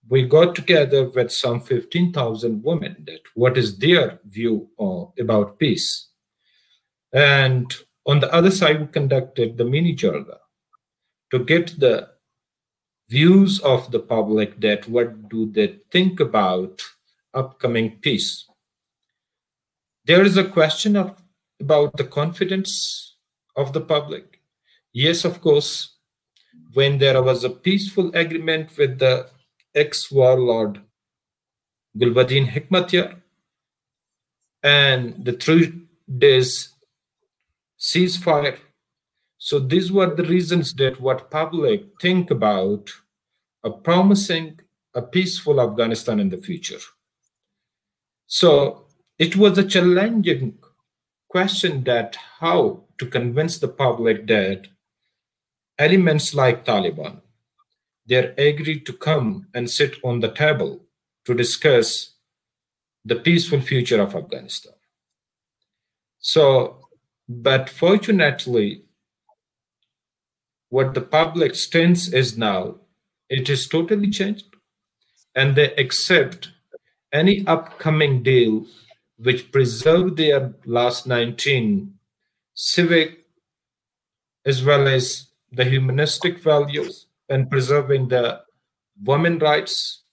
we 0.09 0.23
got 0.23 0.53
together 0.53 1.09
with 1.09 1.31
some 1.31 1.61
15,000 1.61 2.63
women 2.63 3.03
that 3.05 3.21
what 3.35 3.57
is 3.57 3.77
their 3.77 4.19
view 4.25 4.69
about 5.19 5.57
peace. 5.59 6.09
And 7.13 7.73
on 8.05 8.19
the 8.19 8.33
other 8.33 8.51
side, 8.51 8.81
we 8.81 8.87
conducted 8.87 9.57
the 9.57 9.63
mini 9.63 9.95
Jalsa 9.95 10.39
to 11.31 11.39
get 11.39 11.79
the 11.79 12.09
views 13.09 13.59
of 13.61 13.91
the 13.91 13.99
public 13.99 14.59
that 14.59 14.87
what 14.89 15.29
do 15.29 15.49
they 15.51 15.79
think 15.91 16.19
about 16.19 16.81
upcoming 17.33 17.99
peace. 18.01 18.45
There 20.05 20.23
is 20.23 20.35
a 20.35 20.43
question 20.43 20.97
of 20.97 21.15
about 21.59 21.95
the 21.95 22.03
confidence 22.03 23.15
of 23.55 23.71
the 23.71 23.81
public. 23.81 24.41
Yes, 24.93 25.25
of 25.25 25.41
course, 25.41 25.97
when 26.73 26.99
there 26.99 27.21
was 27.21 27.43
a 27.43 27.49
peaceful 27.49 28.11
agreement 28.13 28.77
with 28.77 28.99
the 28.99 29.27
ex-warlord 29.73 30.81
Gulbuddin 31.97 32.47
Hekmatyar 32.47 33.21
and 34.61 35.25
the 35.25 35.33
three 35.33 35.73
days 36.17 36.69
ceasefire. 37.79 38.59
So 39.39 39.59
these 39.59 39.91
were 39.91 40.13
the 40.13 40.23
reasons 40.23 40.73
that 40.75 41.01
what 41.01 41.31
public 41.31 41.85
think 41.99 42.29
about 42.29 42.89
a 43.63 43.71
promising 43.71 44.59
a 44.93 45.01
peaceful 45.01 45.59
Afghanistan 45.59 46.19
in 46.19 46.29
the 46.29 46.37
future. 46.37 46.79
So 48.27 48.85
it 49.17 49.35
was 49.35 49.57
a 49.57 49.67
challenging 49.67 50.59
question 51.27 51.83
that 51.85 52.15
how 52.39 52.83
to 52.99 53.07
convince 53.07 53.57
the 53.57 53.67
public 53.67 54.27
that 54.27 54.67
elements 55.85 56.33
like 56.33 56.65
Taliban 56.65 57.15
they're 58.05 58.33
agreed 58.37 58.85
to 58.85 58.93
come 58.93 59.47
and 59.53 59.69
sit 59.69 59.95
on 60.03 60.19
the 60.19 60.31
table 60.31 60.81
to 61.25 61.33
discuss 61.33 62.15
the 63.05 63.15
peaceful 63.15 63.61
future 63.61 64.01
of 64.01 64.15
Afghanistan. 64.15 64.73
So, 66.19 66.87
but 67.27 67.69
fortunately, 67.69 68.83
what 70.69 70.93
the 70.93 71.01
public 71.01 71.55
stance 71.55 72.11
is 72.11 72.37
now, 72.37 72.75
it 73.29 73.49
is 73.49 73.67
totally 73.67 74.09
changed, 74.09 74.45
and 75.35 75.55
they 75.55 75.73
accept 75.75 76.49
any 77.11 77.45
upcoming 77.47 78.23
deal 78.23 78.65
which 79.17 79.51
preserve 79.51 80.15
their 80.15 80.53
last 80.65 81.07
19 81.07 81.93
civic 82.53 83.25
as 84.45 84.63
well 84.63 84.87
as 84.87 85.27
the 85.53 85.63
humanistic 85.63 86.41
values 86.43 87.07
and 87.29 87.49
preserving 87.49 88.09
the 88.09 88.41
women 89.03 89.39
rights. 89.39 90.03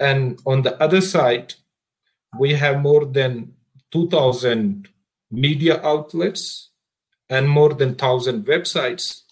And 0.00 0.40
on 0.46 0.62
the 0.62 0.80
other 0.82 1.00
side, 1.00 1.54
we 2.38 2.54
have 2.54 2.80
more 2.80 3.04
than 3.04 3.54
2,000 3.92 4.88
media 5.30 5.82
outlets 5.82 6.70
and 7.28 7.48
more 7.48 7.74
than 7.74 7.90
1,000 7.90 8.46
websites 8.46 9.22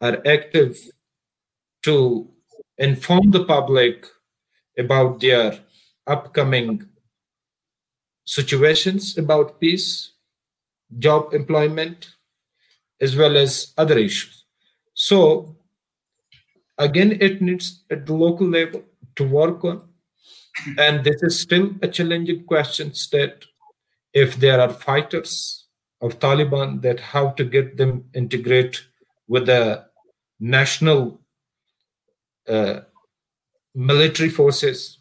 are 0.00 0.18
active 0.26 0.76
to 1.82 2.28
inform 2.78 3.30
the 3.30 3.44
public 3.44 4.06
about 4.76 5.20
their 5.20 5.58
upcoming 6.06 6.88
situations 8.24 9.16
about 9.16 9.58
peace, 9.58 10.12
job 10.98 11.32
employment, 11.32 12.10
as 13.00 13.16
well 13.16 13.36
as 13.36 13.72
other 13.78 13.98
issues. 13.98 14.44
So 15.00 15.54
again 16.76 17.18
it 17.20 17.40
needs 17.40 17.84
at 17.88 18.04
the 18.06 18.14
local 18.14 18.48
level 18.48 18.82
to 19.14 19.24
work 19.24 19.64
on. 19.64 19.88
And 20.76 21.04
this 21.04 21.22
is 21.22 21.40
still 21.40 21.70
a 21.82 21.86
challenging 21.86 22.44
question 22.46 22.92
that 23.12 23.44
if 24.12 24.34
there 24.36 24.60
are 24.60 24.70
fighters 24.70 25.66
of 26.00 26.18
taliban 26.18 26.82
that 26.82 26.98
how 26.98 27.30
to 27.30 27.44
get 27.44 27.76
them 27.76 28.10
integrate 28.12 28.82
with 29.28 29.46
the 29.46 29.84
national 30.40 31.20
uh, 32.48 32.80
military 33.74 34.28
forces 34.28 34.98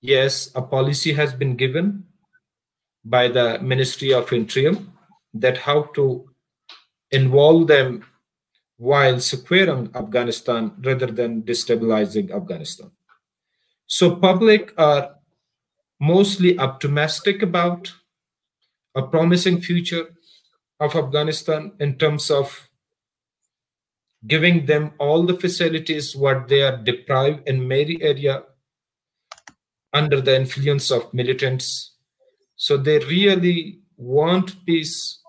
yes 0.00 0.50
a 0.54 0.62
policy 0.62 1.12
has 1.12 1.32
been 1.32 1.56
given 1.56 2.04
by 3.04 3.26
the 3.28 3.58
ministry 3.60 4.12
of 4.12 4.32
interior 4.32 4.76
that 5.34 5.58
how 5.58 5.82
to 5.94 6.28
involve 7.10 7.66
them 7.66 8.04
while 8.76 9.20
securing 9.20 9.90
Afghanistan 9.94 10.72
rather 10.84 11.06
than 11.06 11.42
destabilizing 11.42 12.30
Afghanistan. 12.30 12.90
So 13.86 14.16
public 14.16 14.72
are 14.76 15.14
mostly 16.00 16.58
optimistic 16.58 17.42
about 17.42 17.92
a 18.94 19.02
promising 19.02 19.60
future 19.60 20.14
of 20.80 20.94
Afghanistan 20.94 21.72
in 21.80 21.96
terms 21.96 22.30
of 22.30 22.68
giving 24.26 24.66
them 24.66 24.92
all 24.98 25.22
the 25.22 25.38
facilities 25.38 26.16
what 26.16 26.48
they 26.48 26.62
are 26.62 26.76
deprived 26.76 27.48
in 27.48 27.66
many 27.66 28.00
area 28.02 28.42
under 29.92 30.20
the 30.20 30.34
influence 30.34 30.90
of 30.90 31.12
militants. 31.14 31.94
So 32.56 32.76
they 32.76 32.98
really 32.98 33.80
want 33.96 34.64
peace 34.66 35.22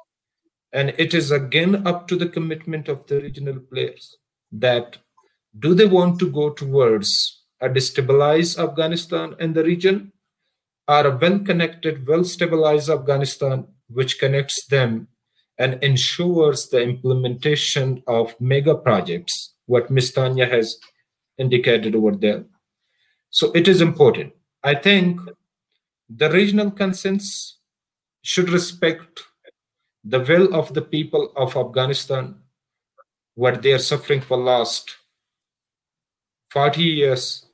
and 0.73 0.93
it 0.97 1.13
is 1.13 1.31
again 1.31 1.87
up 1.87 2.07
to 2.07 2.15
the 2.15 2.27
commitment 2.27 2.87
of 2.87 3.05
the 3.07 3.21
regional 3.21 3.59
players 3.59 4.17
that 4.51 4.97
do 5.59 5.73
they 5.73 5.85
want 5.85 6.19
to 6.19 6.31
go 6.31 6.49
towards 6.49 7.43
a 7.61 7.69
destabilized 7.69 8.59
Afghanistan 8.59 9.35
and 9.39 9.55
the 9.55 9.63
region 9.63 10.11
or 10.87 11.07
a 11.07 11.17
well-connected, 11.17 12.07
well-stabilized 12.07 12.89
Afghanistan 12.89 13.67
which 13.89 14.19
connects 14.19 14.65
them 14.67 15.07
and 15.57 15.81
ensures 15.83 16.67
the 16.69 16.81
implementation 16.81 18.03
of 18.07 18.39
mega 18.39 18.75
projects, 18.75 19.55
what 19.65 19.89
Ms. 19.89 20.13
Tanya 20.13 20.45
has 20.45 20.77
indicated 21.37 21.95
over 21.95 22.11
there. 22.11 22.43
So 23.29 23.51
it 23.53 23.67
is 23.67 23.81
important. 23.81 24.33
I 24.63 24.75
think 24.75 25.19
the 26.09 26.29
regional 26.29 26.71
consensus 26.71 27.57
should 28.21 28.49
respect 28.49 29.23
the 30.07 30.19
will 30.19 30.53
of 30.55 30.73
the 30.73 30.81
people 30.81 31.31
of 31.35 31.55
Afghanistan, 31.57 32.35
what 33.35 33.61
they 33.61 33.73
are 33.73 33.79
suffering 33.79 34.21
for 34.21 34.37
last 34.37 34.95
40 36.51 36.81
years, 36.81 37.45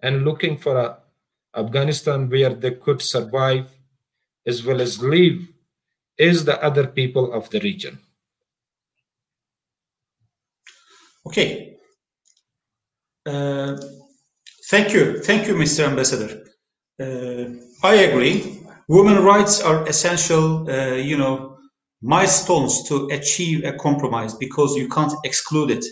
and 0.00 0.24
looking 0.24 0.58
for 0.58 0.76
a 0.76 0.98
Afghanistan 1.54 2.28
where 2.28 2.54
they 2.54 2.72
could 2.72 3.00
survive 3.00 3.66
as 4.46 4.64
well 4.64 4.80
as 4.80 5.02
live, 5.02 5.48
is 6.18 6.44
the 6.44 6.62
other 6.62 6.86
people 6.86 7.32
of 7.32 7.48
the 7.50 7.60
region. 7.60 7.98
Okay. 11.26 11.76
Uh, 13.24 13.76
thank 14.70 14.92
you. 14.92 15.22
Thank 15.22 15.46
you, 15.46 15.54
Mr. 15.54 15.86
Ambassador. 15.88 16.44
Uh, 17.00 17.86
I 17.86 17.94
agree. 17.94 18.60
Women 18.88 19.22
rights 19.22 19.62
are 19.62 19.86
essential, 19.86 20.68
uh, 20.68 20.94
you 20.94 21.16
know, 21.16 21.51
milestones 22.02 22.86
to 22.88 23.06
achieve 23.12 23.64
a 23.64 23.72
compromise 23.72 24.34
because 24.34 24.76
you 24.76 24.88
can't 24.88 25.12
exclude 25.24 25.70
it. 25.70 25.84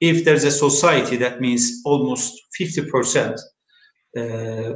If 0.00 0.24
there's 0.24 0.44
a 0.44 0.50
society 0.50 1.16
that 1.16 1.40
means 1.40 1.82
almost 1.84 2.40
50% 2.60 3.38
uh, 4.16 4.74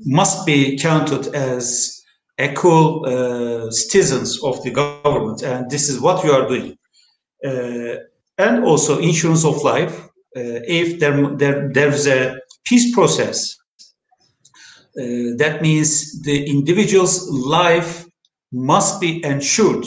must 0.00 0.46
be 0.46 0.78
counted 0.78 1.34
as 1.34 2.00
equal 2.40 3.04
uh, 3.04 3.70
citizens 3.70 4.42
of 4.44 4.62
the 4.62 4.70
government, 4.70 5.42
and 5.42 5.68
this 5.70 5.88
is 5.88 6.00
what 6.00 6.24
you 6.24 6.30
are 6.32 6.46
doing. 6.46 6.78
Uh, 7.44 7.96
and 8.38 8.64
also 8.64 8.98
insurance 8.98 9.44
of 9.44 9.62
life. 9.64 10.04
Uh, 10.36 10.62
if 10.68 11.00
there, 11.00 11.36
there 11.36 11.72
there's 11.72 12.06
a 12.06 12.38
peace 12.64 12.94
process, 12.94 13.56
uh, 14.96 15.34
that 15.36 15.60
means 15.62 16.22
the 16.22 16.48
individual's 16.48 17.28
life 17.28 18.07
must 18.52 19.00
be 19.00 19.24
ensured 19.24 19.86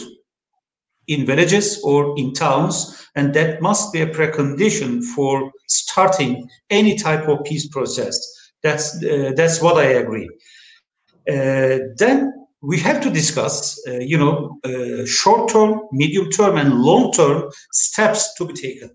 in 1.07 1.25
villages 1.25 1.81
or 1.83 2.17
in 2.17 2.33
towns, 2.33 3.07
and 3.15 3.33
that 3.33 3.61
must 3.61 3.91
be 3.91 4.01
a 4.01 4.07
precondition 4.07 5.03
for 5.03 5.51
starting 5.67 6.47
any 6.69 6.95
type 6.95 7.27
of 7.27 7.43
peace 7.43 7.67
process. 7.67 8.19
That's 8.63 9.03
uh, 9.03 9.31
that's 9.35 9.61
what 9.61 9.77
I 9.77 9.85
agree. 10.03 10.29
then 11.25 12.33
we 12.61 12.79
have 12.79 13.01
to 13.01 13.09
discuss, 13.09 13.81
uh, 13.87 13.93
you 13.93 14.17
know, 14.17 14.59
uh, 14.63 15.05
short-term, 15.05 15.81
medium-term, 15.91 16.57
and 16.57 16.75
long-term 16.75 17.49
steps 17.71 18.35
to 18.35 18.45
be 18.45 18.53
taken, 18.53 18.91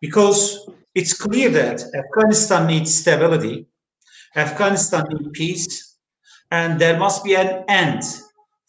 because 0.00 0.68
it's 0.94 1.14
clear 1.14 1.50
that 1.50 1.84
Afghanistan 1.94 2.66
needs 2.66 2.92
stability, 2.92 3.66
Afghanistan 4.34 5.04
needs 5.08 5.30
peace, 5.32 5.98
and 6.50 6.80
there 6.80 6.98
must 6.98 7.22
be 7.22 7.36
an 7.36 7.64
end 7.68 8.02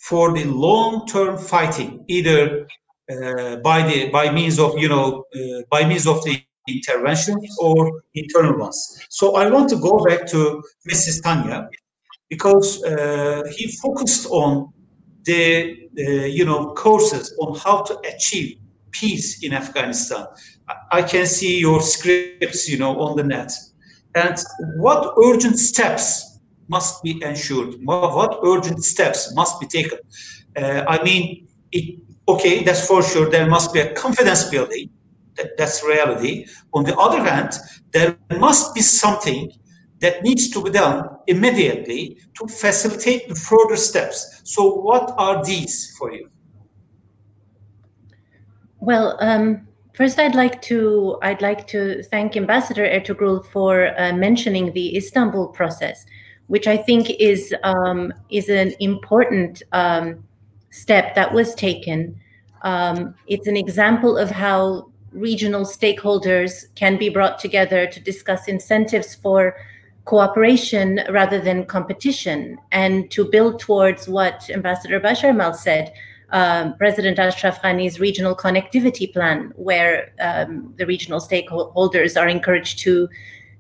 for 0.07 0.33
the 0.33 0.43
long-term 0.45 1.37
fighting, 1.37 2.03
either 2.07 2.67
uh, 3.11 3.57
by 3.57 3.81
the 3.87 4.09
by 4.09 4.31
means 4.31 4.59
of 4.59 4.77
you 4.77 4.89
know 4.89 5.25
uh, 5.35 5.61
by 5.69 5.85
means 5.85 6.07
of 6.07 6.23
the 6.23 6.41
intervention 6.67 7.37
or 7.59 8.01
internal 8.13 8.57
ones. 8.57 9.05
So 9.09 9.35
I 9.35 9.49
want 9.49 9.69
to 9.69 9.77
go 9.77 10.03
back 10.03 10.25
to 10.27 10.61
Mrs. 10.89 11.23
Tanya 11.23 11.69
because 12.29 12.83
uh, 12.83 13.43
he 13.55 13.67
focused 13.83 14.27
on 14.27 14.71
the 15.23 15.89
uh, 15.99 16.25
you 16.37 16.45
know 16.45 16.73
courses 16.73 17.35
on 17.39 17.57
how 17.57 17.81
to 17.83 17.99
achieve 18.13 18.57
peace 18.91 19.43
in 19.43 19.53
Afghanistan. 19.53 20.25
I 20.91 21.01
can 21.01 21.25
see 21.25 21.59
your 21.59 21.81
scripts, 21.81 22.69
you 22.69 22.77
know, 22.77 22.99
on 22.99 23.17
the 23.17 23.23
net. 23.23 23.51
And 24.15 24.37
what 24.77 25.13
urgent 25.23 25.57
steps 25.59 26.30
must 26.71 27.03
be 27.03 27.21
ensured? 27.23 27.75
What 27.83 28.39
urgent 28.43 28.83
steps 28.83 29.33
must 29.35 29.59
be 29.59 29.67
taken? 29.67 29.99
Uh, 30.57 30.83
I 30.87 31.03
mean, 31.03 31.47
it, 31.71 31.99
okay, 32.27 32.63
that's 32.63 32.87
for 32.87 33.03
sure. 33.03 33.29
There 33.29 33.49
must 33.55 33.73
be 33.73 33.79
a 33.81 33.93
confidence 33.93 34.43
building. 34.49 34.89
That, 35.35 35.57
that's 35.57 35.83
reality. 35.83 36.47
On 36.73 36.83
the 36.83 36.95
other 36.97 37.21
hand, 37.23 37.51
there 37.91 38.17
must 38.47 38.73
be 38.73 38.81
something 38.81 39.51
that 39.99 40.23
needs 40.23 40.49
to 40.49 40.63
be 40.63 40.71
done 40.71 41.09
immediately 41.27 42.17
to 42.37 42.47
facilitate 42.47 43.29
the 43.29 43.35
further 43.35 43.77
steps. 43.77 44.41
So, 44.43 44.61
what 44.87 45.13
are 45.17 45.43
these 45.45 45.95
for 45.97 46.11
you? 46.11 46.29
Well, 48.79 49.17
um, 49.21 49.67
first, 49.93 50.19
I'd 50.19 50.35
like 50.35 50.61
to 50.63 51.17
I'd 51.21 51.41
like 51.41 51.67
to 51.67 52.01
thank 52.03 52.35
Ambassador 52.35 52.85
Ertugrul 52.85 53.45
for 53.53 53.97
uh, 53.99 54.11
mentioning 54.13 54.73
the 54.73 54.97
Istanbul 54.97 55.49
process, 55.49 56.05
which 56.47 56.67
I 56.67 56.77
think 56.77 57.09
is 57.19 57.53
um, 57.63 58.13
is 58.29 58.49
an 58.49 58.73
important 58.79 59.63
um, 59.71 60.23
step 60.69 61.15
that 61.15 61.33
was 61.33 61.55
taken. 61.55 62.19
Um, 62.63 63.15
it's 63.27 63.47
an 63.47 63.57
example 63.57 64.17
of 64.17 64.29
how 64.29 64.91
regional 65.11 65.65
stakeholders 65.65 66.73
can 66.75 66.97
be 66.97 67.09
brought 67.09 67.39
together 67.39 67.87
to 67.87 67.99
discuss 67.99 68.47
incentives 68.47 69.15
for 69.15 69.55
cooperation 70.05 71.01
rather 71.09 71.39
than 71.39 71.65
competition 71.65 72.57
and 72.71 73.11
to 73.11 73.25
build 73.29 73.59
towards 73.59 74.07
what 74.07 74.49
Ambassador 74.49 74.99
Basharmal 74.99 75.55
said, 75.55 75.93
um, 76.31 76.75
President 76.77 77.19
Ashraf 77.19 77.61
Ghani's 77.61 77.99
regional 77.99 78.35
connectivity 78.35 79.11
plan, 79.11 79.51
where 79.55 80.13
um, 80.19 80.73
the 80.77 80.85
regional 80.85 81.19
stakeholders 81.19 82.19
are 82.19 82.27
encouraged 82.27 82.79
to 82.79 83.09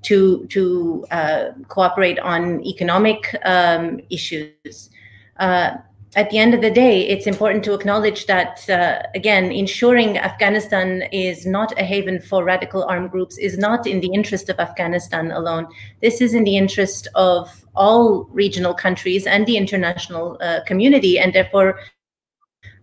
to 0.03 0.45
to 0.47 1.05
uh, 1.11 1.51
cooperate 1.67 2.19
on 2.19 2.65
economic 2.65 3.35
um, 3.45 3.99
issues. 4.09 4.89
Uh, 5.37 5.77
at 6.15 6.29
the 6.29 6.37
end 6.37 6.53
of 6.53 6.59
the 6.59 6.69
day, 6.69 7.07
it's 7.07 7.25
important 7.25 7.63
to 7.63 7.73
acknowledge 7.73 8.25
that, 8.25 8.69
uh, 8.69 9.01
again, 9.15 9.49
ensuring 9.49 10.17
Afghanistan 10.17 11.03
is 11.13 11.45
not 11.45 11.71
a 11.79 11.85
haven 11.85 12.19
for 12.19 12.43
radical 12.43 12.83
armed 12.83 13.11
groups 13.11 13.37
is 13.37 13.57
not 13.57 13.87
in 13.87 14.01
the 14.01 14.13
interest 14.13 14.49
of 14.49 14.59
Afghanistan 14.59 15.31
alone. 15.31 15.67
This 16.01 16.19
is 16.19 16.33
in 16.33 16.43
the 16.43 16.57
interest 16.57 17.07
of 17.15 17.65
all 17.75 18.25
regional 18.25 18.73
countries 18.73 19.25
and 19.25 19.45
the 19.45 19.55
international 19.55 20.37
uh, 20.41 20.59
community, 20.65 21.17
and 21.17 21.31
therefore 21.31 21.79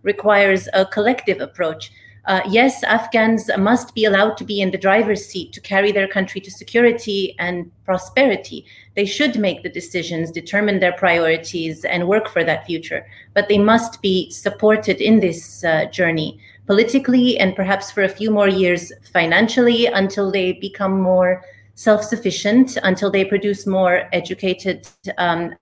requires 0.01 0.67
a 0.73 0.85
collective 0.87 1.39
approach. 1.39 1.91
Uh, 2.25 2.41
yes, 2.47 2.83
Afghans 2.83 3.49
must 3.57 3.95
be 3.95 4.05
allowed 4.05 4.37
to 4.37 4.43
be 4.43 4.61
in 4.61 4.71
the 4.71 4.77
driver's 4.77 5.25
seat 5.25 5.53
to 5.53 5.61
carry 5.61 5.91
their 5.91 6.07
country 6.07 6.41
to 6.41 6.51
security 6.51 7.35
and 7.39 7.71
prosperity. 7.85 8.65
They 8.95 9.05
should 9.05 9.39
make 9.39 9.63
the 9.63 9.69
decisions, 9.69 10.31
determine 10.31 10.79
their 10.79 10.93
priorities, 10.93 11.85
and 11.85 12.07
work 12.07 12.29
for 12.29 12.43
that 12.43 12.65
future. 12.65 13.05
But 13.33 13.47
they 13.47 13.57
must 13.57 14.01
be 14.01 14.29
supported 14.31 15.01
in 15.01 15.19
this 15.19 15.63
uh, 15.63 15.85
journey 15.85 16.39
politically 16.67 17.39
and 17.39 17.55
perhaps 17.55 17.89
for 17.89 18.03
a 18.03 18.09
few 18.09 18.29
more 18.29 18.47
years 18.47 18.91
financially 19.11 19.87
until 19.87 20.29
they 20.29 20.53
become 20.53 21.01
more 21.01 21.41
self 21.73 22.03
sufficient, 22.03 22.77
until 22.83 23.09
they 23.09 23.25
produce 23.25 23.65
more 23.65 24.07
educated 24.11 24.87
um, 25.17 25.55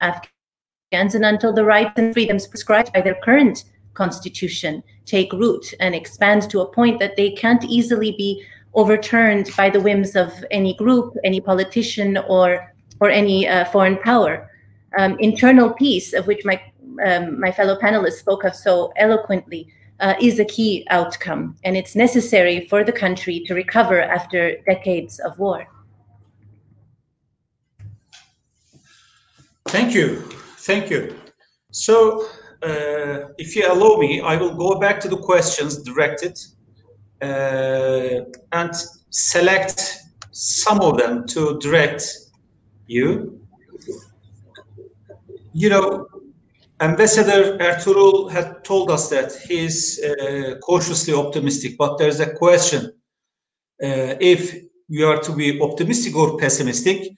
Afghans, 0.00 1.14
and 1.14 1.24
until 1.24 1.52
the 1.52 1.64
rights 1.64 1.94
and 1.96 2.12
freedoms 2.12 2.46
prescribed 2.46 2.92
by 2.92 3.00
their 3.00 3.16
current 3.24 3.64
constitution 3.96 4.82
take 5.06 5.32
root 5.32 5.74
and 5.80 5.94
expand 5.94 6.50
to 6.50 6.60
a 6.60 6.72
point 6.78 7.00
that 7.00 7.16
they 7.16 7.30
can't 7.30 7.64
easily 7.64 8.12
be 8.12 8.44
overturned 8.74 9.50
by 9.56 9.70
the 9.70 9.80
whims 9.80 10.14
of 10.14 10.44
any 10.50 10.74
group, 10.74 11.16
any 11.24 11.40
politician, 11.40 12.18
or 12.28 12.72
or 13.00 13.10
any 13.10 13.48
uh, 13.48 13.64
foreign 13.66 13.98
power. 13.98 14.50
Um, 14.98 15.16
internal 15.18 15.70
peace, 15.70 16.12
of 16.12 16.26
which 16.26 16.44
my 16.44 16.60
um, 17.04 17.40
my 17.40 17.50
fellow 17.52 17.76
panelists 17.78 18.20
spoke 18.20 18.44
of 18.44 18.54
so 18.54 18.92
eloquently, 18.96 19.68
uh, 20.00 20.14
is 20.20 20.38
a 20.38 20.44
key 20.44 20.86
outcome, 20.90 21.56
and 21.64 21.76
it's 21.76 21.94
necessary 21.94 22.66
for 22.68 22.84
the 22.84 22.92
country 22.92 23.44
to 23.46 23.54
recover 23.54 24.00
after 24.00 24.56
decades 24.66 25.18
of 25.20 25.38
war. 25.38 25.66
Thank 29.68 29.94
you, 29.94 30.20
thank 30.68 30.90
you. 30.90 31.16
So 31.72 32.28
uh, 32.62 33.28
if 33.38 33.54
you 33.56 33.70
allow 33.70 33.96
me, 33.96 34.20
I 34.20 34.36
will 34.36 34.54
go 34.54 34.78
back 34.78 35.00
to 35.00 35.08
the 35.08 35.16
questions 35.16 35.82
directed 35.82 36.38
uh, 37.22 38.24
and 38.52 38.72
select 39.10 39.98
some 40.32 40.80
of 40.80 40.98
them 40.98 41.26
to 41.28 41.58
direct 41.58 42.06
you. 42.86 43.40
You 45.52 45.70
know, 45.70 46.06
Ambassador 46.80 47.56
Ertugrul 47.58 48.30
had 48.30 48.62
told 48.62 48.90
us 48.90 49.08
that 49.08 49.32
he's 49.48 49.98
uh, 50.02 50.56
cautiously 50.62 51.14
optimistic, 51.14 51.78
but 51.78 51.96
there's 51.96 52.20
a 52.20 52.34
question 52.34 52.92
uh, 53.82 54.14
if 54.20 54.54
you 54.88 55.06
are 55.06 55.20
to 55.20 55.32
be 55.32 55.60
optimistic 55.60 56.14
or 56.14 56.36
pessimistic. 56.36 57.08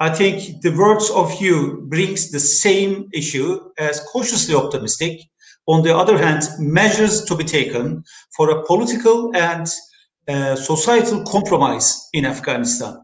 I 0.00 0.10
think 0.10 0.62
the 0.62 0.76
words 0.76 1.10
of 1.10 1.40
you 1.40 1.84
brings 1.88 2.30
the 2.30 2.38
same 2.38 3.08
issue 3.12 3.58
as 3.78 4.00
cautiously 4.12 4.54
optimistic. 4.54 5.20
On 5.66 5.82
the 5.82 5.94
other 5.96 6.16
hand, 6.16 6.48
measures 6.58 7.24
to 7.24 7.34
be 7.34 7.44
taken 7.44 8.04
for 8.36 8.50
a 8.50 8.64
political 8.64 9.34
and 9.34 9.66
uh, 10.28 10.54
societal 10.54 11.24
compromise 11.24 12.08
in 12.12 12.24
Afghanistan. 12.24 12.96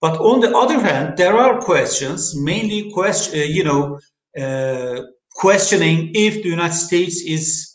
But 0.00 0.20
on 0.20 0.40
the 0.40 0.56
other 0.56 0.80
hand, 0.80 1.16
there 1.16 1.36
are 1.36 1.60
questions, 1.60 2.36
mainly 2.36 2.90
question, 2.92 3.40
uh, 3.40 3.44
you 3.44 3.64
know, 3.64 3.98
uh, 4.38 5.02
questioning 5.34 6.12
if 6.14 6.42
the 6.42 6.50
United 6.50 6.74
States 6.74 7.20
is 7.22 7.74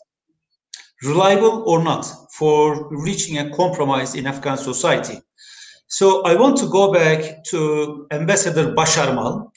reliable 1.04 1.64
or 1.68 1.84
not 1.84 2.06
for 2.38 2.88
reaching 2.92 3.38
a 3.40 3.50
compromise 3.50 4.16
in 4.16 4.26
Afghan 4.26 4.58
society. 4.58 5.20
So 5.98 6.24
I 6.24 6.34
want 6.34 6.58
to 6.58 6.68
go 6.70 6.92
back 6.92 7.44
to 7.52 8.08
Ambassador 8.10 8.74
Basharmal. 8.74 9.52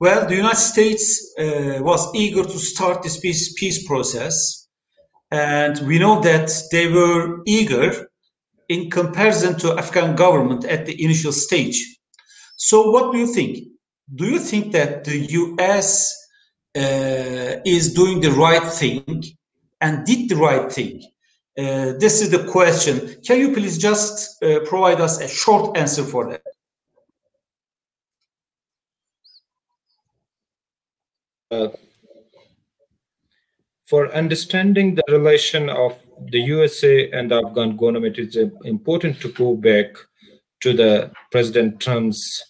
Well, 0.00 0.26
the 0.26 0.36
United 0.36 0.56
States 0.56 1.34
uh, 1.38 1.76
was 1.82 2.10
eager 2.14 2.42
to 2.42 2.58
start 2.58 3.02
this 3.02 3.20
peace, 3.20 3.52
peace 3.52 3.86
process. 3.86 4.66
And 5.30 5.78
we 5.86 5.98
know 5.98 6.22
that 6.22 6.50
they 6.72 6.88
were 6.88 7.42
eager 7.44 8.08
in 8.70 8.90
comparison 8.90 9.58
to 9.58 9.76
Afghan 9.76 10.16
government 10.16 10.64
at 10.64 10.86
the 10.86 11.04
initial 11.04 11.32
stage. 11.32 11.98
So 12.56 12.90
what 12.90 13.12
do 13.12 13.18
you 13.18 13.26
think? 13.26 13.58
Do 14.14 14.24
you 14.24 14.38
think 14.38 14.72
that 14.72 15.04
the 15.04 15.18
US 15.18 16.16
uh, 16.74 17.60
is 17.66 17.92
doing 17.92 18.22
the 18.22 18.30
right 18.30 18.72
thing 18.72 19.22
and 19.82 20.06
did 20.06 20.30
the 20.30 20.36
right 20.36 20.72
thing 20.72 21.02
uh, 21.56 21.92
this 21.98 22.20
is 22.20 22.30
the 22.30 22.44
question. 22.50 23.16
Can 23.24 23.38
you 23.38 23.52
please 23.52 23.78
just 23.78 24.42
uh, 24.42 24.60
provide 24.60 25.00
us 25.00 25.20
a 25.20 25.28
short 25.28 25.76
answer 25.76 26.02
for 26.02 26.30
that? 26.30 26.42
Uh, 31.50 31.68
for 33.86 34.12
understanding 34.12 34.96
the 34.96 35.04
relation 35.08 35.68
of 35.68 35.96
the 36.30 36.40
USA 36.40 37.10
and 37.10 37.30
the 37.30 37.36
Afghan 37.36 37.76
government, 37.76 38.18
it's 38.18 38.36
important 38.64 39.20
to 39.20 39.30
go 39.32 39.54
back 39.54 39.94
to 40.62 40.72
the 40.72 41.12
President 41.30 41.78
Trump's 41.78 42.42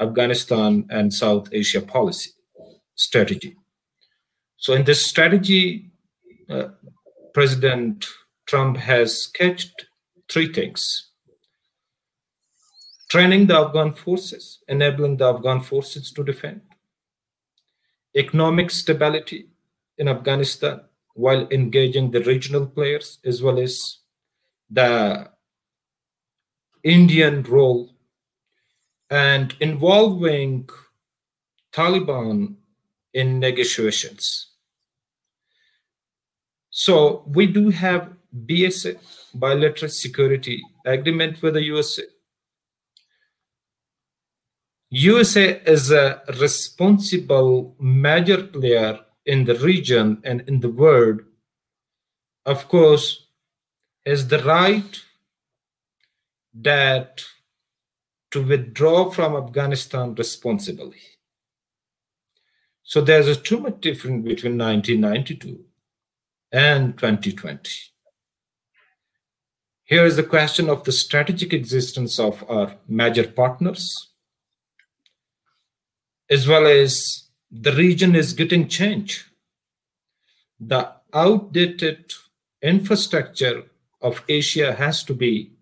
Afghanistan 0.00 0.86
and 0.88 1.12
South 1.12 1.48
Asia 1.52 1.82
policy 1.82 2.30
strategy. 2.94 3.56
So, 4.56 4.72
in 4.72 4.84
this 4.84 5.04
strategy, 5.04 5.90
uh, 6.48 6.68
President 7.34 8.06
Trump 8.46 8.76
has 8.76 9.22
sketched 9.22 9.86
three 10.30 10.52
things 10.52 11.10
training 13.08 13.46
the 13.46 13.56
Afghan 13.56 13.92
forces, 13.92 14.58
enabling 14.68 15.16
the 15.16 15.26
Afghan 15.26 15.60
forces 15.60 16.10
to 16.12 16.24
defend, 16.24 16.60
economic 18.16 18.70
stability 18.70 19.48
in 19.98 20.08
Afghanistan 20.08 20.80
while 21.14 21.48
engaging 21.50 22.10
the 22.10 22.22
regional 22.24 22.66
players 22.66 23.18
as 23.24 23.42
well 23.42 23.58
as 23.58 23.98
the 24.68 25.30
Indian 26.82 27.42
role 27.44 27.90
and 29.08 29.54
involving 29.60 30.68
Taliban 31.72 32.56
in 33.14 33.38
negotiations. 33.38 34.48
So 36.70 37.24
we 37.26 37.46
do 37.46 37.70
have 37.70 38.15
BSA, 38.44 38.98
bilateral 39.34 39.90
security 39.90 40.62
agreement 40.84 41.40
with 41.42 41.54
the 41.54 41.62
USA. 41.62 42.02
USA 44.90 45.60
is 45.66 45.90
a 45.90 46.22
responsible 46.40 47.74
major 47.80 48.42
player 48.42 49.00
in 49.24 49.44
the 49.44 49.56
region 49.56 50.20
and 50.24 50.42
in 50.48 50.60
the 50.60 50.68
world. 50.68 51.20
Of 52.44 52.68
course, 52.68 53.26
has 54.04 54.28
the 54.28 54.38
right 54.44 55.02
that 56.54 57.24
to 58.30 58.42
withdraw 58.42 59.10
from 59.10 59.34
Afghanistan 59.34 60.14
responsibly. 60.14 61.00
So 62.82 63.00
there's 63.00 63.26
a 63.26 63.34
too 63.34 63.58
much 63.58 63.80
difference 63.80 64.24
between 64.24 64.56
1992 64.56 65.64
and 66.52 66.96
2020. 66.96 67.70
Here 69.86 70.04
is 70.04 70.16
the 70.16 70.24
question 70.24 70.68
of 70.68 70.82
the 70.82 70.90
strategic 70.90 71.52
existence 71.52 72.18
of 72.18 72.44
our 72.50 72.74
major 72.88 73.22
partners, 73.22 74.10
as 76.28 76.48
well 76.48 76.66
as 76.66 77.28
the 77.52 77.72
region 77.72 78.16
is 78.16 78.32
getting 78.32 78.66
change. 78.66 79.30
The 80.58 80.92
outdated 81.14 82.12
infrastructure 82.60 83.62
of 84.02 84.24
Asia 84.28 84.74
has 84.74 85.04
to 85.04 85.14
be 85.14 85.52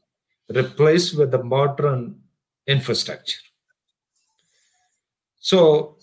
replaced 0.49 1.19
with 1.19 1.31
the 1.31 1.45
modern 1.45 2.23
infrastructure. 2.67 3.41
So, 5.39 5.99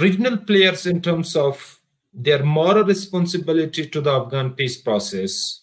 regional 0.00 0.38
players, 0.38 0.84
in 0.84 1.00
terms 1.00 1.36
of 1.36 1.78
their 2.12 2.42
moral 2.42 2.82
responsibility 2.82 3.88
to 3.88 4.00
the 4.00 4.10
Afghan 4.10 4.54
peace 4.54 4.80
process, 4.80 5.60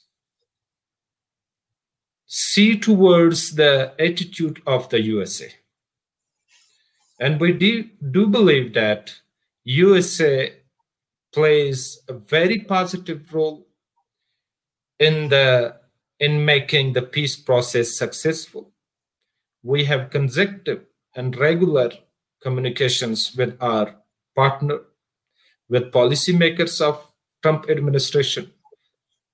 see 2.25 2.77
towards 2.77 3.55
the 3.55 3.93
attitude 3.99 4.61
of 4.65 4.89
the 4.89 5.01
USA. 5.01 5.51
And 7.19 7.39
we 7.39 7.53
do, 7.53 7.89
do 8.11 8.27
believe 8.27 8.73
that 8.73 9.13
USA 9.63 10.53
plays 11.33 11.99
a 12.07 12.13
very 12.13 12.59
positive 12.59 13.33
role 13.33 13.67
in 14.99 15.29
the 15.29 15.75
in 16.19 16.45
making 16.45 16.93
the 16.93 17.01
peace 17.01 17.35
process 17.35 17.97
successful. 17.97 18.71
We 19.63 19.83
have 19.85 20.11
consecutive 20.11 20.85
and 21.15 21.35
regular 21.35 21.91
communications 22.41 23.35
with 23.35 23.57
our 23.59 23.95
partner, 24.35 24.79
with 25.67 25.91
policymakers 25.91 26.79
of 26.79 27.05
Trump 27.41 27.69
administration, 27.69 28.51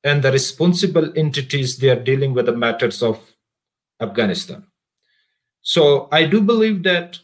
and 0.04 0.24
the 0.24 0.32
responsible 0.32 1.12
entities 1.16 1.78
they 1.78 1.90
are 1.90 2.04
dealing 2.04 2.34
with 2.34 2.48
the 2.48 2.56
matters 2.56 3.04
of 3.04 3.20
Afghanistan. 4.00 4.66
So 5.62 6.08
I 6.12 6.26
do 6.26 6.42
believe 6.42 6.84
that 6.84 7.20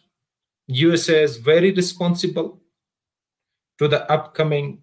USA 0.68 1.24
is 1.24 1.38
very 1.38 1.72
responsible 1.72 2.62
to 3.80 3.88
the 3.88 4.10
upcoming 4.12 4.82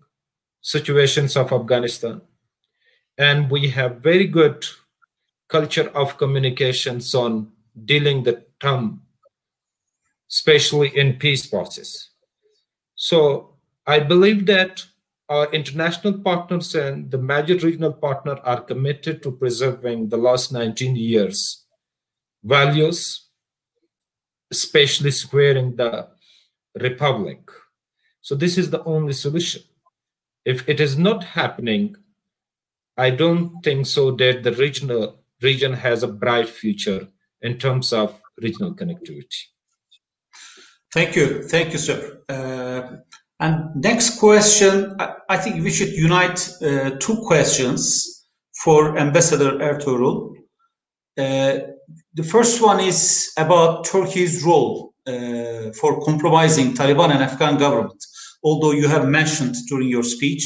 situations 0.61 1.37
of 1.37 1.53
Afghanistan 1.53 2.21
and 3.19 3.51
we 3.51 3.69
have 3.69 3.97
very 3.97 4.27
good 4.27 4.67
culture 5.49 5.89
of 5.95 6.19
communications 6.19 7.15
on 7.15 7.53
dealing 7.85 8.23
the 8.23 8.45
term 8.61 9.03
especially 10.31 10.89
in 10.97 11.15
peace 11.15 11.47
process 11.47 12.11
so 12.95 13.55
i 13.87 13.99
believe 13.99 14.47
that 14.47 14.85
our 15.29 15.51
international 15.53 16.18
partners 16.18 16.75
and 16.75 17.11
the 17.11 17.18
major 17.18 17.57
regional 17.57 17.93
partner 17.93 18.39
are 18.45 18.61
committed 18.61 19.22
to 19.22 19.33
preserving 19.33 20.09
the 20.09 20.16
last 20.16 20.53
19 20.53 20.97
years 20.97 21.64
values 22.43 23.29
especially 24.51 25.11
squaring 25.11 25.77
the 25.77 26.07
republic 26.81 27.41
so 28.20 28.35
this 28.35 28.59
is 28.59 28.70
the 28.70 28.85
only 28.85 29.12
solution 29.12 29.62
if 30.45 30.68
it 30.68 30.81
is 30.81 30.99
not 30.99 31.25
happening 31.25 31.97
I 32.97 33.11
don't 33.11 33.61
think 33.62 33.87
so 33.87 34.12
that 34.12 34.43
the 34.43 34.53
regional 34.53 35.25
region 35.43 35.72
has 35.72 36.03
a 36.03 36.09
bright 36.09 36.49
future 36.49 37.09
in 37.43 37.59
terms 37.59 37.93
of 37.93 38.20
regional 38.41 38.75
connectivity. 38.75 39.49
Thank 40.93 41.16
you, 41.16 41.43
thank 41.43 41.72
you, 41.72 41.79
sir. 41.79 42.20
Uh, 42.29 42.99
and 43.45 43.77
next 43.77 44.19
question, 44.19 44.97
I, 44.99 45.17
I, 45.29 45.37
think 45.37 45.63
we 45.63 45.71
should 45.71 45.93
unite 45.93 46.41
uh, 46.63 46.93
two 46.99 47.17
questions 47.27 48.27
for 48.63 48.97
Ambassador 48.97 49.53
Ertugrul. 49.59 50.31
Uh, 51.19 51.55
the 52.15 52.23
first 52.23 52.63
one 52.63 52.81
is 52.81 53.31
about 53.37 53.85
Turkey's 53.85 54.43
role 54.43 54.95
uh, 55.07 55.73
for 55.79 56.03
compromising 56.07 56.73
Taliban 56.73 57.11
and 57.11 57.23
Afghan 57.23 57.59
government. 57.59 58.03
Although 58.43 58.73
you 58.73 58.89
have 58.89 59.07
mentioned 59.09 59.57
during 59.69 59.89
your 59.89 60.05
speech 60.05 60.43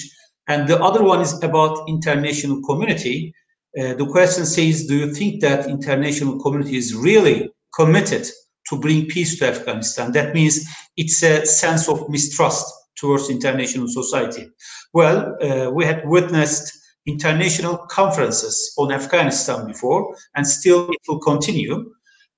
and 0.48 0.66
the 0.66 0.82
other 0.82 1.04
one 1.04 1.20
is 1.20 1.40
about 1.44 1.88
international 1.88 2.60
community. 2.62 3.32
Uh, 3.78 3.94
the 3.94 4.06
question 4.06 4.44
says, 4.44 4.86
do 4.86 4.96
you 4.96 5.14
think 5.14 5.40
that 5.40 5.68
international 5.68 6.40
community 6.40 6.76
is 6.76 6.96
really 6.96 7.48
committed 7.76 8.26
to 8.68 8.80
bring 8.80 9.06
peace 9.06 9.38
to 9.38 9.46
Afghanistan? 9.46 10.10
That 10.12 10.34
means 10.34 10.66
it's 10.96 11.22
a 11.22 11.46
sense 11.46 11.88
of 11.88 12.08
mistrust 12.08 12.74
towards 13.00 13.30
international 13.30 13.88
society. 13.88 14.48
Well, 14.92 15.36
uh, 15.42 15.70
we 15.70 15.84
had 15.84 16.02
witnessed 16.06 16.72
international 17.06 17.78
conferences 17.88 18.74
on 18.76 18.92
Afghanistan 18.92 19.66
before, 19.66 20.14
and 20.34 20.46
still 20.46 20.90
it 20.90 21.00
will 21.08 21.20
continue. 21.20 21.90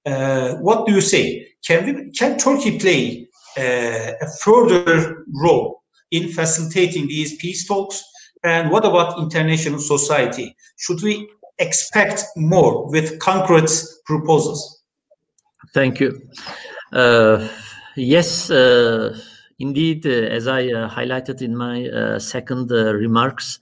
Uh, 0.06 0.54
what 0.56 0.86
do 0.86 0.92
you 0.92 1.00
say? 1.00 1.48
Can 1.66 1.86
we, 1.86 2.10
can 2.12 2.38
Turkey 2.38 2.78
play 2.78 3.28
uh, 3.58 4.12
a 4.20 4.28
further 4.42 5.24
role 5.34 5.82
in 6.10 6.28
facilitating 6.28 7.08
these 7.08 7.36
peace 7.36 7.66
talks? 7.66 8.02
And 8.44 8.70
what 8.70 8.86
about 8.86 9.18
international 9.18 9.80
society? 9.80 10.56
Should 10.78 11.02
we 11.02 11.28
expect 11.58 12.24
more 12.36 12.90
with 12.90 13.18
concrete 13.18 13.70
proposals? 14.06 14.82
Thank 15.74 16.00
you. 16.00 16.20
Uh, 16.92 17.48
yes, 17.96 18.50
uh, 18.50 19.18
indeed, 19.60 20.04
uh, 20.06 20.10
as 20.10 20.48
I 20.48 20.66
uh, 20.66 20.88
highlighted 20.90 21.42
in 21.42 21.56
my 21.56 21.86
uh, 21.86 22.18
second 22.18 22.70
remarks, 22.70 23.60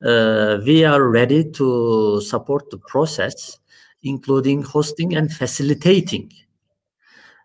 we 0.00 0.84
are 0.84 1.08
ready 1.08 1.50
to 1.52 2.20
support 2.20 2.70
the 2.70 2.78
process, 2.78 3.58
including 4.02 4.62
hosting 4.62 5.16
and 5.16 5.32
facilitating 5.32 6.30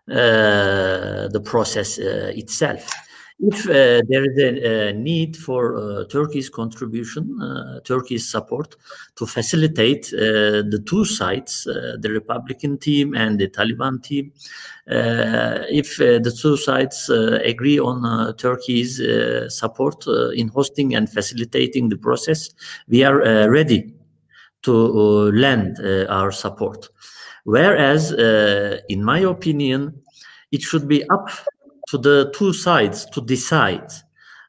the 0.06 1.42
process 1.44 1.98
itself 1.98 2.94
if 3.40 3.66
uh, 3.66 4.02
there 4.08 4.24
is 4.24 4.38
a, 4.38 4.88
a, 4.88 4.92
need 4.92 5.36
for 5.36 5.76
uh, 5.76 6.04
Turkey's 6.04 6.48
contribution, 6.48 7.40
uh, 7.42 7.80
Turkey's 7.80 8.30
support 8.30 8.76
to 9.16 9.26
facilitate 9.26 10.06
uh, 10.14 10.62
the 10.70 10.82
two 10.86 11.04
sides, 11.04 11.66
uh, 11.66 11.96
the 11.98 12.10
Republican 12.10 12.78
team 12.78 13.14
and 13.14 13.38
the 13.38 13.48
Taliban 13.48 14.02
team, 14.02 14.32
uh, 14.88 15.64
if 15.68 15.96
the 15.96 16.36
two 16.40 16.56
sides 16.56 17.08
agree 17.10 17.78
on 17.78 18.34
Turkey's 18.36 19.00
support 19.48 20.06
in 20.34 20.48
hosting 20.48 20.94
and 20.94 21.10
facilitating 21.10 21.88
the 21.88 21.96
process, 21.96 22.50
we 22.88 23.02
are 23.02 23.50
ready 23.50 23.94
to 24.62 24.72
lend 25.32 25.78
our 26.08 26.30
support. 26.30 26.88
Whereas, 27.44 28.12
in 28.88 29.02
my 29.02 29.20
opinion, 29.20 30.02
it 30.52 30.62
should 30.62 30.86
be 30.86 31.02
up 31.10 31.30
to 31.94 31.98
the 31.98 32.32
two 32.36 32.52
sides 32.52 33.06
to 33.06 33.20
decide 33.20 33.88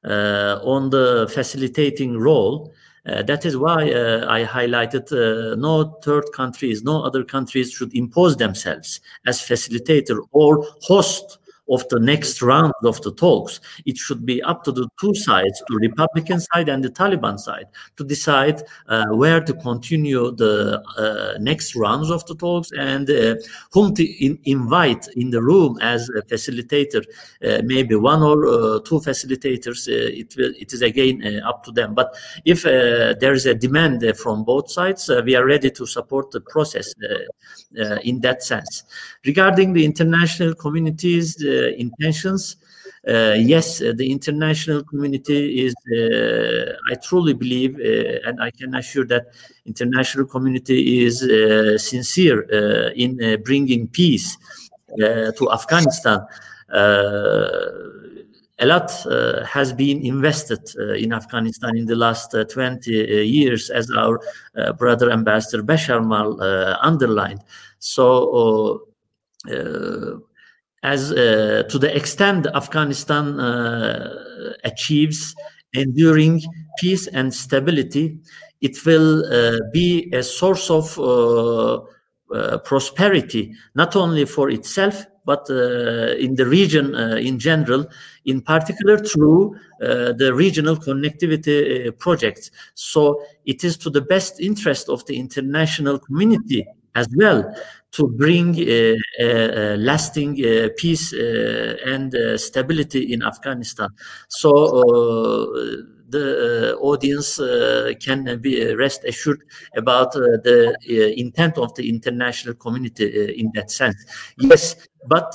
uh, 0.04 0.60
on 0.64 0.90
the 0.90 1.30
facilitating 1.32 2.18
role. 2.18 2.74
Uh, 3.06 3.22
that 3.22 3.46
is 3.46 3.56
why 3.56 3.92
uh, 3.92 4.26
I 4.28 4.44
highlighted 4.44 5.12
uh, 5.12 5.56
no 5.56 6.00
third 6.04 6.26
countries, 6.34 6.84
no 6.84 7.04
other 7.04 7.24
countries 7.24 7.72
should 7.72 7.94
impose 7.94 8.36
themselves 8.38 9.00
as 9.28 9.40
facilitator 9.42 10.18
or 10.32 10.66
host 10.82 11.38
of 11.70 11.88
the 11.90 12.00
next 12.00 12.42
round 12.42 12.74
of 12.84 13.02
the 13.02 13.14
talks. 13.14 13.60
It 13.86 13.98
should 13.98 14.26
be 14.26 14.42
up 14.44 14.64
to 14.66 14.72
the 14.72 14.88
two 15.00 15.14
sides, 15.16 15.64
the 15.68 15.78
Republican 15.78 16.40
side 16.40 16.70
and 16.70 16.84
the 16.84 16.90
Taliban 16.90 17.40
side, 17.40 17.66
to 17.98 18.04
decide 18.04 18.62
uh, 18.88 19.08
where 19.08 19.42
to 19.42 19.54
continue 19.54 20.32
the 20.32 20.82
uh, 20.98 21.38
next 21.40 21.76
rounds 21.76 22.12
of 22.12 22.26
the 22.28 22.36
talks 22.36 22.72
and 22.78 23.10
uh, 23.10 23.36
whom 23.72 23.94
to 23.96 24.04
in 24.04 24.40
invite 24.46 25.08
in 25.16 25.30
the 25.32 25.42
room 25.42 25.78
as 25.82 26.10
a 26.10 26.22
facilitator. 26.24 27.04
Uh, 27.44 27.62
maybe 27.64 27.96
one 27.96 28.22
or 28.22 28.48
uh, 28.48 28.80
two 28.82 29.00
facilitators. 29.00 29.88
Uh, 29.88 30.12
it 30.14 30.36
will. 30.38 30.54
It 30.60 30.74
is 30.74 30.82
again 30.82 31.42
up 31.46 31.64
to 31.64 31.72
them. 31.72 31.94
But 31.94 32.16
if 32.46 32.64
there 32.64 33.34
is 33.34 33.46
a 33.46 33.54
demand 33.54 34.04
from 34.18 34.44
both 34.44 34.72
sides, 34.72 35.10
we 35.26 35.36
are 35.36 35.46
ready 35.46 35.70
to 35.72 35.86
support 35.86 36.32
the 36.32 36.42
process 36.42 36.94
in 38.04 38.22
that 38.22 38.44
sense. 38.44 38.84
Regarding 39.26 39.74
the 39.74 39.86
international 39.86 40.54
community's 40.56 41.36
intentions. 41.78 42.58
Uh, 43.08 43.36
yes, 43.38 43.82
uh, 43.82 43.94
the 43.96 44.12
international 44.12 44.84
community 44.84 45.66
is, 45.66 45.76
uh, 45.96 46.74
I 46.92 46.96
truly 46.96 47.34
believe, 47.34 47.80
and 48.26 48.42
I 48.42 48.50
can 48.50 48.74
assure 48.74 49.06
that 49.06 49.28
international 49.66 50.26
community 50.26 51.06
is 51.06 51.20
sincere 51.84 52.42
in 52.96 53.42
bringing 53.44 53.88
peace 53.88 54.38
to 54.98 55.52
Afghanistan. 55.52 56.26
a 58.60 58.66
lot 58.66 58.90
uh, 59.06 59.44
has 59.46 59.74
been 59.74 60.06
invested 60.06 60.60
uh, 60.80 60.94
in 60.94 61.12
Afghanistan 61.12 61.76
in 61.76 61.86
the 61.86 61.96
last 61.96 62.34
uh, 62.34 62.46
20 62.46 62.90
years, 62.92 63.70
as 63.70 63.92
our 63.92 64.20
brother 64.78 65.12
Ambassador 65.12 65.62
Basharmal 65.62 66.40
underlined. 66.82 67.42
So, 67.80 68.88
as 70.86 71.12
uh, 71.12 71.64
to 71.68 71.80
the 71.80 71.92
extent 71.96 72.46
Afghanistan 72.54 73.40
uh, 73.40 74.54
achieves 74.64 75.36
enduring 75.74 76.42
peace 76.78 77.08
and 77.08 77.34
stability, 77.34 78.20
it 78.62 78.78
will 78.86 79.26
uh, 79.26 79.60
be 79.74 80.10
a 80.14 80.22
source 80.22 80.70
of 80.70 80.86
prosperity, 82.64 83.54
not 83.74 83.96
only 83.96 84.26
for 84.26 84.50
itself, 84.50 85.06
but 85.26 85.50
uh, 85.50 86.14
in 86.26 86.36
the 86.36 86.46
region 86.46 86.96
uh, 86.96 87.16
in 87.16 87.40
general, 87.40 87.88
in 88.26 88.42
particular 88.42 88.98
through 88.98 89.56
uh, 89.82 90.14
the 90.14 90.32
regional 90.34 90.76
connectivity 90.76 91.98
projects. 91.98 92.52
So 92.76 93.22
it 93.46 93.64
is 93.64 93.76
to 93.78 93.90
the 93.90 94.02
best 94.02 94.40
interest 94.40 94.88
of 94.88 95.04
the 95.08 95.18
international 95.18 95.98
community 95.98 96.68
as 96.94 97.08
well 97.16 97.54
to 97.96 98.08
bring 98.08 98.56
uh, 98.56 98.94
uh, 99.20 99.24
uh, 99.24 99.76
lasting 99.78 100.34
uh, 100.46 100.70
peace 100.78 101.14
uh, 101.14 101.78
and 101.86 102.14
uh, 102.14 102.38
stability 102.38 103.14
in 103.14 103.24
Afghanistan. 103.24 103.90
So 104.28 104.52
the 106.10 106.78
audience 106.80 107.38
can 108.06 108.40
be 108.40 108.76
rest 108.76 109.04
assured 109.06 109.42
about 109.76 110.14
the 110.14 111.14
intent 111.18 111.58
of 111.58 111.74
the 111.76 111.90
international 111.90 112.54
community 112.56 113.34
in 113.40 113.52
that 113.56 113.72
sense. 113.72 113.98
Yes, 114.38 114.76
but 115.08 115.34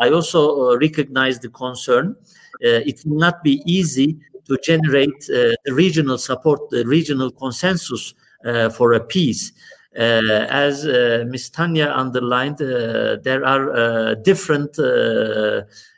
I 0.00 0.10
also 0.10 0.76
recognize 0.76 1.38
the 1.38 1.50
concern. 1.50 2.16
it 2.60 3.00
will 3.06 3.18
not 3.18 3.42
be 3.42 3.62
easy 3.64 4.18
to 4.50 4.58
generate 4.64 5.22
uh, 5.30 5.54
the 5.64 5.72
regional 5.72 6.18
support, 6.18 6.68
the 6.70 6.84
regional 6.84 7.30
consensus 7.30 8.14
uh, 8.44 8.68
for 8.68 8.92
a 8.94 9.00
peace. 9.00 9.52
Uh, 9.98 10.46
as 10.48 10.86
uh, 10.86 11.24
Ms. 11.26 11.50
Tanya 11.50 11.88
underlined, 11.90 12.62
uh, 12.62 13.16
there 13.24 13.44
are 13.44 14.14
different 14.14 14.78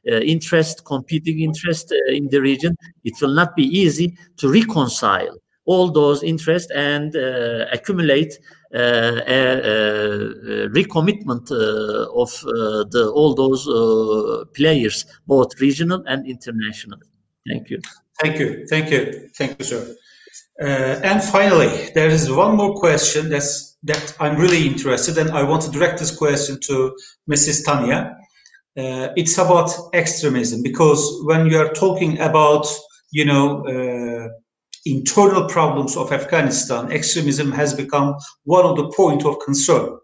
interest, 0.06 0.84
competing 0.84 1.40
interest 1.40 1.92
in 2.08 2.28
the 2.30 2.40
region. 2.40 2.74
It 3.04 3.20
will 3.20 3.34
not 3.34 3.54
be 3.54 3.64
easy 3.64 4.16
to 4.38 4.50
reconcile 4.50 5.36
all 5.66 5.90
those 5.92 6.22
interests 6.22 6.72
and 6.72 7.14
accumulate 7.70 8.38
uh, 8.74 9.20
a, 9.26 9.60
a, 9.60 10.68
recommitment 10.70 11.50
uh, 11.50 12.10
of 12.18 12.32
uh, 12.46 12.84
the, 12.90 13.12
all 13.14 13.34
those 13.34 13.66
players, 14.54 15.04
both 15.26 15.60
regional 15.60 16.02
and 16.06 16.26
international. 16.26 16.98
Thank 17.46 17.68
you. 17.68 17.78
Thank 18.22 18.38
you. 18.38 18.66
Thank 18.70 18.90
you. 18.90 19.28
Thank 19.36 19.58
you, 19.58 19.64
sir. 19.66 19.94
and 20.58 21.22
finally, 21.22 21.90
there 21.94 22.08
is 22.08 22.30
one 22.30 22.56
more 22.56 22.74
question 22.74 23.28
that's 23.28 23.71
that 23.84 24.14
I'm 24.20 24.36
really 24.36 24.66
interested, 24.66 25.18
and 25.18 25.30
I 25.30 25.42
want 25.42 25.62
to 25.62 25.70
direct 25.70 25.98
this 25.98 26.14
question 26.16 26.58
to 26.60 26.96
Mrs. 27.30 27.64
Tanya. 27.64 28.16
Uh, 28.76 29.08
it's 29.16 29.36
about 29.38 29.70
extremism 29.92 30.62
because 30.62 31.20
when 31.24 31.46
you 31.46 31.58
are 31.58 31.72
talking 31.72 32.18
about, 32.20 32.66
you 33.10 33.24
know, 33.24 33.66
uh, 33.66 34.28
internal 34.86 35.46
problems 35.48 35.96
of 35.96 36.12
Afghanistan, 36.12 36.90
extremism 36.90 37.52
has 37.52 37.74
become 37.74 38.14
one 38.44 38.64
of 38.64 38.76
the 38.76 38.88
point 38.96 39.24
of 39.24 39.38
concern. 39.44 39.98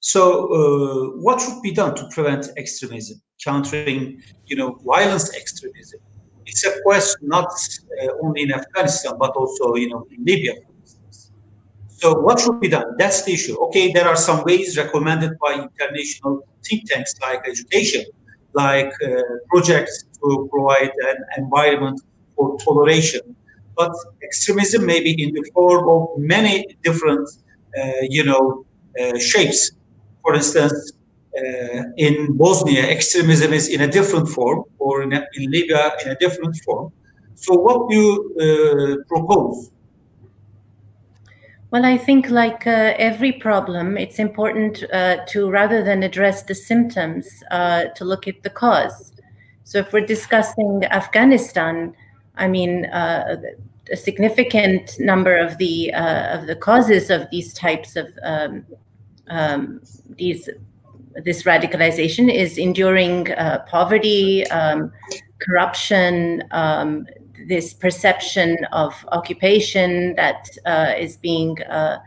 So, 0.00 0.22
uh, 0.52 1.18
what 1.22 1.40
should 1.40 1.62
be 1.62 1.72
done 1.72 1.94
to 1.96 2.08
prevent 2.12 2.46
extremism, 2.58 3.20
countering, 3.42 4.22
you 4.46 4.56
know, 4.56 4.78
violence 4.84 5.34
extremism? 5.34 6.00
It's 6.46 6.64
a 6.66 6.80
question 6.82 7.28
not 7.28 7.46
uh, 7.46 8.08
only 8.22 8.42
in 8.42 8.52
Afghanistan 8.52 9.14
but 9.18 9.30
also, 9.30 9.76
you 9.76 9.88
know, 9.88 10.06
in 10.10 10.24
Libya, 10.24 10.54
so 11.96 12.18
what 12.20 12.40
should 12.40 12.60
be 12.60 12.68
done? 12.68 12.96
That's 12.98 13.22
the 13.22 13.32
issue. 13.32 13.56
Okay, 13.66 13.92
there 13.92 14.06
are 14.06 14.16
some 14.16 14.44
ways 14.44 14.76
recommended 14.76 15.38
by 15.38 15.52
international 15.54 16.46
think 16.68 16.88
tanks 16.90 17.14
like 17.20 17.46
education, 17.46 18.04
like 18.52 18.92
uh, 19.02 19.22
projects 19.48 20.04
to 20.20 20.48
provide 20.50 20.90
an 21.10 21.16
environment 21.38 22.00
for 22.36 22.58
toleration. 22.58 23.20
But 23.76 23.92
extremism 24.22 24.86
may 24.86 25.00
be 25.02 25.12
in 25.22 25.34
the 25.34 25.44
form 25.54 25.88
of 25.88 26.18
many 26.18 26.76
different, 26.82 27.28
uh, 27.78 27.82
you 28.02 28.24
know, 28.24 28.64
uh, 29.00 29.18
shapes. 29.18 29.72
For 30.22 30.34
instance, 30.34 30.92
uh, 31.36 31.82
in 31.96 32.36
Bosnia, 32.36 32.82
extremism 32.82 33.52
is 33.52 33.68
in 33.68 33.80
a 33.82 33.88
different 33.88 34.28
form, 34.28 34.64
or 34.78 35.02
in, 35.02 35.12
a, 35.12 35.26
in 35.34 35.50
Libya 35.50 35.92
in 36.04 36.10
a 36.12 36.16
different 36.16 36.56
form. 36.64 36.92
So, 37.34 37.54
what 37.54 37.90
do 37.90 37.96
you 37.96 38.10
uh, 38.40 39.04
propose 39.08 39.70
well, 41.74 41.84
I 41.84 41.98
think, 41.98 42.30
like 42.30 42.68
uh, 42.68 42.94
every 42.98 43.32
problem, 43.32 43.98
it's 43.98 44.20
important 44.20 44.84
uh, 44.92 45.24
to 45.26 45.50
rather 45.50 45.82
than 45.82 46.04
address 46.04 46.44
the 46.44 46.54
symptoms, 46.54 47.42
uh, 47.50 47.86
to 47.96 48.04
look 48.04 48.28
at 48.28 48.44
the 48.44 48.50
cause. 48.50 49.12
So, 49.64 49.78
if 49.78 49.92
we're 49.92 50.06
discussing 50.06 50.84
Afghanistan, 50.84 51.92
I 52.36 52.46
mean, 52.46 52.84
uh, 52.84 53.42
a 53.90 53.96
significant 53.96 55.00
number 55.00 55.36
of 55.36 55.58
the 55.58 55.92
uh, 55.92 56.38
of 56.38 56.46
the 56.46 56.54
causes 56.54 57.10
of 57.10 57.28
these 57.32 57.52
types 57.52 57.96
of 57.96 58.06
um, 58.22 58.64
um, 59.26 59.80
these 60.10 60.48
this 61.24 61.42
radicalization 61.42 62.32
is 62.32 62.56
enduring 62.56 63.32
uh, 63.32 63.64
poverty, 63.66 64.46
um, 64.46 64.92
corruption, 65.40 66.44
um, 66.52 67.04
this 67.48 67.74
perception 67.74 68.58
of 68.72 68.94
occupation 69.12 70.14
that 70.16 70.48
uh, 70.64 70.92
is 70.98 71.16
being 71.16 71.60
uh, 71.62 71.98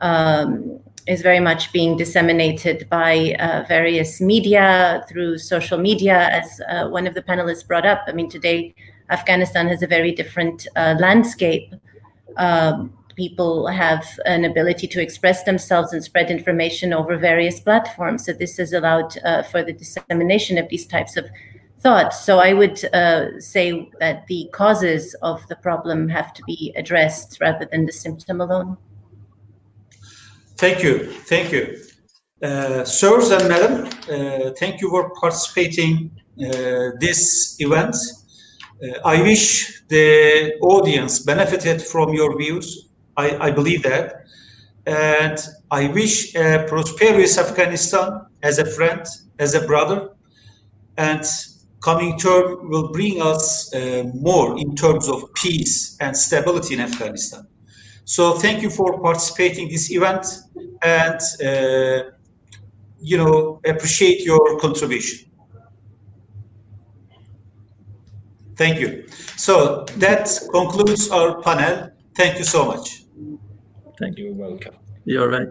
um, 0.00 0.80
is 1.06 1.22
very 1.22 1.40
much 1.40 1.72
being 1.72 1.96
disseminated 1.96 2.86
by 2.90 3.34
uh, 3.40 3.64
various 3.66 4.20
media 4.20 5.02
through 5.08 5.38
social 5.38 5.78
media, 5.78 6.28
as 6.30 6.60
uh, 6.68 6.86
one 6.88 7.06
of 7.06 7.14
the 7.14 7.22
panelists 7.22 7.66
brought 7.66 7.86
up. 7.86 8.04
I 8.06 8.12
mean, 8.12 8.28
today 8.28 8.74
Afghanistan 9.10 9.68
has 9.68 9.82
a 9.82 9.86
very 9.86 10.12
different 10.12 10.68
uh, 10.76 10.96
landscape. 11.00 11.74
Um, 12.36 12.92
people 13.16 13.66
have 13.66 14.06
an 14.26 14.44
ability 14.44 14.86
to 14.86 15.02
express 15.02 15.42
themselves 15.44 15.92
and 15.92 16.04
spread 16.04 16.30
information 16.30 16.92
over 16.92 17.16
various 17.16 17.58
platforms. 17.58 18.26
So 18.26 18.32
this 18.32 18.58
has 18.58 18.72
allowed 18.72 19.16
uh, 19.24 19.42
for 19.42 19.64
the 19.64 19.72
dissemination 19.72 20.58
of 20.58 20.68
these 20.68 20.86
types 20.86 21.16
of 21.16 21.24
thoughts. 21.80 22.24
So 22.24 22.38
I 22.38 22.52
would 22.52 22.84
uh, 22.92 23.40
say 23.40 23.90
that 24.00 24.26
the 24.26 24.48
causes 24.52 25.14
of 25.22 25.46
the 25.48 25.56
problem 25.56 26.08
have 26.08 26.32
to 26.34 26.42
be 26.44 26.72
addressed 26.76 27.40
rather 27.40 27.66
than 27.70 27.86
the 27.86 27.92
symptom 27.92 28.40
alone. 28.40 28.76
Thank 30.56 30.82
you. 30.82 31.06
Thank 31.06 31.52
you. 31.52 31.78
Uh, 32.42 32.84
sirs 32.84 33.30
and 33.30 33.48
madam, 33.48 33.86
uh, 34.10 34.50
thank 34.58 34.80
you 34.80 34.90
for 34.90 35.10
participating 35.20 36.10
uh, 36.40 36.90
this 37.00 37.56
event. 37.58 37.96
Uh, 38.82 38.98
I 39.04 39.22
wish 39.22 39.82
the 39.88 40.54
audience 40.60 41.20
benefited 41.20 41.82
from 41.82 42.12
your 42.12 42.36
views. 42.38 42.88
I, 43.16 43.48
I 43.48 43.50
believe 43.50 43.82
that. 43.82 44.24
And 44.86 45.38
I 45.70 45.88
wish 45.88 46.34
a 46.34 46.64
prosperous 46.68 47.38
Afghanistan 47.38 48.26
as 48.42 48.58
a 48.58 48.64
friend, 48.64 49.04
as 49.38 49.54
a 49.54 49.66
brother, 49.66 50.10
and 50.96 51.24
coming 51.80 52.18
term 52.18 52.68
will 52.68 52.90
bring 52.90 53.22
us 53.22 53.72
uh, 53.74 54.04
more 54.14 54.58
in 54.58 54.74
terms 54.74 55.08
of 55.08 55.32
peace 55.34 55.96
and 56.00 56.16
stability 56.16 56.74
in 56.74 56.80
Afghanistan. 56.80 57.46
So 58.04 58.32
thank 58.32 58.62
you 58.62 58.70
for 58.70 59.00
participating 59.00 59.68
this 59.68 59.90
event 59.90 60.26
and 60.82 61.20
uh, 61.44 62.10
you 63.00 63.16
know 63.18 63.60
appreciate 63.64 64.24
your 64.24 64.58
contribution. 64.58 65.30
Thank 68.56 68.80
you. 68.80 69.06
So 69.36 69.84
that 69.98 70.28
concludes 70.50 71.10
our 71.10 71.40
panel. 71.42 71.90
Thank 72.16 72.38
you 72.38 72.44
so 72.44 72.64
much. 72.64 73.04
Thank 74.00 74.18
you. 74.18 74.34
Welcome. 74.34 74.74
You're 75.04 75.28
right. 75.28 75.46